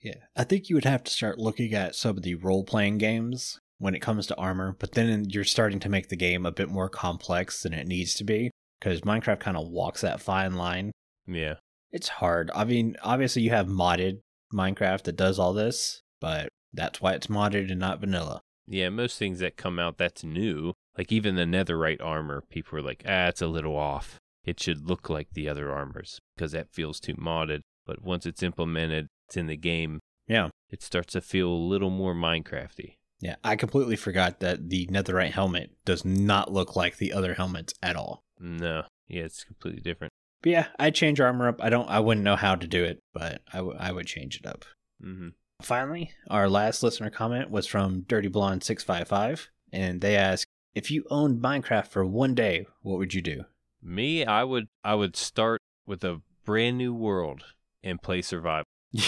Yeah. 0.00 0.14
I 0.36 0.44
think 0.44 0.68
you 0.68 0.76
would 0.76 0.84
have 0.84 1.02
to 1.04 1.10
start 1.12 1.38
looking 1.40 1.74
at 1.74 1.96
some 1.96 2.16
of 2.16 2.22
the 2.22 2.36
role 2.36 2.62
playing 2.64 2.98
games 2.98 3.58
when 3.78 3.94
it 3.96 4.00
comes 4.02 4.26
to 4.28 4.36
armor, 4.36 4.76
but 4.78 4.92
then 4.92 5.26
you're 5.30 5.42
starting 5.44 5.80
to 5.80 5.88
make 5.88 6.08
the 6.08 6.16
game 6.16 6.46
a 6.46 6.52
bit 6.52 6.68
more 6.68 6.88
complex 6.88 7.62
than 7.62 7.72
it 7.72 7.86
needs 7.88 8.14
to 8.14 8.24
be 8.24 8.50
because 8.78 9.00
Minecraft 9.00 9.40
kind 9.40 9.56
of 9.56 9.68
walks 9.68 10.00
that 10.02 10.20
fine 10.20 10.54
line. 10.54 10.92
yeah 11.26 11.54
It's 11.90 12.08
hard. 12.08 12.50
I 12.54 12.64
mean, 12.64 12.96
obviously 13.02 13.42
you 13.42 13.50
have 13.50 13.66
modded 13.66 14.20
Minecraft 14.54 15.02
that 15.04 15.16
does 15.16 15.38
all 15.40 15.52
this, 15.52 16.02
but 16.20 16.48
that's 16.72 17.00
why 17.00 17.14
it's 17.14 17.26
modded 17.26 17.70
and 17.70 17.80
not 17.80 17.98
vanilla. 18.00 18.40
Yeah, 18.68 18.90
most 18.90 19.18
things 19.18 19.38
that 19.40 19.56
come 19.56 19.78
out 19.78 19.96
that's 19.98 20.22
new, 20.22 20.74
like 20.96 21.10
even 21.10 21.36
the 21.36 21.44
netherite 21.44 22.02
armor, 22.02 22.42
people 22.50 22.78
are 22.78 22.82
like, 22.82 23.02
ah, 23.06 23.26
it's 23.28 23.42
a 23.42 23.46
little 23.46 23.76
off. 23.76 24.18
It 24.44 24.60
should 24.60 24.88
look 24.88 25.08
like 25.08 25.28
the 25.32 25.48
other 25.48 25.72
armors 25.72 26.18
because 26.36 26.52
that 26.52 26.70
feels 26.72 27.00
too 27.00 27.14
modded. 27.14 27.60
But 27.86 28.02
once 28.02 28.26
it's 28.26 28.42
implemented, 28.42 29.08
it's 29.26 29.36
in 29.36 29.46
the 29.46 29.56
game, 29.56 30.00
Yeah. 30.26 30.48
it 30.70 30.82
starts 30.82 31.14
to 31.14 31.20
feel 31.20 31.48
a 31.48 31.68
little 31.72 31.90
more 31.90 32.14
Minecrafty. 32.14 32.94
Yeah, 33.20 33.36
I 33.42 33.56
completely 33.56 33.96
forgot 33.96 34.40
that 34.40 34.68
the 34.68 34.86
netherite 34.86 35.32
helmet 35.32 35.70
does 35.84 36.04
not 36.04 36.52
look 36.52 36.76
like 36.76 36.98
the 36.98 37.12
other 37.12 37.34
helmets 37.34 37.72
at 37.82 37.96
all. 37.96 38.22
No, 38.38 38.84
yeah, 39.08 39.22
it's 39.22 39.42
completely 39.44 39.80
different. 39.80 40.12
But 40.42 40.52
yeah, 40.52 40.66
I'd 40.78 40.94
change 40.94 41.20
armor 41.20 41.48
up. 41.48 41.56
I 41.60 41.68
don't 41.68 41.88
I 41.88 41.98
wouldn't 42.00 42.22
know 42.24 42.36
how 42.36 42.54
to 42.54 42.66
do 42.68 42.84
it, 42.84 43.00
but 43.12 43.40
I, 43.52 43.56
w- 43.56 43.76
I 43.80 43.90
would 43.90 44.06
change 44.06 44.36
it 44.36 44.46
up. 44.46 44.64
hmm 45.02 45.30
Finally, 45.62 46.12
our 46.30 46.48
last 46.48 46.82
listener 46.82 47.10
comment 47.10 47.50
was 47.50 47.66
from 47.66 48.02
Dirty 48.02 48.28
Blonde 48.28 48.62
655 48.62 49.50
and 49.72 50.00
they 50.00 50.16
ask, 50.16 50.46
"If 50.74 50.90
you 50.90 51.04
owned 51.10 51.42
Minecraft 51.42 51.88
for 51.88 52.04
one 52.04 52.34
day, 52.34 52.66
what 52.82 52.98
would 52.98 53.12
you 53.12 53.20
do?" 53.20 53.44
Me, 53.82 54.24
I 54.24 54.44
would, 54.44 54.68
I 54.84 54.94
would 54.94 55.16
start 55.16 55.60
with 55.84 56.04
a 56.04 56.22
brand 56.44 56.78
new 56.78 56.94
world 56.94 57.44
and 57.82 58.00
play 58.00 58.22
survival. 58.22 58.64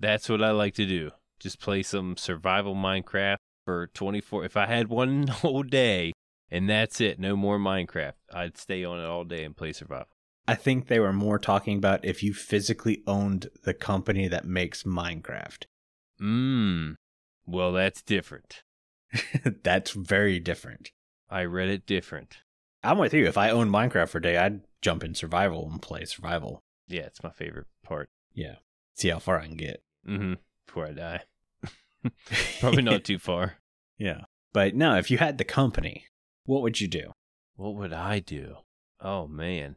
That's 0.00 0.28
what 0.28 0.42
I 0.42 0.50
like 0.50 0.74
to 0.74 0.86
do. 0.86 1.12
Just 1.38 1.60
play 1.60 1.82
some 1.82 2.16
survival 2.16 2.74
Minecraft 2.74 3.36
for 3.64 3.86
24. 3.88 4.44
If 4.44 4.56
I 4.56 4.66
had 4.66 4.88
one 4.88 5.26
whole 5.28 5.62
day 5.62 6.12
and 6.50 6.68
that's 6.68 7.00
it, 7.00 7.18
no 7.20 7.36
more 7.36 7.58
Minecraft, 7.58 8.14
I'd 8.32 8.58
stay 8.58 8.84
on 8.84 8.98
it 8.98 9.06
all 9.06 9.24
day 9.24 9.44
and 9.44 9.56
play 9.56 9.72
survival. 9.72 10.08
I 10.50 10.56
think 10.56 10.88
they 10.88 10.98
were 10.98 11.12
more 11.12 11.38
talking 11.38 11.78
about 11.78 12.04
if 12.04 12.24
you 12.24 12.34
physically 12.34 13.04
owned 13.06 13.50
the 13.62 13.72
company 13.72 14.26
that 14.26 14.44
makes 14.44 14.82
Minecraft. 14.82 15.66
Mmm. 16.20 16.96
Well, 17.46 17.70
that's 17.70 18.02
different. 18.02 18.64
That's 19.62 19.92
very 19.92 20.40
different. 20.40 20.90
I 21.28 21.44
read 21.44 21.68
it 21.68 21.86
different. 21.86 22.38
I'm 22.82 22.98
with 22.98 23.14
you. 23.14 23.26
If 23.26 23.38
I 23.38 23.50
owned 23.50 23.70
Minecraft 23.70 24.08
for 24.08 24.18
a 24.18 24.22
day, 24.22 24.38
I'd 24.38 24.62
jump 24.82 25.04
in 25.04 25.14
survival 25.14 25.68
and 25.70 25.80
play 25.80 26.04
survival. 26.04 26.64
Yeah, 26.88 27.02
it's 27.02 27.22
my 27.22 27.30
favorite 27.30 27.66
part. 27.84 28.08
Yeah. 28.34 28.56
See 28.94 29.08
how 29.08 29.20
far 29.20 29.38
I 29.38 29.46
can 29.46 29.56
get. 29.56 29.84
Mm-hmm. 30.08 30.34
Before 30.66 30.86
I 30.86 30.92
die. 30.92 31.22
Probably 32.60 32.82
not 32.82 33.04
too 33.04 33.18
far. 33.18 33.58
Yeah. 33.98 34.22
But 34.52 34.74
no, 34.74 34.96
if 34.96 35.12
you 35.12 35.18
had 35.18 35.38
the 35.38 35.44
company, 35.44 36.06
what 36.44 36.62
would 36.62 36.80
you 36.80 36.88
do? 36.88 37.12
What 37.54 37.76
would 37.76 37.92
I 37.92 38.18
do? 38.18 38.56
Oh 39.00 39.28
man, 39.28 39.76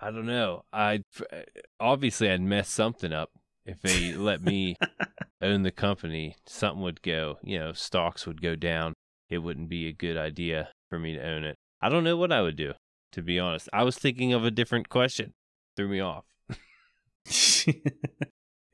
I 0.00 0.10
don't 0.10 0.26
know. 0.26 0.64
I'd 0.72 1.04
eh, 1.30 1.42
obviously 1.78 2.30
I'd 2.30 2.40
mess 2.40 2.68
something 2.68 3.12
up 3.12 3.30
if 3.66 3.80
they 3.82 4.14
let 4.14 4.42
me 4.42 4.76
own 5.42 5.62
the 5.62 5.70
company. 5.70 6.36
Something 6.46 6.82
would 6.82 7.02
go. 7.02 7.38
You 7.42 7.58
know, 7.58 7.72
stocks 7.72 8.26
would 8.26 8.40
go 8.40 8.56
down. 8.56 8.94
It 9.28 9.38
wouldn't 9.38 9.68
be 9.68 9.86
a 9.86 9.92
good 9.92 10.16
idea 10.16 10.70
for 10.88 10.98
me 10.98 11.14
to 11.14 11.22
own 11.22 11.44
it. 11.44 11.56
I 11.82 11.88
don't 11.88 12.04
know 12.04 12.16
what 12.16 12.32
I 12.32 12.42
would 12.42 12.56
do. 12.56 12.72
To 13.12 13.22
be 13.22 13.38
honest, 13.38 13.68
I 13.72 13.82
was 13.82 13.98
thinking 13.98 14.32
of 14.32 14.44
a 14.44 14.50
different 14.50 14.88
question. 14.88 15.32
Threw 15.76 15.88
me 15.88 16.00
off. 16.00 16.24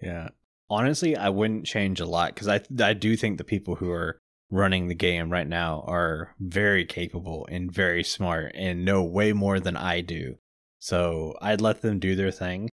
yeah. 0.01 0.29
Honestly, 0.69 1.17
I 1.17 1.29
wouldn't 1.29 1.67
change 1.67 2.01
a 2.01 2.07
lot 2.07 2.35
because 2.35 2.49
I 2.49 2.61
I 2.83 2.93
do 2.93 3.17
think 3.17 3.39
the 3.39 3.45
people 3.45 3.77
who 3.77 3.91
are 3.91 4.19
running 4.51 4.87
the 4.87 4.95
game 4.95 5.31
right 5.31 5.47
now 5.47 5.85
are 5.87 6.35
very 6.39 6.85
capable 6.85 7.47
and 7.51 7.73
very 7.73 8.05
smart 8.05 8.53
and 8.55 8.85
know 8.85 9.03
way 9.03 9.33
more 9.33 9.59
than 9.59 9.77
I 9.77 10.01
do. 10.01 10.39
So 10.79 11.35
I'd 11.41 11.61
let 11.61 11.83
them 11.83 11.99
do 11.99 12.15
their 12.15 12.31
thing, 12.31 12.69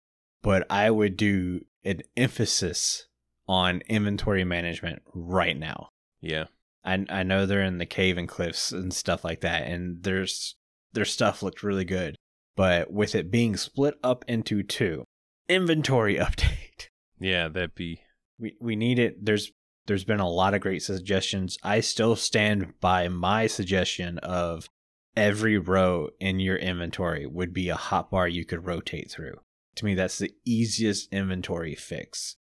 but 0.41 0.65
I 0.69 0.89
would 0.89 1.17
do 1.17 1.61
an 1.83 2.01
emphasis 2.15 3.07
on 3.47 3.81
inventory 3.89 4.43
management 4.43 5.01
right 5.13 5.57
now. 5.57 5.89
Yeah. 6.21 6.45
I 6.83 7.05
I 7.09 7.23
know 7.23 7.45
they're 7.45 7.63
in 7.63 7.77
the 7.77 7.85
cave 7.85 8.17
and 8.17 8.27
cliffs 8.27 8.71
and 8.71 8.93
stuff 8.93 9.23
like 9.23 9.41
that, 9.41 9.67
and 9.67 10.03
there's 10.03 10.55
their 10.93 11.05
stuff 11.05 11.43
looked 11.43 11.63
really 11.63 11.85
good. 11.85 12.15
But 12.55 12.91
with 12.91 13.15
it 13.15 13.31
being 13.31 13.57
split 13.57 13.95
up 14.03 14.25
into 14.27 14.63
two, 14.63 15.05
inventory 15.47 16.15
update. 16.17 16.87
Yeah, 17.19 17.47
that'd 17.47 17.75
be. 17.75 18.01
We 18.39 18.55
we 18.61 18.75
need 18.75 18.99
it. 18.99 19.25
There's 19.25 19.51
there's 19.87 20.05
been 20.05 20.19
a 20.19 20.29
lot 20.29 20.53
of 20.53 20.61
great 20.61 20.83
suggestions. 20.83 21.57
I 21.63 21.79
still 21.79 22.15
stand 22.15 22.79
by 22.79 23.07
my 23.07 23.47
suggestion 23.47 24.19
of 24.19 24.69
every 25.15 25.57
row 25.57 26.09
in 26.19 26.39
your 26.39 26.57
inventory 26.57 27.25
would 27.25 27.53
be 27.53 27.69
a 27.69 27.75
hotbar 27.75 28.31
you 28.31 28.45
could 28.45 28.65
rotate 28.65 29.11
through. 29.11 29.39
To 29.75 29.85
me, 29.85 29.95
that's 29.95 30.17
the 30.17 30.33
easiest 30.45 31.11
inventory 31.13 31.75
fix. 31.75 32.35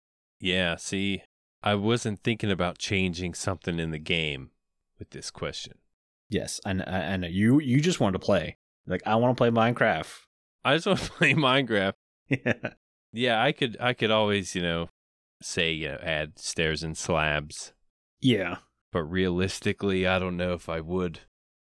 Yeah. 0.40 0.76
See, 0.76 1.22
I 1.62 1.74
wasn't 1.74 2.22
thinking 2.22 2.50
about 2.50 2.78
changing 2.78 3.34
something 3.34 3.78
in 3.78 3.90
the 3.90 3.98
game 3.98 4.50
with 4.98 5.10
this 5.10 5.30
question. 5.30 5.78
Yes, 6.28 6.60
I, 6.64 6.72
I 6.86 6.98
I 7.12 7.16
know 7.16 7.28
you 7.28 7.60
you 7.60 7.80
just 7.80 8.00
want 8.00 8.14
to 8.14 8.18
play. 8.18 8.56
Like 8.86 9.02
I 9.06 9.16
want 9.16 9.36
to 9.36 9.40
play 9.40 9.50
Minecraft. 9.50 10.12
I 10.64 10.74
just 10.74 10.86
want 10.86 11.00
to 11.00 11.10
play 11.18 11.34
Minecraft. 11.34 11.94
Yeah. 12.28 12.52
Yeah, 13.16 13.40
I 13.40 13.52
could 13.52 13.76
I 13.78 13.92
could 13.92 14.10
always, 14.10 14.56
you 14.56 14.62
know, 14.62 14.88
say, 15.40 15.70
you 15.70 15.90
know, 15.90 15.98
add 16.02 16.36
stairs 16.36 16.82
and 16.82 16.98
slabs. 16.98 17.72
Yeah. 18.20 18.56
But 18.90 19.04
realistically, 19.04 20.04
I 20.04 20.18
don't 20.18 20.36
know 20.36 20.52
if 20.52 20.68
I 20.68 20.80
would. 20.80 21.20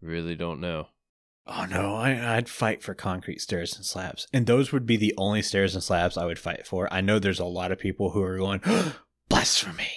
Really 0.04 0.34
don't 0.34 0.60
know. 0.60 0.88
Oh 1.46 1.64
no, 1.64 1.94
I, 1.94 2.36
I'd 2.36 2.48
fight 2.48 2.82
for 2.82 2.94
concrete 2.94 3.40
stairs 3.40 3.74
and 3.74 3.84
slabs. 3.84 4.26
And 4.32 4.46
those 4.46 4.70
would 4.70 4.84
be 4.84 4.98
the 4.98 5.14
only 5.16 5.40
stairs 5.40 5.74
and 5.74 5.82
slabs 5.82 6.18
I 6.18 6.26
would 6.26 6.38
fight 6.38 6.66
for. 6.66 6.92
I 6.92 7.00
know 7.00 7.18
there's 7.18 7.40
a 7.40 7.46
lot 7.46 7.72
of 7.72 7.78
people 7.78 8.10
who 8.10 8.22
are 8.22 8.36
going, 8.36 8.60
blasphemy. 9.28 9.92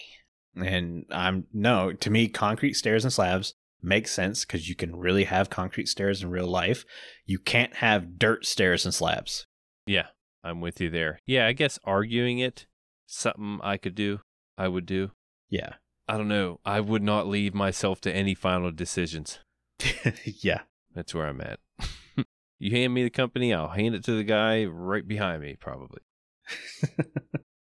And 0.55 1.05
I'm, 1.11 1.47
no, 1.53 1.91
to 1.91 2.09
me, 2.09 2.29
concrete 2.29 2.73
stairs 2.75 3.03
and 3.03 3.11
slabs 3.11 3.53
make 3.81 4.07
sense 4.07 4.45
because 4.45 4.69
you 4.69 4.75
can 4.75 4.95
really 4.95 5.25
have 5.25 5.49
concrete 5.49 5.87
stairs 5.89 6.23
in 6.23 6.29
real 6.29 6.47
life. 6.47 6.85
You 7.25 7.37
can't 7.37 7.75
have 7.75 8.17
dirt 8.17 8.45
stairs 8.45 8.85
and 8.85 8.93
slabs. 8.93 9.45
Yeah, 9.85 10.07
I'm 10.43 10.61
with 10.61 10.79
you 10.79 10.89
there. 10.89 11.19
Yeah, 11.25 11.47
I 11.47 11.51
guess 11.51 11.79
arguing 11.83 12.39
it, 12.39 12.65
something 13.05 13.59
I 13.61 13.75
could 13.75 13.95
do, 13.95 14.21
I 14.57 14.69
would 14.69 14.85
do. 14.85 15.11
Yeah. 15.49 15.73
I 16.09 16.15
don't 16.15 16.29
know. 16.29 16.61
I 16.63 16.79
would 16.79 17.03
not 17.03 17.27
leave 17.27 17.53
myself 17.53 17.99
to 18.01 18.15
any 18.15 18.33
final 18.33 18.71
decisions. 18.71 19.39
yeah. 20.23 20.61
That's 20.95 21.13
where 21.13 21.27
I'm 21.27 21.41
at. 21.41 21.59
you 22.59 22.71
hand 22.71 22.93
me 22.93 23.03
the 23.03 23.09
company, 23.09 23.53
I'll 23.53 23.67
hand 23.69 23.95
it 23.95 24.03
to 24.05 24.15
the 24.15 24.23
guy 24.23 24.65
right 24.65 25.07
behind 25.07 25.41
me, 25.41 25.55
probably. 25.59 26.01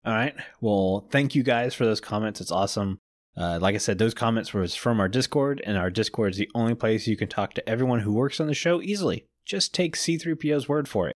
All 0.04 0.12
right. 0.12 0.34
Well, 0.60 1.08
thank 1.10 1.34
you 1.34 1.42
guys 1.42 1.74
for 1.74 1.86
those 1.86 2.00
comments. 2.00 2.40
It's 2.40 2.52
awesome. 2.52 2.98
Uh, 3.36 3.58
like 3.60 3.74
I 3.74 3.78
said, 3.78 3.98
those 3.98 4.14
comments 4.14 4.52
was 4.52 4.74
from 4.74 5.00
our 5.00 5.08
Discord, 5.08 5.62
and 5.64 5.78
our 5.78 5.90
Discord 5.90 6.32
is 6.32 6.38
the 6.38 6.50
only 6.54 6.74
place 6.74 7.06
you 7.06 7.16
can 7.16 7.28
talk 7.28 7.54
to 7.54 7.68
everyone 7.68 8.00
who 8.00 8.12
works 8.12 8.38
on 8.38 8.46
the 8.46 8.54
show 8.54 8.82
easily. 8.82 9.24
Just 9.46 9.74
take 9.74 9.96
C3PO's 9.96 10.68
word 10.68 10.86
for 10.88 11.08
it. 11.08 11.16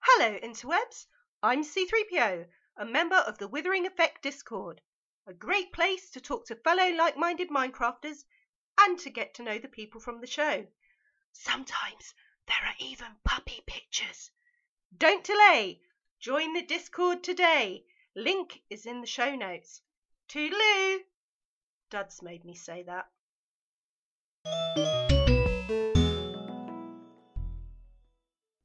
Hello, 0.00 0.36
interwebs. 0.42 1.06
I'm 1.42 1.64
C3PO, 1.64 2.44
a 2.76 2.84
member 2.84 3.16
of 3.16 3.38
the 3.38 3.48
Withering 3.48 3.86
Effect 3.86 4.22
Discord, 4.22 4.82
a 5.30 5.34
great 5.34 5.72
place 5.72 6.10
to 6.10 6.20
talk 6.20 6.44
to 6.44 6.56
fellow 6.56 6.92
like 6.92 7.16
minded 7.16 7.50
Minecrafters 7.50 8.24
and 8.80 8.98
to 8.98 9.10
get 9.10 9.32
to 9.34 9.44
know 9.44 9.58
the 9.58 9.68
people 9.68 10.00
from 10.00 10.20
the 10.20 10.26
show. 10.26 10.66
Sometimes 11.32 12.14
there 12.48 12.56
are 12.66 12.74
even 12.80 13.06
puppy 13.24 13.62
pictures. 13.64 14.32
Don't 14.96 15.22
delay. 15.22 15.80
Join 16.18 16.52
the 16.52 16.62
Discord 16.62 17.22
today. 17.22 17.84
Link 18.16 18.62
is 18.68 18.86
in 18.86 19.00
the 19.00 19.06
show 19.06 19.36
notes. 19.36 19.82
Toodaloo! 20.28 20.98
Duds 21.90 22.22
made 22.22 22.44
me 22.44 22.54
say 22.54 22.82
that. 22.82 23.06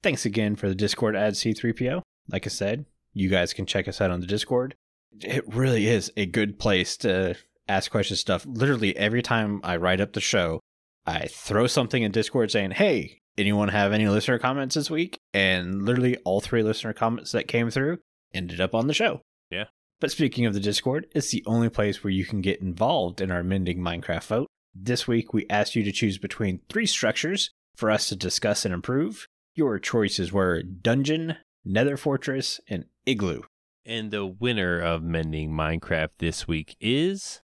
Thanks 0.02 0.26
again 0.26 0.56
for 0.56 0.68
the 0.68 0.76
Discord 0.76 1.16
ad 1.16 1.34
C3PO. 1.34 2.02
Like 2.28 2.48
I 2.48 2.50
said, 2.50 2.86
you 3.14 3.30
guys 3.30 3.54
can 3.54 3.68
check 3.68 3.88
us 3.88 4.02
out 4.02 4.10
on 4.10 4.20
the 4.20 4.28
Discord. 4.28 4.76
It 5.22 5.44
really 5.54 5.88
is 5.88 6.12
a 6.18 6.26
good 6.26 6.60
place 6.60 6.98
to 6.98 7.36
ask 7.68 7.92
questions 7.92 8.20
stuff. 8.20 8.46
Literally 8.46 8.96
every 8.98 9.22
time 9.22 9.62
I 9.64 9.78
write 9.78 10.02
up 10.02 10.14
the 10.14 10.22
show, 10.22 10.60
I 11.06 11.28
throw 11.28 11.68
something 11.68 12.04
in 12.04 12.12
Discord 12.12 12.52
saying, 12.52 12.72
"Hey, 12.72 13.20
anyone 13.38 13.70
have 13.70 13.94
any 13.94 14.08
listener 14.08 14.40
comments 14.40 14.76
this 14.76 14.90
week?" 14.90 15.18
And 15.34 15.86
literally 15.86 16.18
all 16.26 16.42
three 16.42 16.64
listener 16.64 16.94
comments 16.94 17.32
that 17.32 17.48
came 17.48 17.70
through 17.70 18.00
ended 18.34 18.60
up 18.60 18.76
on 18.76 18.88
the 18.88 18.94
show. 18.94 19.22
Yeah. 19.50 19.66
But 20.00 20.12
speaking 20.12 20.46
of 20.46 20.54
the 20.54 20.60
Discord, 20.60 21.08
it's 21.16 21.32
the 21.32 21.44
only 21.46 21.70
place 21.70 22.04
where 22.04 22.12
you 22.12 22.26
can 22.26 22.42
get 22.42 22.62
involved 22.62 23.22
in 23.22 23.32
our 23.32 23.44
Mending 23.44 23.80
Minecraft 23.80 24.26
vote. 24.26 24.48
This 24.74 25.08
week, 25.08 25.34
we 25.34 25.46
asked 25.50 25.76
you 25.76 25.84
to 25.84 25.92
choose 25.92 26.18
between 26.18 26.60
three 26.68 26.86
structures 26.86 27.50
for 27.76 27.90
us 27.90 28.10
to 28.10 28.16
discuss 28.16 28.66
and 28.66 28.74
improve. 28.74 29.26
Your 29.54 29.80
choices 29.80 30.34
were 30.34 30.62
Dungeon, 30.62 31.38
Nether 31.64 31.96
Fortress, 31.96 32.60
and 32.68 32.86
Igloo. 33.06 33.44
And 33.88 34.10
the 34.10 34.26
winner 34.26 34.80
of 34.80 35.04
Mending 35.04 35.52
Minecraft 35.52 36.10
this 36.18 36.48
week 36.48 36.76
is. 36.80 37.44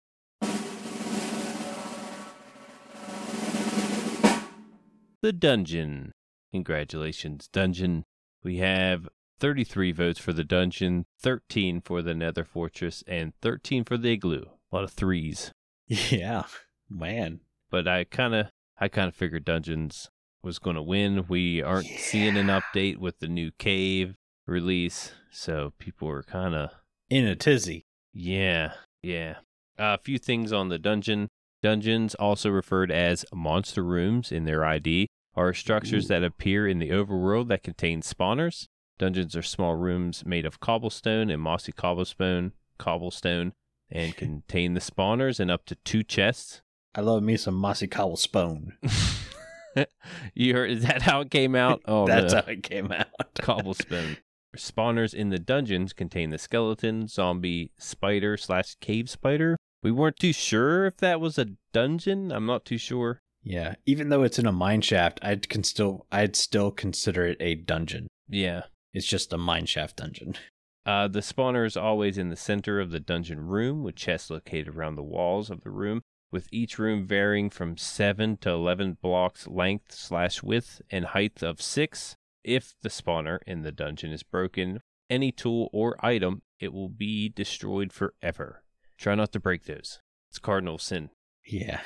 The 5.22 5.32
Dungeon. 5.32 6.14
Congratulations, 6.52 7.48
Dungeon. 7.48 8.06
We 8.44 8.58
have 8.58 9.08
33 9.40 9.92
votes 9.92 10.20
for 10.20 10.34
the 10.34 10.44
dungeon, 10.44 11.06
13 11.20 11.80
for 11.80 12.02
the 12.02 12.16
Nether 12.16 12.44
Fortress, 12.44 13.04
and 13.06 13.34
13 13.44 13.84
for 13.84 13.98
the 13.98 14.14
igloo. 14.14 14.46
A 14.72 14.76
lot 14.76 14.84
of 14.84 14.92
threes. 14.92 15.52
Yeah, 15.88 16.46
man. 16.90 17.42
But 17.70 17.88
I 17.88 18.06
kind 18.06 18.34
of 18.34 18.48
I 18.80 18.88
kind 18.88 19.08
of 19.08 19.14
figured 19.14 19.46
dungeons 19.46 20.10
was 20.42 20.58
going 20.58 20.76
to 20.76 20.82
win. 20.82 21.26
We 21.28 21.62
aren't 21.62 21.86
seeing 21.86 22.36
an 22.36 22.48
update 22.48 22.98
with 22.98 23.20
the 23.20 23.28
new 23.28 23.52
cave 23.60 24.16
release, 24.52 25.14
so 25.32 25.74
people 25.80 26.08
were 26.08 26.24
kind 26.24 26.54
of 26.54 26.70
In 27.10 27.26
a 27.26 27.36
tizzy. 27.36 27.84
yeah, 28.14 28.74
yeah. 29.02 29.38
a 29.78 29.98
few 29.98 30.18
things 30.20 30.52
on 30.54 30.70
the 30.70 30.78
dungeon. 30.78 31.28
Dungeons, 31.64 32.16
also 32.16 32.50
referred 32.50 32.92
as 32.92 33.24
monster 33.34 33.84
rooms 33.84 34.32
in 34.32 34.46
their 34.46 34.66
ID, 34.66 35.08
are 35.36 35.54
structures 35.54 36.06
Ooh. 36.06 36.08
that 36.10 36.24
appear 36.24 36.68
in 36.68 36.80
the 36.80 36.90
overworld 36.90 37.48
that 37.50 37.64
contain 37.64 38.02
spawners. 38.02 38.66
Dungeons 39.00 39.36
are 39.36 39.42
small 39.44 39.76
rooms 39.76 40.24
made 40.26 40.46
of 40.46 40.60
cobblestone 40.60 41.30
and 41.30 41.42
mossy 41.42 41.72
cobblestone, 41.72 42.52
cobblestone, 42.78 43.54
and 43.90 44.16
contain 44.18 44.74
the 44.74 44.80
spawners 44.82 45.40
and 45.40 45.50
up 45.52 45.66
to 45.66 45.76
two 45.76 46.04
chests. 46.04 46.62
I 46.94 47.02
love 47.02 47.24
me 47.24 47.38
some 47.38 47.56
mossy 47.56 47.88
cobblestone. 47.88 48.74
you 50.34 50.54
heard? 50.54 50.72
Is 50.72 50.84
that 50.84 51.02
how 51.04 51.22
it 51.22 51.32
came 51.32 51.56
out? 51.56 51.82
Oh, 51.88 52.06
That's 52.08 52.34
no. 52.34 52.42
how 52.42 52.52
it 52.52 52.64
came 52.64 52.92
out. 52.92 53.08
cobblestone. 53.40 54.18
Spawners 54.58 55.14
in 55.14 55.30
the 55.30 55.40
dungeons 55.40 55.94
contain 55.94 56.30
the 56.30 56.38
skeleton, 56.38 57.08
zombie, 57.08 57.72
spider 57.78 58.38
slash 58.38 58.76
cave 58.82 59.10
spider. 59.10 59.58
We 59.84 59.92
weren't 59.92 60.18
too 60.18 60.34
sure 60.34 60.86
if 60.86 60.98
that 60.98 61.22
was 61.22 61.38
a 61.38 61.48
dungeon. 61.74 62.32
I'm 62.32 62.46
not 62.46 62.66
too 62.66 62.78
sure. 62.78 63.20
Yeah, 63.44 63.76
even 63.86 64.10
though 64.10 64.24
it's 64.24 64.38
in 64.38 64.46
a 64.46 64.52
mine 64.52 64.82
shaft, 64.82 65.20
I'd 65.24 65.50
can 65.50 65.64
still 65.64 66.06
I'd 66.12 66.36
still 66.36 66.72
consider 66.72 67.26
it 67.26 67.38
a 67.40 67.56
dungeon. 67.56 68.08
Yeah. 68.30 68.64
It's 68.94 69.08
just 69.08 69.34
a 69.34 69.38
mine 69.38 69.66
shaft 69.66 69.98
dungeon. 69.98 70.36
Uh, 70.84 71.08
the 71.08 71.20
spawner 71.20 71.64
is 71.64 71.78
always 71.78 72.18
in 72.18 72.30
the 72.30 72.36
center 72.36 72.80
of 72.80 72.90
the 72.90 73.00
dungeon 73.00 73.40
room, 73.40 73.84
with 73.84 73.96
chests 73.96 74.32
located 74.32 74.70
around 74.70 74.96
the 74.96 75.04
walls 75.04 75.52
of 75.52 75.62
the 75.62 75.70
room, 75.70 76.02
with 76.32 76.48
each 76.52 76.80
room 76.80 77.06
varying 77.06 77.52
from 77.52 77.78
7 77.78 78.38
to 78.38 78.50
11 78.50 78.98
blocks 79.00 79.48
length 79.48 79.92
slash 79.92 80.42
width 80.42 80.82
and 80.90 81.06
height 81.06 81.44
of 81.44 81.62
6. 81.62 82.16
If 82.44 82.76
the 82.82 82.90
spawner 82.90 83.40
in 83.46 83.62
the 83.62 83.72
dungeon 83.72 84.12
is 84.12 84.24
broken, 84.24 84.82
any 85.10 85.32
tool 85.32 85.70
or 85.74 86.04
item, 86.04 86.42
it 86.60 86.74
will 86.74 86.90
be 86.90 87.30
destroyed 87.30 87.94
forever. 87.94 88.64
Try 88.98 89.16
not 89.16 89.32
to 89.34 89.40
break 89.40 89.66
those. 89.66 90.00
It's 90.30 90.40
cardinal 90.40 90.78
sin. 90.78 91.10
Yeah, 91.46 91.82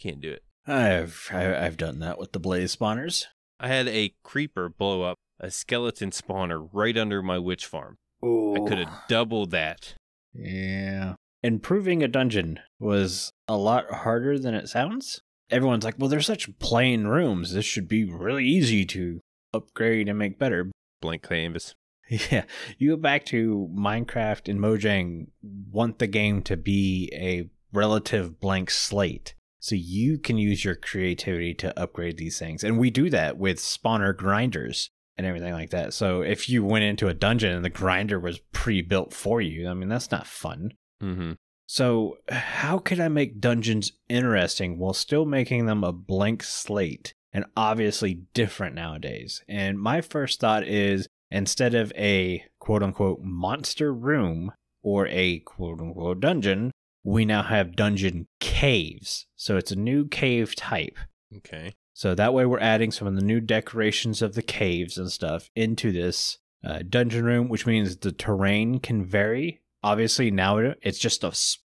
Can't 0.00 0.20
do 0.20 0.32
it. 0.32 0.42
I've 0.66 1.28
I've 1.32 1.76
done 1.76 2.00
that 2.00 2.18
with 2.18 2.32
the 2.32 2.38
blaze 2.40 2.76
spawners. 2.76 3.24
I 3.58 3.68
had 3.68 3.88
a 3.88 4.14
creeper 4.22 4.68
blow 4.68 5.02
up 5.02 5.16
a 5.40 5.50
skeleton 5.50 6.10
spawner 6.10 6.68
right 6.72 6.96
under 6.96 7.22
my 7.22 7.38
witch 7.38 7.66
farm. 7.66 7.96
Ooh. 8.24 8.54
I 8.54 8.68
could 8.68 8.78
have 8.78 9.02
doubled 9.08 9.50
that. 9.52 9.94
Yeah. 10.34 11.14
Improving 11.42 12.02
a 12.02 12.08
dungeon 12.08 12.58
was 12.80 13.32
a 13.46 13.56
lot 13.56 13.90
harder 13.90 14.38
than 14.38 14.54
it 14.54 14.68
sounds. 14.68 15.20
Everyone's 15.50 15.84
like, 15.84 15.94
well, 15.98 16.08
they're 16.08 16.20
such 16.20 16.58
plain 16.58 17.04
rooms. 17.06 17.52
This 17.52 17.64
should 17.64 17.88
be 17.88 18.04
really 18.04 18.44
easy 18.44 18.84
to 18.86 19.20
upgrade 19.58 20.08
and 20.08 20.18
make 20.18 20.38
better. 20.38 20.70
Blank 21.00 21.28
canvas. 21.28 21.74
Yeah. 22.30 22.44
You 22.78 22.96
go 22.96 23.02
back 23.02 23.26
to 23.26 23.68
Minecraft 23.76 24.48
and 24.48 24.58
Mojang, 24.58 25.26
want 25.42 25.98
the 25.98 26.06
game 26.06 26.40
to 26.44 26.56
be 26.56 27.10
a 27.12 27.50
relative 27.70 28.40
blank 28.40 28.70
slate. 28.70 29.34
So 29.60 29.74
you 29.74 30.16
can 30.18 30.38
use 30.38 30.64
your 30.64 30.74
creativity 30.74 31.52
to 31.54 31.78
upgrade 31.78 32.16
these 32.16 32.38
things. 32.38 32.64
And 32.64 32.78
we 32.78 32.88
do 32.88 33.10
that 33.10 33.36
with 33.36 33.58
spawner 33.58 34.16
grinders 34.16 34.88
and 35.18 35.26
everything 35.26 35.52
like 35.52 35.68
that. 35.70 35.92
So 35.92 36.22
if 36.22 36.48
you 36.48 36.64
went 36.64 36.84
into 36.84 37.08
a 37.08 37.14
dungeon 37.14 37.52
and 37.52 37.64
the 37.64 37.68
grinder 37.70 38.18
was 38.18 38.38
pre 38.52 38.80
built 38.80 39.12
for 39.12 39.42
you, 39.42 39.68
I 39.68 39.74
mean, 39.74 39.90
that's 39.90 40.10
not 40.10 40.26
fun. 40.26 40.70
Mm-hmm. 41.02 41.32
So, 41.70 42.16
how 42.30 42.78
could 42.78 42.98
I 42.98 43.08
make 43.08 43.40
dungeons 43.40 43.92
interesting 44.08 44.78
while 44.78 44.94
still 44.94 45.26
making 45.26 45.66
them 45.66 45.84
a 45.84 45.92
blank 45.92 46.42
slate 46.42 47.12
and 47.32 47.44
obviously 47.56 48.22
different 48.34 48.74
nowadays? 48.74 49.42
And 49.48 49.78
my 49.78 50.00
first 50.00 50.40
thought 50.40 50.66
is 50.66 51.06
instead 51.30 51.74
of 51.74 51.92
a 51.96 52.44
quote 52.58 52.82
unquote 52.82 53.20
monster 53.22 53.92
room 53.92 54.52
or 54.82 55.06
a 55.08 55.40
quote 55.40 55.80
unquote 55.80 56.20
dungeon, 56.20 56.70
we 57.04 57.24
now 57.24 57.42
have 57.42 57.76
dungeon 57.76 58.26
caves. 58.40 59.26
So, 59.36 59.56
it's 59.56 59.72
a 59.72 59.76
new 59.76 60.06
cave 60.06 60.54
type. 60.54 60.98
Okay. 61.36 61.74
So 61.98 62.14
that 62.14 62.32
way, 62.32 62.46
we're 62.46 62.60
adding 62.60 62.92
some 62.92 63.08
of 63.08 63.16
the 63.16 63.24
new 63.24 63.40
decorations 63.40 64.22
of 64.22 64.34
the 64.34 64.42
caves 64.42 64.98
and 64.98 65.10
stuff 65.10 65.50
into 65.56 65.90
this 65.90 66.38
uh, 66.64 66.80
dungeon 66.88 67.24
room, 67.24 67.48
which 67.48 67.66
means 67.66 67.96
the 67.96 68.12
terrain 68.12 68.78
can 68.78 69.04
vary. 69.04 69.62
Obviously, 69.82 70.30
now 70.30 70.58
it's 70.80 71.00
just 71.00 71.24
a 71.24 71.32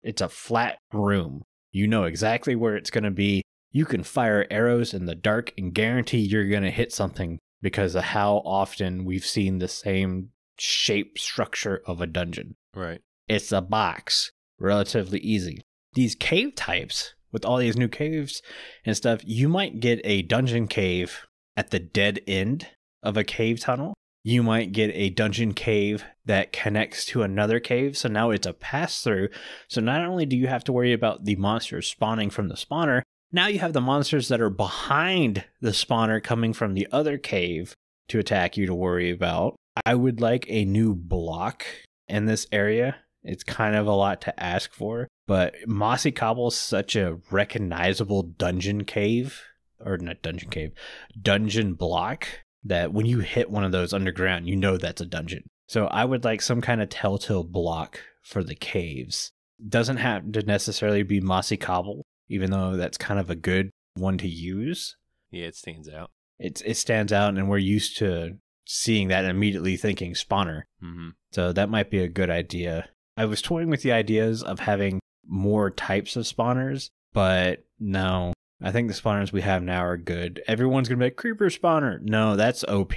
it's 0.03 0.21
a 0.21 0.29
flat 0.29 0.79
room. 0.93 1.45
You 1.71 1.87
know 1.87 2.03
exactly 2.03 2.57
where 2.57 2.77
it's 2.77 2.91
going 2.91 3.05
to 3.05 3.13
be. 3.13 3.43
You 3.79 3.85
can 3.85 4.03
fire 4.03 4.45
arrows 4.51 4.93
in 4.93 5.07
the 5.07 5.15
dark 5.15 5.53
and 5.57 5.73
guarantee 5.73 6.19
you're 6.19 6.49
going 6.49 6.65
to 6.65 6.71
hit 6.73 6.93
something 6.93 7.39
because 7.63 7.95
of 7.95 8.03
how 8.03 8.39
often 8.39 9.05
we've 9.05 9.25
seen 9.25 9.61
the 9.61 9.69
same 9.69 10.31
shape 10.59 11.17
structure 11.17 11.81
of 11.87 12.01
a 12.01 12.07
dungeon. 12.09 12.57
Right. 12.75 13.01
It's 13.29 13.53
a 13.53 13.61
box, 13.61 14.33
relatively 14.59 15.21
easy. 15.21 15.61
These 15.93 16.17
cave 16.17 16.57
types, 16.57 17.15
with 17.31 17.45
all 17.45 17.59
these 17.59 17.77
new 17.77 17.87
caves 17.87 18.43
and 18.85 18.97
stuff, 18.97 19.21
you 19.25 19.49
might 19.49 19.79
get 19.79 20.01
a 20.03 20.23
dungeon 20.23 20.67
cave 20.67 21.25
at 21.57 21.71
the 21.71 21.79
dead 21.79 22.19
end 22.27 22.67
of 23.05 23.17
a 23.17 23.23
cave 23.23 23.61
tunnel. 23.61 23.95
You 24.25 24.43
might 24.43 24.73
get 24.73 24.91
a 24.93 25.11
dungeon 25.11 25.55
cave 25.55 26.05
that 26.25 26.53
connects 26.53 27.05
to 27.07 27.23
another 27.23 27.61
cave. 27.61 27.97
So 27.97 28.09
now 28.09 28.31
it's 28.33 28.45
a 28.45 28.53
pass 28.53 29.03
through. 29.03 29.29
So 29.69 29.81
not 29.81 30.05
only 30.05 30.27
do 30.27 30.37
you 30.37 30.49
have 30.49 30.65
to 30.65 30.73
worry 30.73 30.93
about 30.93 31.27
the 31.27 31.37
monsters 31.37 31.87
spawning 31.87 32.31
from 32.31 32.49
the 32.49 32.57
spawner, 32.57 33.03
now 33.33 33.47
you 33.47 33.59
have 33.59 33.73
the 33.73 33.81
monsters 33.81 34.29
that 34.29 34.41
are 34.41 34.51
behind 34.51 35.45
the 35.61 35.71
spawner 35.71 36.23
coming 36.23 36.53
from 36.53 36.75
the 36.75 36.89
other 36.93 37.19
cave 37.19 37.75
to 38.09 38.19
attack 38.19 38.57
you 38.57 38.67
to 38.67 38.75
worry 38.75 39.11
about. 39.11 39.57
I 39.85 39.95
would 39.95 40.21
like 40.21 40.47
a 40.49 40.65
new 40.65 40.95
block 40.95 41.65
in 42.09 42.27
this 42.27 42.47
area. 42.51 42.97
It's 43.23 43.45
kind 43.45 43.77
of 43.77 43.87
a 43.87 43.93
lot 43.93 44.21
to 44.23 44.43
ask 44.43 44.73
for, 44.73 45.09
but 45.27 45.55
Mossy 45.67 46.11
Cobble 46.11 46.49
is 46.49 46.57
such 46.57 46.97
a 46.97 47.19
recognizable 47.31 48.23
dungeon 48.23 48.85
cave, 48.85 49.43
or 49.85 49.99
not 49.99 50.23
dungeon 50.23 50.51
cave, 50.51 50.73
dungeon 51.21 51.75
block 51.75 52.27
that 52.65 52.93
when 52.93 53.07
you 53.07 53.21
hit 53.21 53.51
one 53.51 53.65
of 53.65 53.73
those 53.73 53.93
underground, 53.93 54.49
you 54.49 54.57
know 54.57 54.77
that's 54.77 55.01
a 55.01 55.07
dungeon. 55.07 55.45
So 55.69 55.87
I 55.87 56.05
would 56.05 56.25
like 56.25 56.41
some 56.41 56.61
kind 56.61 56.81
of 56.81 56.89
telltale 56.89 57.45
block 57.45 58.01
for 58.23 58.43
the 58.43 58.55
caves. 58.55 59.31
Doesn't 59.69 59.99
have 59.99 60.33
to 60.33 60.43
necessarily 60.43 61.03
be 61.03 61.21
Mossy 61.21 61.57
Cobble, 61.57 62.05
even 62.29 62.51
though 62.51 62.77
that's 62.77 62.99
kind 62.99 63.19
of 63.21 63.31
a 63.31 63.35
good 63.37 63.71
one 63.95 64.19
to 64.19 64.29
use. 64.29 64.97
Yeah, 65.31 65.47
it 65.47 65.57
stands 65.57 65.89
out. 65.89 66.11
it 66.39 66.63
it 66.65 66.77
stands 66.77 67.13
out 67.13 67.37
and 67.37 67.49
we're 67.49 67.59
used 67.59 67.97
to 67.99 68.37
seeing 68.67 69.09
that 69.09 69.25
and 69.25 69.31
immediately 69.31 69.77
thinking 69.77 70.13
spawner. 70.13 70.63
Mm-hmm. 70.83 71.09
so 71.33 71.53
that 71.53 71.71
might 71.71 71.91
be 71.91 72.01
a 72.01 72.09
good 72.09 72.31
idea. 72.31 72.89
I 73.17 73.25
was 73.25 73.43
toying 73.43 73.69
with 73.71 73.83
the 73.83 73.93
ideas 73.93 74.43
of 74.43 74.61
having 74.61 75.01
more 75.27 75.71
types 75.71 76.17
of 76.17 76.25
spawners 76.25 76.89
but 77.13 77.65
no 77.79 78.33
i 78.63 78.71
think 78.71 78.89
the 78.89 78.95
spawners 78.95 79.33
we 79.33 79.41
have 79.43 79.63
now 79.63 79.85
are 79.85 79.97
good. 79.99 80.43
Everyone's 80.47 80.89
gonna 80.89 80.99
be 80.99 81.07
like 81.07 81.17
creeper 81.17 81.47
spawner. 81.51 82.01
No 82.01 82.35
that's 82.37 82.65
op 82.65 82.95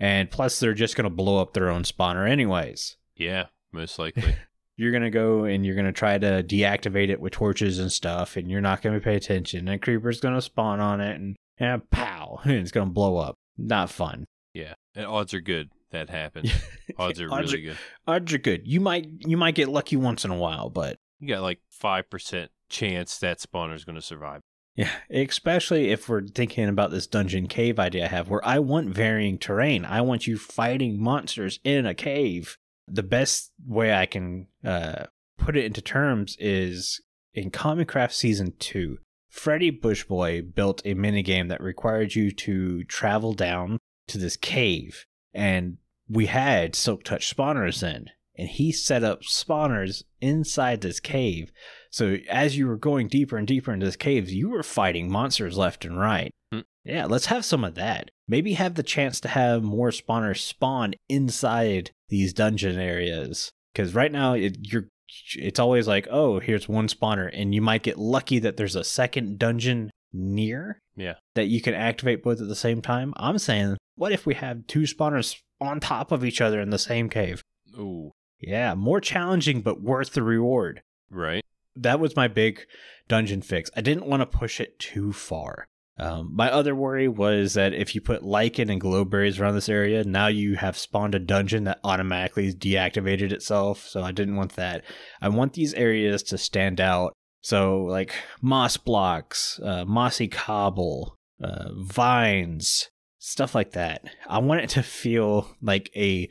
and 0.00 0.30
plus 0.30 0.58
they're 0.58 0.74
just 0.74 0.96
gonna 0.96 1.10
blow 1.10 1.40
up 1.40 1.52
their 1.54 1.68
own 1.70 1.82
spawner 1.82 2.28
anyways. 2.28 2.96
Yeah, 3.16 3.46
most 3.72 3.98
likely. 3.98 4.36
you're 4.76 4.92
gonna 4.92 5.10
go 5.10 5.44
and 5.44 5.64
you're 5.64 5.76
gonna 5.76 5.92
try 5.92 6.18
to 6.18 6.42
deactivate 6.42 7.08
it 7.10 7.20
with 7.20 7.32
torches 7.32 7.78
and 7.78 7.90
stuff 7.92 8.36
and 8.36 8.50
you're 8.50 8.60
not 8.60 8.82
gonna 8.82 9.00
pay 9.00 9.16
attention 9.16 9.60
and 9.60 9.70
a 9.70 9.78
creeper's 9.78 10.20
gonna 10.20 10.40
spawn 10.42 10.80
on 10.80 11.00
it 11.00 11.14
and, 11.20 11.36
and 11.58 11.88
pow 11.90 12.40
and 12.44 12.52
it's 12.54 12.72
gonna 12.72 12.90
blow 12.90 13.16
up 13.16 13.36
not 13.56 13.90
fun 13.90 14.24
yeah, 14.52 14.74
and 14.94 15.04
odds 15.06 15.34
are 15.34 15.40
good 15.40 15.70
that 15.90 16.08
happens. 16.10 16.52
Odds 16.98 17.20
are 17.20 17.32
Odds 17.32 17.52
really 17.52 17.64
good. 17.66 17.76
odds 18.06 18.32
are 18.32 18.38
good. 18.38 18.62
You 18.66 18.80
might 18.80 19.08
you 19.26 19.36
might 19.36 19.54
get 19.56 19.68
lucky 19.68 19.96
once 19.96 20.24
in 20.24 20.30
a 20.30 20.36
while, 20.36 20.70
but 20.70 20.96
You 21.20 21.28
got 21.28 21.42
like 21.42 21.60
five 21.70 22.08
percent 22.10 22.50
chance 22.68 23.18
that 23.18 23.38
spawner's 23.40 23.84
going 23.84 23.94
to 23.96 24.02
survive. 24.02 24.40
yeah, 24.76 24.90
especially 25.10 25.90
if 25.90 26.08
we're 26.08 26.22
thinking 26.26 26.68
about 26.68 26.90
this 26.92 27.06
dungeon 27.06 27.46
cave 27.48 27.78
idea 27.78 28.04
I 28.04 28.08
have, 28.08 28.28
where 28.28 28.44
I 28.44 28.58
want 28.60 28.90
varying 28.94 29.38
terrain. 29.38 29.84
I 29.84 30.00
want 30.02 30.26
you 30.26 30.36
fighting 30.38 31.00
monsters 31.02 31.58
in 31.64 31.86
a 31.86 31.94
cave. 31.94 32.56
The 32.86 33.02
best 33.02 33.52
way 33.66 33.94
I 33.94 34.06
can 34.06 34.48
uh, 34.64 35.06
put 35.38 35.56
it 35.56 35.64
into 35.64 35.80
terms 35.80 36.36
is 36.38 37.00
in 37.32 37.50
Comic 37.50 37.88
Craft 37.88 38.14
Season 38.14 38.52
Two. 38.58 38.98
Freddy 39.28 39.72
Bushboy 39.72 40.54
built 40.54 40.80
a 40.84 40.94
minigame 40.94 41.48
that 41.48 41.60
required 41.60 42.14
you 42.14 42.30
to 42.30 42.84
travel 42.84 43.32
down 43.32 43.78
to 44.06 44.18
this 44.18 44.36
cave, 44.36 45.06
and 45.32 45.78
we 46.08 46.26
had 46.26 46.76
Silk 46.76 47.02
Touch 47.02 47.34
spawners 47.34 47.82
in, 47.82 48.10
and 48.36 48.48
he 48.48 48.70
set 48.70 49.02
up 49.02 49.22
spawners 49.22 50.04
inside 50.20 50.80
this 50.80 51.00
cave. 51.00 51.50
So 51.90 52.18
as 52.30 52.56
you 52.56 52.66
were 52.66 52.76
going 52.76 53.08
deeper 53.08 53.36
and 53.36 53.46
deeper 53.46 53.72
into 53.72 53.86
this 53.86 53.96
cave, 53.96 54.30
you 54.30 54.50
were 54.50 54.62
fighting 54.62 55.10
monsters 55.10 55.56
left 55.56 55.84
and 55.84 55.98
right. 55.98 56.30
Hmm. 56.52 56.60
Yeah, 56.84 57.06
let's 57.06 57.26
have 57.26 57.44
some 57.44 57.64
of 57.64 57.74
that. 57.74 58.10
Maybe 58.28 58.54
have 58.54 58.74
the 58.74 58.82
chance 58.82 59.20
to 59.20 59.28
have 59.28 59.62
more 59.62 59.90
spawners 59.90 60.38
spawn 60.38 60.94
inside 61.08 61.90
these 62.08 62.32
dungeon 62.32 62.78
areas. 62.78 63.50
Because 63.72 63.94
right 63.94 64.12
now, 64.12 64.34
it, 64.34 64.58
you're 64.62 64.88
it's 65.36 65.60
always 65.60 65.86
like, 65.86 66.08
oh, 66.10 66.40
here's 66.40 66.68
one 66.68 66.88
spawner, 66.88 67.30
and 67.32 67.54
you 67.54 67.60
might 67.62 67.82
get 67.84 67.98
lucky 67.98 68.38
that 68.40 68.56
there's 68.56 68.74
a 68.76 68.82
second 68.84 69.38
dungeon 69.38 69.90
near. 70.12 70.78
Yeah. 70.96 71.14
That 71.34 71.46
you 71.46 71.60
can 71.60 71.74
activate 71.74 72.22
both 72.22 72.40
at 72.40 72.48
the 72.48 72.54
same 72.56 72.80
time. 72.82 73.12
I'm 73.16 73.38
saying, 73.38 73.76
what 73.96 74.12
if 74.12 74.26
we 74.26 74.34
have 74.34 74.66
two 74.66 74.82
spawners 74.82 75.40
on 75.60 75.80
top 75.80 76.10
of 76.12 76.24
each 76.24 76.40
other 76.40 76.60
in 76.60 76.70
the 76.70 76.78
same 76.78 77.08
cave? 77.08 77.42
Ooh, 77.78 78.12
Yeah, 78.40 78.74
more 78.74 79.00
challenging, 79.00 79.60
but 79.60 79.80
worth 79.82 80.12
the 80.12 80.22
reward. 80.22 80.82
right. 81.10 81.42
That 81.76 81.98
was 81.98 82.14
my 82.14 82.28
big 82.28 82.66
dungeon 83.08 83.42
fix. 83.42 83.68
I 83.76 83.80
didn't 83.80 84.06
want 84.06 84.20
to 84.20 84.26
push 84.26 84.60
it 84.60 84.78
too 84.78 85.12
far. 85.12 85.66
Um, 85.96 86.30
my 86.34 86.50
other 86.50 86.74
worry 86.74 87.06
was 87.06 87.54
that 87.54 87.72
if 87.72 87.94
you 87.94 88.00
put 88.00 88.24
lichen 88.24 88.68
and 88.68 88.80
glowberries 88.80 89.38
around 89.40 89.54
this 89.54 89.68
area, 89.68 90.02
now 90.02 90.26
you 90.26 90.56
have 90.56 90.76
spawned 90.76 91.14
a 91.14 91.20
dungeon 91.20 91.64
that 91.64 91.78
automatically 91.84 92.52
deactivated 92.52 93.32
itself. 93.32 93.86
So 93.86 94.02
I 94.02 94.10
didn't 94.10 94.36
want 94.36 94.56
that. 94.56 94.82
I 95.20 95.28
want 95.28 95.52
these 95.52 95.74
areas 95.74 96.22
to 96.24 96.38
stand 96.38 96.80
out. 96.80 97.12
So 97.42 97.82
like 97.82 98.14
moss 98.40 98.76
blocks, 98.76 99.60
uh, 99.62 99.84
mossy 99.84 100.28
cobble, 100.28 101.16
uh, 101.42 101.68
vines, 101.76 102.88
stuff 103.18 103.54
like 103.54 103.72
that. 103.72 104.02
I 104.28 104.38
want 104.38 104.62
it 104.62 104.70
to 104.70 104.82
feel 104.82 105.54
like 105.62 105.90
a 105.94 106.28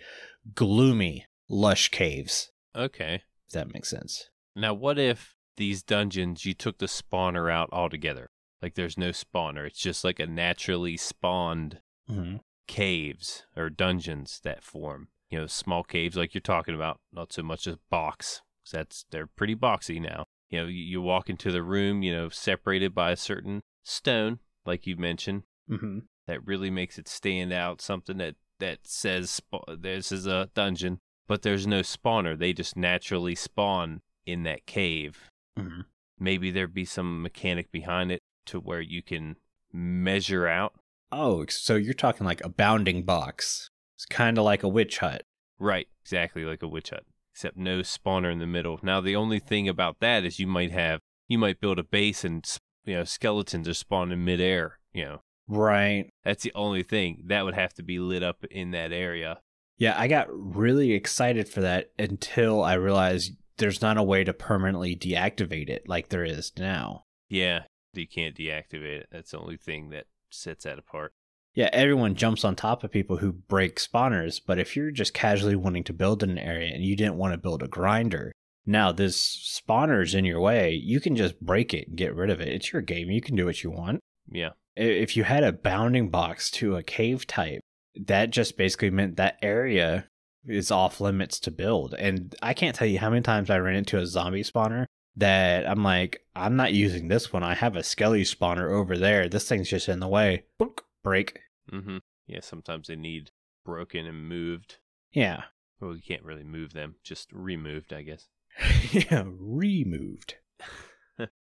gloomy, 0.54 1.26
lush 1.50 1.90
caves. 1.90 2.52
Okay. 2.76 3.22
If 3.48 3.54
that 3.54 3.74
makes 3.74 3.90
sense. 3.90 4.30
Now, 4.56 4.74
what 4.74 5.00
if 5.00 5.36
these 5.56 5.84
dungeons 5.84 6.46
you 6.46 6.54
took 6.54 6.80
the 6.80 6.88
spawner 6.88 7.52
out 7.52 7.70
altogether? 7.72 8.30
Like, 8.64 8.74
there's 8.76 8.98
no 8.98 9.10
spawner. 9.10 9.68
It's 9.68 9.78
just 9.80 10.04
like 10.04 10.20
a 10.20 10.26
naturally 10.26 10.98
spawned 10.98 11.80
Mm-hmm. 12.10 12.38
caves 12.68 13.46
or 13.56 13.70
dungeons 13.70 14.40
that 14.44 14.64
form. 14.64 15.08
You 15.30 15.40
know, 15.40 15.48
small 15.48 15.84
caves 15.84 16.16
like 16.18 16.34
you're 16.34 16.42
talking 16.42 16.76
about, 16.76 17.00
not 17.12 17.32
so 17.34 17.44
much 17.44 17.68
as 17.68 17.76
box. 17.90 18.42
'cause 18.66 18.72
that's 18.72 19.06
they're 19.12 19.28
pretty 19.28 19.56
boxy 19.56 20.02
now. 20.02 20.26
You 20.50 20.60
know, 20.62 20.68
you, 20.68 20.84
you 20.84 21.02
walk 21.02 21.30
into 21.30 21.52
the 21.52 21.62
room, 21.64 22.04
you 22.04 22.14
know, 22.14 22.30
separated 22.30 22.94
by 22.96 23.12
a 23.12 23.16
certain 23.18 23.62
stone, 23.84 24.40
like 24.66 24.88
you 24.88 24.96
mentioned, 24.98 25.44
Mm-hmm. 25.70 26.00
that 26.28 26.46
really 26.46 26.70
makes 26.70 26.98
it 26.98 27.08
stand 27.08 27.52
out. 27.54 27.82
Something 27.82 28.18
that 28.18 28.36
that 28.60 28.80
says 28.88 29.42
this 29.78 30.12
is 30.12 30.26
a 30.28 30.50
dungeon, 30.54 31.00
but 31.28 31.42
there's 31.42 31.66
no 31.68 31.82
spawner. 31.82 32.38
They 32.38 32.54
just 32.54 32.76
naturally 32.78 33.36
spawn 33.36 34.02
in 34.26 34.44
that 34.44 34.66
cave. 34.66 35.30
Mm-hmm. 35.60 35.82
Maybe 36.20 36.52
there'd 36.52 36.74
be 36.74 36.86
some 36.86 37.22
mechanic 37.22 37.72
behind 37.72 38.12
it 38.12 38.22
to 38.46 38.60
where 38.60 38.82
you 38.82 39.02
can 39.02 39.36
measure 39.72 40.48
out. 40.48 40.74
Oh, 41.12 41.46
so 41.48 41.76
you're 41.76 41.94
talking 41.94 42.26
like 42.26 42.44
a 42.44 42.50
bounding 42.50 43.04
box. 43.04 43.70
It's 43.96 44.06
kind 44.06 44.38
of 44.38 44.44
like 44.44 44.64
a 44.64 44.68
witch 44.68 45.00
hut. 45.00 45.24
Right, 45.60 45.88
exactly 46.04 46.44
like 46.44 46.64
a 46.64 46.68
witch 46.68 46.90
hut, 46.90 47.04
except 47.34 47.58
no 47.58 47.80
spawner 47.80 48.32
in 48.32 48.40
the 48.40 48.48
middle. 48.48 48.80
Now 48.82 49.00
the 49.02 49.16
only 49.16 49.40
thing 49.40 49.70
about 49.70 50.00
that 50.00 50.24
is 50.26 50.40
you 50.40 50.48
might 50.48 50.72
have 50.72 51.00
you 51.28 51.38
might 51.38 51.62
build 51.62 51.80
a 51.80 51.84
base 51.84 52.24
and 52.24 52.46
you 52.86 52.96
know 52.96 53.04
skeletons 53.04 53.68
are 53.68 53.74
spawned 53.74 54.12
in 54.12 54.26
midair. 54.26 54.80
You 54.94 55.06
know 55.06 55.22
Right. 55.48 56.10
that's 56.24 56.44
the 56.44 56.54
only 56.56 56.84
thing 56.84 57.24
that 57.28 57.44
would 57.46 57.54
have 57.54 57.74
to 57.76 57.84
be 57.84 58.00
lit 58.00 58.24
up 58.24 58.44
in 58.50 58.72
that 58.72 58.92
area. 58.92 59.40
Yeah, 59.78 59.96
I 59.98 60.08
got 60.08 60.28
really 60.32 60.94
excited 60.94 61.50
for 61.50 61.62
that 61.62 61.92
until 62.00 62.64
I 62.64 62.74
realized 62.76 63.34
there's 63.58 63.82
not 63.82 63.98
a 63.98 64.04
way 64.04 64.24
to 64.24 64.34
permanently 64.34 64.96
deactivate 64.96 65.70
it 65.70 65.84
like 65.88 66.10
there 66.10 66.24
is 66.24 66.52
now. 66.58 67.04
Yeah, 67.30 67.64
you 68.02 68.08
can't 68.08 68.36
deactivate 68.36 69.02
it. 69.02 69.08
That's 69.12 69.32
the 69.32 69.40
only 69.40 69.58
thing 69.58 69.90
that 69.90 70.06
sets 70.30 70.64
that 70.64 70.80
apart. 70.80 71.14
Yeah, 71.54 71.70
everyone 71.72 72.16
jumps 72.16 72.44
on 72.44 72.56
top 72.56 72.84
of 72.84 72.92
people 72.92 73.18
who 73.18 73.32
break 73.32 73.80
spawners, 73.80 74.42
but 74.46 74.58
if 74.58 74.76
you're 74.76 74.92
just 74.92 75.14
casually 75.14 75.56
wanting 75.56 75.84
to 75.84 75.94
build 75.94 76.24
in 76.24 76.32
an 76.32 76.40
area 76.40 76.74
and 76.74 76.84
you 76.84 76.96
didn't 76.96 77.18
want 77.18 77.34
to 77.34 77.38
build 77.38 77.62
a 77.62 77.68
grinder, 77.68 78.32
now 78.66 78.92
this 78.92 79.18
spawner's 79.20 80.16
in 80.16 80.26
your 80.26 80.40
way, 80.40 80.74
you 80.74 81.00
can 81.00 81.16
just 81.16 81.40
break 81.40 81.74
it 81.74 81.88
and 81.88 81.98
get 81.98 82.16
rid 82.16 82.32
of 82.32 82.42
it. 82.42 82.48
It's 82.48 82.74
your 82.74 82.82
game. 82.82 83.12
You 83.12 83.22
can 83.22 83.36
do 83.36 83.46
what 83.46 83.64
you 83.64 83.70
want. 83.70 84.00
Yeah, 84.28 84.52
if 84.76 85.16
you 85.16 85.26
had 85.26 85.44
a 85.44 85.54
bounding 85.54 86.10
box 86.10 86.50
to 86.52 86.76
a 86.76 86.84
cave 86.84 87.28
type, 87.28 87.62
that 87.96 88.32
just 88.32 88.58
basically 88.58 88.90
meant 88.90 89.18
that 89.18 89.38
area 89.44 90.08
is 90.46 90.72
off 90.72 91.00
limits 91.00 91.40
to 91.42 91.52
build. 91.52 91.94
And 91.94 92.36
I 92.42 92.54
can't 92.54 92.76
tell 92.76 92.88
you 92.88 93.00
how 93.00 93.10
many 93.10 93.22
times 93.22 93.50
I 93.50 93.60
ran 93.60 93.76
into 93.76 94.00
a 94.00 94.08
zombie 94.08 94.44
spawner 94.44 94.86
that 95.16 95.70
I'm 95.70 95.84
like, 95.84 96.22
I'm 96.36 96.56
not 96.56 96.74
using 96.74 97.08
this 97.08 97.32
one. 97.32 97.44
I 97.44 97.54
have 97.54 97.76
a 97.76 97.84
skelly 97.84 98.24
spawner 98.24 98.72
over 98.72 98.98
there. 98.98 99.30
This 99.30 99.48
thing's 99.48 99.70
just 99.70 99.90
in 99.90 100.00
the 100.00 100.08
way. 100.08 100.44
Boink, 100.60 100.80
break. 101.04 101.40
mm-hmm. 101.72 101.98
Yeah, 102.28 102.40
sometimes 102.42 102.88
they 102.88 102.96
need 102.96 103.32
broken 103.66 104.06
and 104.06 104.28
moved. 104.28 104.78
Yeah. 105.12 105.44
Well, 105.80 105.96
you 105.96 106.02
can't 106.02 106.24
really 106.24 106.44
move 106.44 106.74
them, 106.74 106.96
just 107.04 107.32
removed, 107.34 107.92
I 107.94 108.02
guess. 108.04 108.28
yeah, 108.92 109.24
removed. 109.28 110.36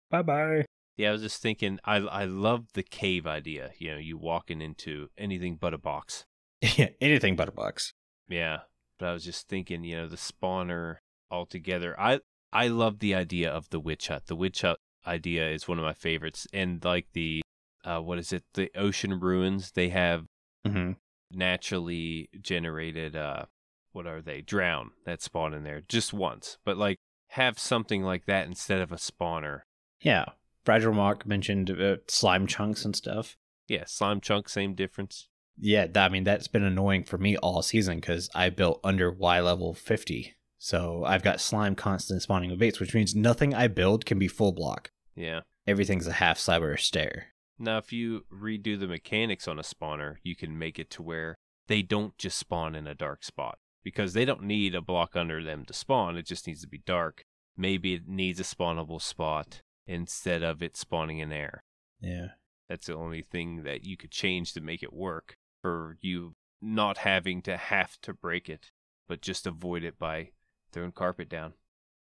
bye 0.09 0.21
bye. 0.21 0.65
Yeah, 0.97 1.09
I 1.09 1.11
was 1.13 1.21
just 1.21 1.41
thinking. 1.41 1.79
I 1.83 1.97
I 1.97 2.25
love 2.25 2.67
the 2.73 2.83
cave 2.83 3.25
idea. 3.25 3.71
You 3.77 3.91
know, 3.93 3.97
you 3.97 4.17
walking 4.17 4.61
into 4.61 5.09
anything 5.17 5.57
but 5.59 5.73
a 5.73 5.77
box. 5.77 6.25
Yeah, 6.77 6.89
anything 7.01 7.35
but 7.35 7.47
a 7.49 7.51
box. 7.51 7.93
Yeah, 8.29 8.59
but 8.99 9.07
I 9.09 9.13
was 9.13 9.25
just 9.25 9.47
thinking. 9.47 9.83
You 9.83 9.97
know, 9.97 10.07
the 10.07 10.15
spawner 10.15 10.97
altogether. 11.31 11.99
I 11.99 12.19
I 12.53 12.67
love 12.67 12.99
the 12.99 13.15
idea 13.15 13.49
of 13.49 13.69
the 13.69 13.79
witch 13.79 14.07
hut. 14.09 14.27
The 14.27 14.35
witch 14.35 14.61
hut 14.61 14.77
idea 15.07 15.49
is 15.49 15.67
one 15.67 15.79
of 15.79 15.85
my 15.85 15.93
favorites, 15.93 16.47
and 16.53 16.83
like 16.83 17.07
the 17.13 17.41
uh, 17.83 17.99
what 17.99 18.19
is 18.19 18.31
it? 18.31 18.43
The 18.53 18.69
ocean 18.75 19.19
ruins. 19.19 19.71
They 19.71 19.89
have 19.89 20.25
Mm-hmm. 20.67 20.91
naturally 21.31 22.29
generated. 22.41 23.15
uh 23.15 23.45
What 23.93 24.05
are 24.07 24.21
they? 24.21 24.41
Drown 24.41 24.91
that 25.05 25.21
spawn 25.21 25.53
in 25.53 25.63
there 25.63 25.81
just 25.81 26.13
once, 26.13 26.57
but 26.63 26.77
like 26.77 26.97
have 27.29 27.57
something 27.57 28.03
like 28.03 28.25
that 28.25 28.45
instead 28.47 28.79
of 28.81 28.91
a 28.91 28.95
spawner. 28.97 29.61
Yeah. 30.01 30.25
FragileRock 30.65 31.25
mentioned 31.25 31.71
uh, 31.71 31.97
slime 32.07 32.45
chunks 32.45 32.85
and 32.85 32.95
stuff. 32.95 33.37
Yeah, 33.67 33.85
slime 33.87 34.21
chunk, 34.21 34.49
same 34.49 34.75
difference. 34.75 35.29
Yeah, 35.57 35.87
I 35.95 36.09
mean 36.09 36.23
that's 36.23 36.47
been 36.47 36.63
annoying 36.63 37.03
for 37.05 37.17
me 37.17 37.37
all 37.37 37.61
season 37.63 37.99
because 37.99 38.29
I 38.35 38.49
built 38.49 38.79
under 38.83 39.11
Y 39.11 39.39
level 39.39 39.73
fifty, 39.73 40.35
so 40.63 41.03
I've 41.03 41.23
got 41.23 41.41
slime 41.41 41.73
constant 41.73 42.21
spawning 42.21 42.51
with 42.51 42.59
baits, 42.59 42.79
which 42.79 42.93
means 42.93 43.15
nothing 43.15 43.51
I 43.51 43.67
build 43.67 44.05
can 44.05 44.19
be 44.19 44.27
full 44.27 44.51
block. 44.51 44.91
Yeah. 45.15 45.39
Everything's 45.65 46.05
a 46.05 46.13
half 46.13 46.37
cyber 46.37 46.79
stare. 46.79 47.29
Now, 47.57 47.79
if 47.79 47.91
you 47.91 48.25
redo 48.31 48.79
the 48.79 48.85
mechanics 48.85 49.47
on 49.47 49.57
a 49.57 49.63
spawner, 49.63 50.17
you 50.21 50.35
can 50.35 50.59
make 50.59 50.77
it 50.77 50.91
to 50.91 51.01
where 51.01 51.39
they 51.65 51.81
don't 51.81 52.15
just 52.19 52.37
spawn 52.37 52.75
in 52.75 52.85
a 52.85 52.93
dark 52.93 53.23
spot 53.23 53.57
because 53.83 54.13
they 54.13 54.23
don't 54.23 54.43
need 54.43 54.75
a 54.75 54.81
block 54.81 55.15
under 55.15 55.43
them 55.43 55.65
to 55.65 55.73
spawn. 55.73 56.15
It 56.15 56.27
just 56.27 56.45
needs 56.45 56.61
to 56.61 56.67
be 56.67 56.83
dark. 56.85 57.23
Maybe 57.57 57.95
it 57.95 58.07
needs 58.07 58.39
a 58.39 58.43
spawnable 58.43 59.01
spot 59.01 59.63
instead 59.87 60.43
of 60.43 60.61
it 60.61 60.77
spawning 60.77 61.17
in 61.17 61.31
air. 61.31 61.63
Yeah, 61.99 62.33
That's 62.69 62.85
the 62.85 62.95
only 62.95 63.23
thing 63.23 63.63
that 63.63 63.83
you 63.83 63.97
could 63.97 64.11
change 64.11 64.53
to 64.53 64.61
make 64.61 64.83
it 64.83 64.93
work 64.93 65.37
for 65.63 65.97
you 66.01 66.35
not 66.61 66.99
having 66.99 67.41
to 67.41 67.57
have 67.57 67.99
to 68.01 68.13
break 68.13 68.47
it, 68.47 68.69
but 69.07 69.21
just 69.21 69.47
avoid 69.47 69.83
it 69.83 69.97
by 69.97 70.29
throwing 70.71 70.91
carpet 70.91 71.29
down. 71.29 71.53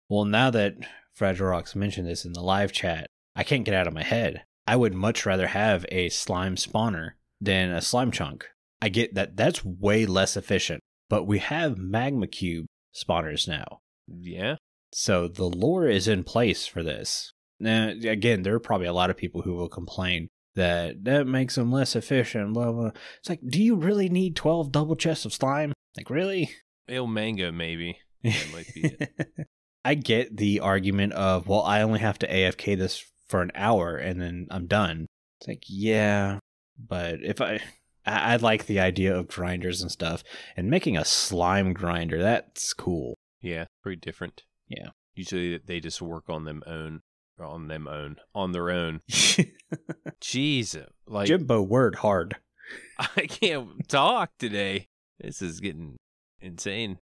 Well, 0.09 0.25
now 0.25 0.49
that 0.51 0.75
Fragile 1.13 1.47
Rocks 1.47 1.75
mentioned 1.75 2.07
this 2.07 2.25
in 2.25 2.33
the 2.33 2.41
live 2.41 2.71
chat, 2.71 3.07
I 3.35 3.43
can't 3.43 3.65
get 3.65 3.73
out 3.73 3.87
of 3.87 3.93
my 3.93 4.03
head. 4.03 4.43
I 4.65 4.75
would 4.75 4.93
much 4.93 5.25
rather 5.25 5.47
have 5.47 5.85
a 5.91 6.09
slime 6.09 6.55
spawner 6.55 7.11
than 7.39 7.71
a 7.71 7.81
slime 7.81 8.11
chunk. 8.11 8.45
I 8.81 8.89
get 8.89 9.15
that 9.15 9.37
that's 9.37 9.65
way 9.65 10.05
less 10.05 10.37
efficient, 10.37 10.81
but 11.09 11.25
we 11.25 11.39
have 11.39 11.77
magma 11.77 12.27
cube 12.27 12.65
spawners 12.95 13.47
now. 13.47 13.79
Yeah. 14.07 14.55
So 14.93 15.27
the 15.27 15.45
lore 15.45 15.87
is 15.87 16.07
in 16.07 16.23
place 16.23 16.65
for 16.65 16.83
this. 16.83 17.31
Now, 17.59 17.87
again, 17.89 18.43
there 18.43 18.53
are 18.53 18.59
probably 18.59 18.87
a 18.87 18.93
lot 18.93 19.09
of 19.09 19.17
people 19.17 19.41
who 19.41 19.55
will 19.55 19.69
complain 19.69 20.27
that 20.55 21.03
that 21.03 21.27
makes 21.27 21.55
them 21.55 21.71
less 21.71 21.95
efficient, 21.95 22.53
blah, 22.53 22.71
blah. 22.71 22.91
It's 23.19 23.29
like, 23.29 23.41
do 23.47 23.61
you 23.61 23.75
really 23.75 24.09
need 24.09 24.35
12 24.35 24.71
double 24.71 24.95
chests 24.95 25.25
of 25.25 25.33
slime? 25.33 25.73
Like, 25.95 26.09
really? 26.09 26.51
El 26.87 27.07
Mango, 27.07 27.51
maybe. 27.51 27.99
That 28.23 28.47
might 28.53 28.73
be 28.73 28.81
it. 28.85 29.47
I 29.85 29.93
get 29.93 30.35
the 30.35 30.59
argument 30.59 31.13
of, 31.13 31.47
well, 31.47 31.61
I 31.61 31.81
only 31.81 31.99
have 31.99 32.19
to 32.19 32.27
AFK 32.27 32.77
this 32.77 33.05
for 33.27 33.41
an 33.41 33.51
hour 33.55 33.95
and 33.95 34.19
then 34.19 34.47
I'm 34.51 34.67
done. 34.67 35.07
It's 35.39 35.47
like, 35.47 35.63
yeah, 35.67 36.39
but 36.77 37.21
if 37.23 37.41
I, 37.41 37.61
I, 38.05 38.33
I 38.33 38.35
like 38.37 38.65
the 38.65 38.79
idea 38.79 39.15
of 39.15 39.27
grinders 39.27 39.81
and 39.81 39.91
stuff, 39.91 40.23
and 40.55 40.69
making 40.69 40.97
a 40.97 41.05
slime 41.05 41.73
grinder, 41.73 42.21
that's 42.21 42.73
cool. 42.73 43.15
Yeah, 43.41 43.65
pretty 43.83 43.99
different. 43.99 44.43
Yeah. 44.67 44.89
Usually 45.15 45.57
they 45.57 45.79
just 45.79 46.01
work 46.01 46.25
on 46.27 46.45
them 46.45 46.63
own, 46.67 47.01
on 47.39 47.67
them 47.67 47.87
own, 47.87 48.17
on 48.33 48.51
their 48.51 48.69
own. 48.69 49.01
Jeez, 49.09 50.85
like 51.05 51.27
Jimbo 51.27 51.61
word 51.61 51.95
hard. 51.95 52.37
I 52.99 53.27
can't 53.27 53.87
talk 53.87 54.31
today. 54.37 54.87
This 55.19 55.41
is 55.41 55.59
getting 55.59 55.97
insane. 56.39 56.99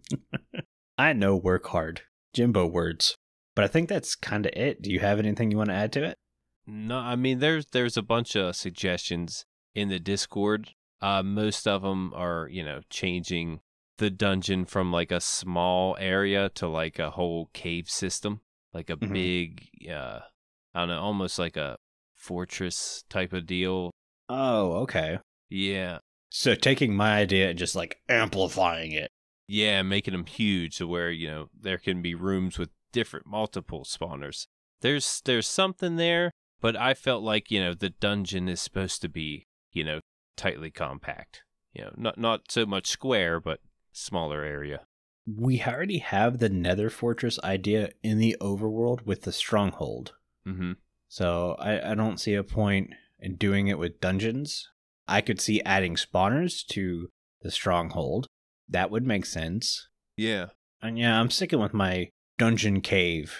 I 0.98 1.12
know 1.12 1.36
work 1.36 1.66
hard. 1.68 2.02
Jimbo 2.34 2.66
words. 2.66 3.16
But 3.54 3.64
I 3.64 3.68
think 3.68 3.88
that's 3.88 4.14
kind 4.14 4.46
of 4.46 4.52
it. 4.54 4.80
Do 4.82 4.90
you 4.90 5.00
have 5.00 5.18
anything 5.18 5.50
you 5.50 5.56
want 5.58 5.68
to 5.70 5.74
add 5.76 5.92
to 5.92 6.04
it? 6.04 6.16
No, 6.66 6.98
I 6.98 7.16
mean 7.16 7.40
there's 7.40 7.66
there's 7.72 7.96
a 7.96 8.02
bunch 8.02 8.36
of 8.36 8.56
suggestions 8.56 9.44
in 9.74 9.88
the 9.88 9.98
Discord. 9.98 10.70
Uh, 11.00 11.22
most 11.22 11.66
of 11.66 11.82
them 11.82 12.12
are, 12.14 12.48
you 12.50 12.62
know, 12.64 12.80
changing 12.88 13.60
the 13.98 14.10
dungeon 14.10 14.64
from 14.64 14.92
like 14.92 15.10
a 15.10 15.20
small 15.20 15.96
area 15.98 16.48
to 16.50 16.68
like 16.68 16.98
a 16.98 17.10
whole 17.10 17.50
cave 17.52 17.90
system, 17.90 18.40
like 18.72 18.88
a 18.88 18.96
Mhm. 18.96 19.12
big, 19.12 19.68
uh, 19.90 20.20
I 20.74 20.80
don't 20.80 20.88
know, 20.88 21.00
almost 21.00 21.38
like 21.38 21.56
a 21.56 21.76
fortress 22.14 23.04
type 23.10 23.32
of 23.32 23.46
deal. 23.46 23.90
Oh, 24.28 24.72
okay. 24.82 25.18
Yeah, 25.50 25.98
So 26.30 26.54
taking 26.54 26.94
my 26.96 27.16
idea 27.18 27.50
and 27.50 27.58
just 27.58 27.74
like 27.76 28.00
amplifying 28.08 28.92
it. 28.92 29.10
Yeah, 29.52 29.82
making 29.82 30.12
them 30.12 30.24
huge 30.24 30.78
to 30.78 30.86
where 30.86 31.10
you 31.10 31.28
know 31.28 31.50
there 31.60 31.76
can 31.76 32.00
be 32.00 32.14
rooms 32.14 32.58
with 32.58 32.70
different 32.90 33.26
multiple 33.26 33.84
spawners. 33.84 34.46
There's 34.80 35.20
there's 35.26 35.46
something 35.46 35.96
there, 35.96 36.32
but 36.62 36.74
I 36.74 36.94
felt 36.94 37.22
like 37.22 37.50
you 37.50 37.60
know 37.60 37.74
the 37.74 37.90
dungeon 37.90 38.48
is 38.48 38.62
supposed 38.62 39.02
to 39.02 39.10
be 39.10 39.46
you 39.70 39.84
know 39.84 40.00
tightly 40.36 40.70
compact. 40.70 41.42
You 41.74 41.84
know, 41.84 41.92
not 41.98 42.18
not 42.18 42.50
so 42.50 42.64
much 42.64 42.86
square, 42.86 43.40
but 43.40 43.60
smaller 43.92 44.42
area. 44.42 44.86
We 45.26 45.62
already 45.62 45.98
have 45.98 46.38
the 46.38 46.48
Nether 46.48 46.88
Fortress 46.88 47.38
idea 47.44 47.90
in 48.02 48.18
the 48.18 48.36
overworld 48.40 49.04
with 49.04 49.22
the 49.22 49.32
stronghold. 49.32 50.14
Mm-hmm. 50.48 50.72
So 51.08 51.56
I, 51.58 51.92
I 51.92 51.94
don't 51.94 52.18
see 52.18 52.34
a 52.34 52.42
point 52.42 52.94
in 53.20 53.36
doing 53.36 53.68
it 53.68 53.78
with 53.78 54.00
dungeons. 54.00 54.70
I 55.06 55.20
could 55.20 55.40
see 55.40 55.62
adding 55.62 55.96
spawners 55.96 56.66
to 56.68 57.10
the 57.42 57.50
stronghold. 57.50 58.26
That 58.68 58.90
would 58.90 59.06
make 59.06 59.26
sense. 59.26 59.88
Yeah, 60.16 60.46
And 60.82 60.98
yeah, 60.98 61.18
I'm 61.18 61.30
sticking 61.30 61.60
with 61.60 61.72
my 61.74 62.10
dungeon 62.38 62.80
cave 62.80 63.34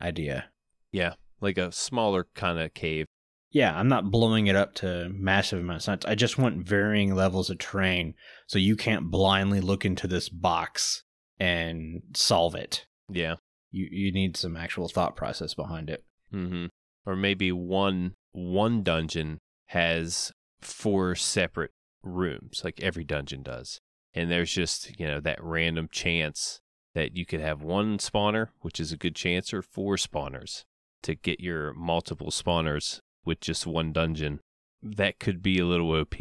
idea. 0.00 0.46
yeah, 0.92 1.14
like 1.40 1.58
a 1.58 1.72
smaller 1.72 2.26
kind 2.34 2.58
of 2.58 2.74
cave. 2.74 3.06
Yeah, 3.52 3.76
I'm 3.76 3.88
not 3.88 4.10
blowing 4.10 4.46
it 4.46 4.54
up 4.54 4.74
to 4.76 5.08
massive 5.12 5.60
amounts. 5.60 5.88
I 5.88 6.14
just 6.14 6.38
want 6.38 6.66
varying 6.66 7.14
levels 7.14 7.50
of 7.50 7.58
terrain 7.58 8.14
so 8.46 8.58
you 8.58 8.76
can't 8.76 9.10
blindly 9.10 9.60
look 9.60 9.84
into 9.84 10.06
this 10.06 10.28
box 10.28 11.02
and 11.38 12.02
solve 12.14 12.54
it. 12.54 12.86
Yeah. 13.10 13.36
You 13.72 13.88
you 13.90 14.12
need 14.12 14.36
some 14.36 14.56
actual 14.56 14.88
thought 14.88 15.16
process 15.16 15.54
behind 15.54 15.90
it. 15.90 16.04
Mm-hmm. 16.32 16.66
Or 17.06 17.16
maybe 17.16 17.50
one 17.50 18.14
one 18.32 18.82
dungeon 18.82 19.38
has 19.66 20.32
four 20.60 21.14
separate 21.16 21.70
rooms, 22.02 22.62
like 22.64 22.80
every 22.80 23.04
dungeon 23.04 23.42
does. 23.42 23.80
And 24.14 24.30
there's 24.30 24.52
just, 24.52 24.98
you 24.98 25.06
know, 25.06 25.20
that 25.20 25.42
random 25.42 25.88
chance 25.90 26.60
that 26.94 27.16
you 27.16 27.24
could 27.24 27.40
have 27.40 27.62
one 27.62 27.98
spawner, 27.98 28.48
which 28.60 28.80
is 28.80 28.92
a 28.92 28.96
good 28.96 29.14
chance, 29.14 29.54
or 29.54 29.62
four 29.62 29.96
spawners 29.96 30.64
to 31.02 31.14
get 31.14 31.40
your 31.40 31.72
multiple 31.74 32.30
spawners 32.30 33.00
with 33.24 33.40
just 33.40 33.66
one 33.66 33.92
dungeon. 33.92 34.40
That 34.82 35.20
could 35.20 35.42
be 35.42 35.58
a 35.58 35.66
little 35.66 35.92
OP. 35.92 36.14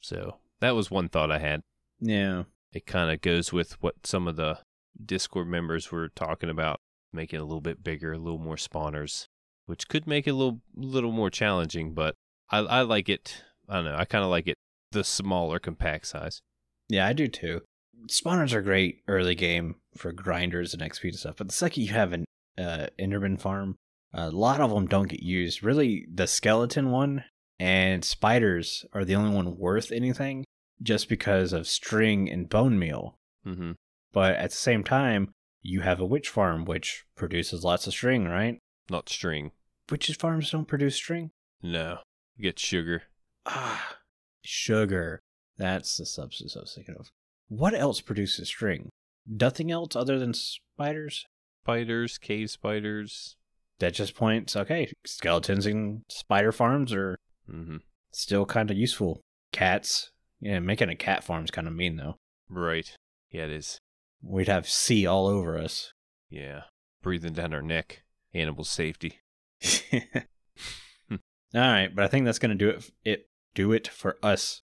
So 0.00 0.36
that 0.60 0.74
was 0.74 0.90
one 0.90 1.08
thought 1.08 1.32
I 1.32 1.38
had. 1.38 1.62
Yeah. 2.00 2.44
It 2.72 2.86
kind 2.86 3.10
of 3.10 3.20
goes 3.20 3.52
with 3.52 3.80
what 3.82 4.06
some 4.06 4.28
of 4.28 4.36
the 4.36 4.58
Discord 5.04 5.48
members 5.48 5.90
were 5.90 6.08
talking 6.08 6.50
about, 6.50 6.80
making 7.12 7.38
it 7.38 7.42
a 7.42 7.46
little 7.46 7.60
bit 7.60 7.82
bigger, 7.82 8.12
a 8.12 8.18
little 8.18 8.38
more 8.38 8.56
spawners, 8.56 9.26
which 9.66 9.88
could 9.88 10.06
make 10.06 10.26
it 10.26 10.30
a 10.30 10.34
little 10.34 10.60
little 10.76 11.12
more 11.12 11.30
challenging. 11.30 11.94
But 11.94 12.14
I, 12.50 12.58
I 12.58 12.80
like 12.82 13.08
it. 13.08 13.42
I 13.68 13.76
don't 13.76 13.84
know. 13.86 13.96
I 13.96 14.04
kind 14.04 14.24
of 14.24 14.30
like 14.30 14.46
it 14.46 14.56
the 14.92 15.04
smaller, 15.04 15.58
compact 15.58 16.06
size. 16.06 16.40
Yeah, 16.88 17.06
I 17.06 17.12
do 17.12 17.28
too. 17.28 17.62
Spawners 18.08 18.52
are 18.52 18.62
great 18.62 19.02
early 19.08 19.34
game 19.34 19.76
for 19.96 20.12
grinders 20.12 20.74
and 20.74 20.82
XP 20.82 21.04
and 21.04 21.16
stuff, 21.16 21.36
but 21.38 21.48
the 21.48 21.54
second 21.54 21.82
you 21.82 21.92
have 21.92 22.12
an 22.12 22.24
uh, 22.58 22.86
Enderman 22.98 23.40
farm, 23.40 23.76
a 24.12 24.30
lot 24.30 24.60
of 24.60 24.70
them 24.70 24.86
don't 24.86 25.08
get 25.08 25.22
used. 25.22 25.62
Really, 25.62 26.06
the 26.12 26.26
skeleton 26.26 26.90
one 26.90 27.24
and 27.58 28.04
spiders 28.04 28.84
are 28.92 29.04
the 29.04 29.14
only 29.14 29.34
one 29.34 29.56
worth 29.56 29.90
anything 29.90 30.44
just 30.82 31.08
because 31.08 31.52
of 31.52 31.66
string 31.66 32.30
and 32.30 32.48
bone 32.48 32.78
meal. 32.78 33.16
Mm-hmm. 33.46 33.72
But 34.12 34.36
at 34.36 34.50
the 34.50 34.56
same 34.56 34.84
time, 34.84 35.32
you 35.62 35.80
have 35.80 35.98
a 35.98 36.06
witch 36.06 36.28
farm 36.28 36.64
which 36.64 37.04
produces 37.16 37.64
lots 37.64 37.86
of 37.86 37.94
string, 37.94 38.26
right? 38.26 38.58
Not 38.90 39.08
string. 39.08 39.52
Witches 39.90 40.16
farms 40.16 40.50
don't 40.50 40.68
produce 40.68 40.96
string. 40.96 41.30
No, 41.62 41.98
you 42.36 42.42
get 42.42 42.58
sugar. 42.58 43.04
Ah, 43.46 43.96
sugar. 44.42 45.20
That's 45.56 45.96
the 45.96 46.06
substance 46.06 46.56
I 46.56 46.60
was 46.60 46.74
thinking 46.74 46.96
of. 46.98 47.08
What 47.48 47.74
else 47.74 48.00
produces 48.00 48.48
string? 48.48 48.88
Nothing 49.26 49.70
else 49.70 49.94
other 49.94 50.18
than 50.18 50.34
spiders? 50.34 51.26
Spiders, 51.64 52.18
cave 52.18 52.50
spiders. 52.50 53.36
That 53.78 53.94
just 53.94 54.14
points, 54.14 54.54
okay, 54.56 54.92
skeletons 55.06 55.66
and 55.66 56.02
spider 56.08 56.52
farms 56.52 56.92
are 56.92 57.16
Mm-hmm. 57.50 57.76
still 58.12 58.46
kind 58.46 58.70
of 58.70 58.76
useful. 58.78 59.20
Cats. 59.52 60.10
Yeah, 60.40 60.60
making 60.60 60.88
a 60.88 60.96
cat 60.96 61.22
farm's 61.22 61.50
kind 61.50 61.66
of 61.68 61.74
mean, 61.74 61.96
though. 61.96 62.16
Right. 62.48 62.90
Yeah, 63.30 63.44
it 63.44 63.50
is. 63.50 63.78
We'd 64.22 64.48
have 64.48 64.66
sea 64.68 65.06
all 65.06 65.26
over 65.26 65.58
us. 65.58 65.92
Yeah. 66.30 66.62
Breathing 67.02 67.34
down 67.34 67.52
our 67.52 67.60
neck. 67.62 68.02
Animal 68.32 68.64
safety. 68.64 69.18
all 69.92 71.18
right, 71.54 71.94
but 71.94 72.04
I 72.04 72.08
think 72.08 72.24
that's 72.24 72.38
going 72.38 72.56
to 72.56 72.64
do 72.64 72.70
it, 72.70 72.90
it 73.04 73.26
do 73.54 73.72
it 73.72 73.88
for 73.88 74.16
us. 74.22 74.62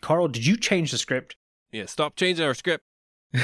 Carl, 0.00 0.28
did 0.28 0.46
you 0.46 0.56
change 0.56 0.90
the 0.90 0.98
script? 0.98 1.36
Yeah, 1.70 1.86
stop 1.86 2.16
changing 2.16 2.44
our 2.44 2.54
script. 2.54 2.84
I 3.34 3.40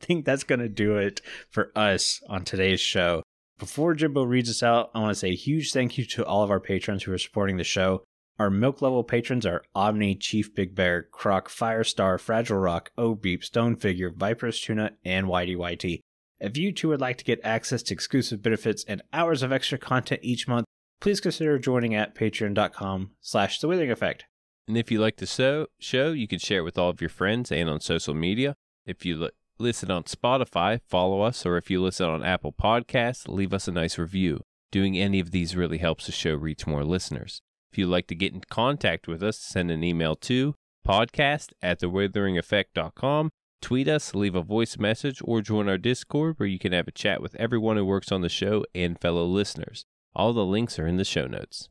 think 0.00 0.24
that's 0.24 0.44
going 0.44 0.60
to 0.60 0.68
do 0.68 0.96
it 0.96 1.20
for 1.50 1.70
us 1.76 2.20
on 2.28 2.44
today's 2.44 2.80
show. 2.80 3.22
Before 3.58 3.94
Jimbo 3.94 4.24
reads 4.24 4.50
us 4.50 4.62
out, 4.62 4.90
I 4.94 5.00
want 5.00 5.12
to 5.12 5.18
say 5.18 5.30
a 5.30 5.36
huge 5.36 5.72
thank 5.72 5.96
you 5.96 6.04
to 6.06 6.26
all 6.26 6.42
of 6.42 6.50
our 6.50 6.60
patrons 6.60 7.04
who 7.04 7.12
are 7.12 7.18
supporting 7.18 7.56
the 7.56 7.64
show. 7.64 8.02
Our 8.38 8.50
milk 8.50 8.82
level 8.82 9.02
patrons 9.02 9.46
are 9.46 9.62
aubni, 9.74 10.20
Chief 10.20 10.54
Big 10.54 10.74
Bear, 10.74 11.04
Crock, 11.04 11.48
Firestar, 11.48 12.20
Fragile 12.20 12.58
Rock, 12.58 12.90
ohbeep, 12.98 13.42
Stone 13.42 13.76
Figure, 13.76 14.10
viperoustuna, 14.10 14.90
and 15.04 15.26
YDYT. 15.26 16.00
If 16.38 16.58
you 16.58 16.70
too 16.70 16.88
would 16.88 17.00
like 17.00 17.16
to 17.16 17.24
get 17.24 17.40
access 17.42 17.82
to 17.84 17.94
exclusive 17.94 18.42
benefits 18.42 18.84
and 18.86 19.00
hours 19.12 19.42
of 19.42 19.52
extra 19.52 19.78
content 19.78 20.20
each 20.22 20.46
month, 20.46 20.66
please 21.00 21.20
consider 21.20 21.58
joining 21.58 21.94
at 21.94 22.14
patreon.com 22.14 23.12
slash 23.22 23.58
the 23.58 23.68
withering 23.68 23.90
effect. 23.90 24.26
And 24.68 24.76
if 24.76 24.90
you 24.90 25.00
like 25.00 25.16
the 25.16 25.26
show, 25.26 25.66
show, 25.78 26.12
you 26.12 26.26
can 26.26 26.38
share 26.38 26.60
it 26.60 26.64
with 26.64 26.78
all 26.78 26.90
of 26.90 27.00
your 27.00 27.10
friends 27.10 27.52
and 27.52 27.68
on 27.68 27.80
social 27.80 28.14
media. 28.14 28.56
If 28.84 29.04
you 29.04 29.16
li- 29.16 29.30
listen 29.58 29.90
on 29.90 30.04
Spotify, 30.04 30.80
follow 30.88 31.22
us, 31.22 31.46
or 31.46 31.56
if 31.56 31.70
you 31.70 31.80
listen 31.80 32.08
on 32.08 32.24
Apple 32.24 32.52
Podcasts, 32.52 33.28
leave 33.28 33.54
us 33.54 33.68
a 33.68 33.72
nice 33.72 33.96
review. 33.96 34.40
Doing 34.72 34.98
any 34.98 35.20
of 35.20 35.30
these 35.30 35.54
really 35.54 35.78
helps 35.78 36.06
the 36.06 36.12
show 36.12 36.34
reach 36.34 36.66
more 36.66 36.84
listeners. 36.84 37.40
If 37.70 37.78
you'd 37.78 37.86
like 37.88 38.08
to 38.08 38.14
get 38.14 38.34
in 38.34 38.42
contact 38.50 39.06
with 39.06 39.22
us, 39.22 39.38
send 39.38 39.70
an 39.70 39.84
email 39.84 40.16
to 40.16 40.54
podcast 40.86 41.52
at 41.62 41.80
thewitheringeffect.com. 41.80 43.30
Tweet 43.62 43.88
us, 43.88 44.14
leave 44.14 44.34
a 44.34 44.42
voice 44.42 44.78
message, 44.78 45.20
or 45.24 45.40
join 45.40 45.68
our 45.68 45.78
Discord 45.78 46.34
where 46.38 46.48
you 46.48 46.58
can 46.58 46.72
have 46.72 46.88
a 46.88 46.92
chat 46.92 47.22
with 47.22 47.34
everyone 47.36 47.76
who 47.76 47.84
works 47.84 48.12
on 48.12 48.20
the 48.20 48.28
show 48.28 48.64
and 48.74 49.00
fellow 49.00 49.24
listeners. 49.24 49.84
All 50.14 50.32
the 50.32 50.44
links 50.44 50.78
are 50.78 50.86
in 50.86 50.96
the 50.96 51.04
show 51.04 51.26
notes. 51.26 51.68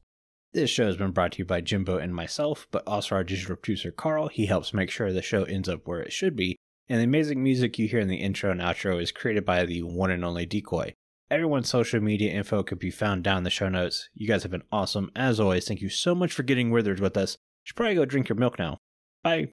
This 0.56 0.70
show 0.70 0.86
has 0.86 0.95
been 0.95 1.12
brought 1.12 1.34
to 1.34 1.39
you 1.39 1.45
by 1.45 1.60
Jimbo 1.60 1.97
and 1.97 2.16
myself, 2.16 2.66
but 2.72 2.88
also 2.88 3.16
our 3.16 3.26
digital 3.26 3.58
producer 3.58 3.91
Carl. 3.91 4.30
He 4.30 4.45
helps 4.45 4.74
make 4.74 4.89
sure 4.89 5.12
the 5.12 5.22
show 5.22 5.43
ends 5.43 5.68
up 5.68 5.82
where 5.86 5.99
it 5.99 6.14
should 6.14 6.34
be. 6.34 6.56
And 6.88 7.01
the 7.01 7.03
amazing 7.03 7.43
music 7.43 7.78
you 7.78 7.89
hear 7.89 7.99
in 7.99 8.08
the 8.08 8.22
intro 8.22 8.51
and 8.51 8.62
outro 8.62 9.01
is 9.01 9.12
created 9.12 9.43
by 9.43 9.66
the 9.66 9.84
one 9.84 10.12
and 10.12 10.24
only 10.24 10.45
Decoy. 10.45 10.93
Everyone's 11.30 11.68
social 11.68 11.99
media 11.99 12.32
info 12.32 12.64
can 12.64 12.78
be 12.78 12.89
found 12.89 13.26
down 13.26 13.39
in 13.39 13.43
the 13.43 13.49
show 13.49 13.68
notes. 13.68 14.08
You 14.14 14.30
guys 14.30 14.43
have 14.43 14.51
been 14.53 14.64
awesome. 14.72 15.12
As 15.14 15.41
always, 15.41 15.68
thank 15.68 15.82
you 15.82 15.89
so 15.89 16.16
much 16.16 16.32
for 16.32 16.43
getting 16.43 16.72
withered 16.72 17.01
with 17.01 17.18
us. 17.18 17.34
You 17.34 17.38
should 17.66 17.76
probably 17.76 17.95
go 17.95 18.06
drink 18.06 18.30
your 18.30 18.38
milk 18.38 18.58
now. 18.58 18.78
Bye. 19.24 19.49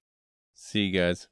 See 0.55 0.83
you 0.83 0.97
guys. 0.97 1.27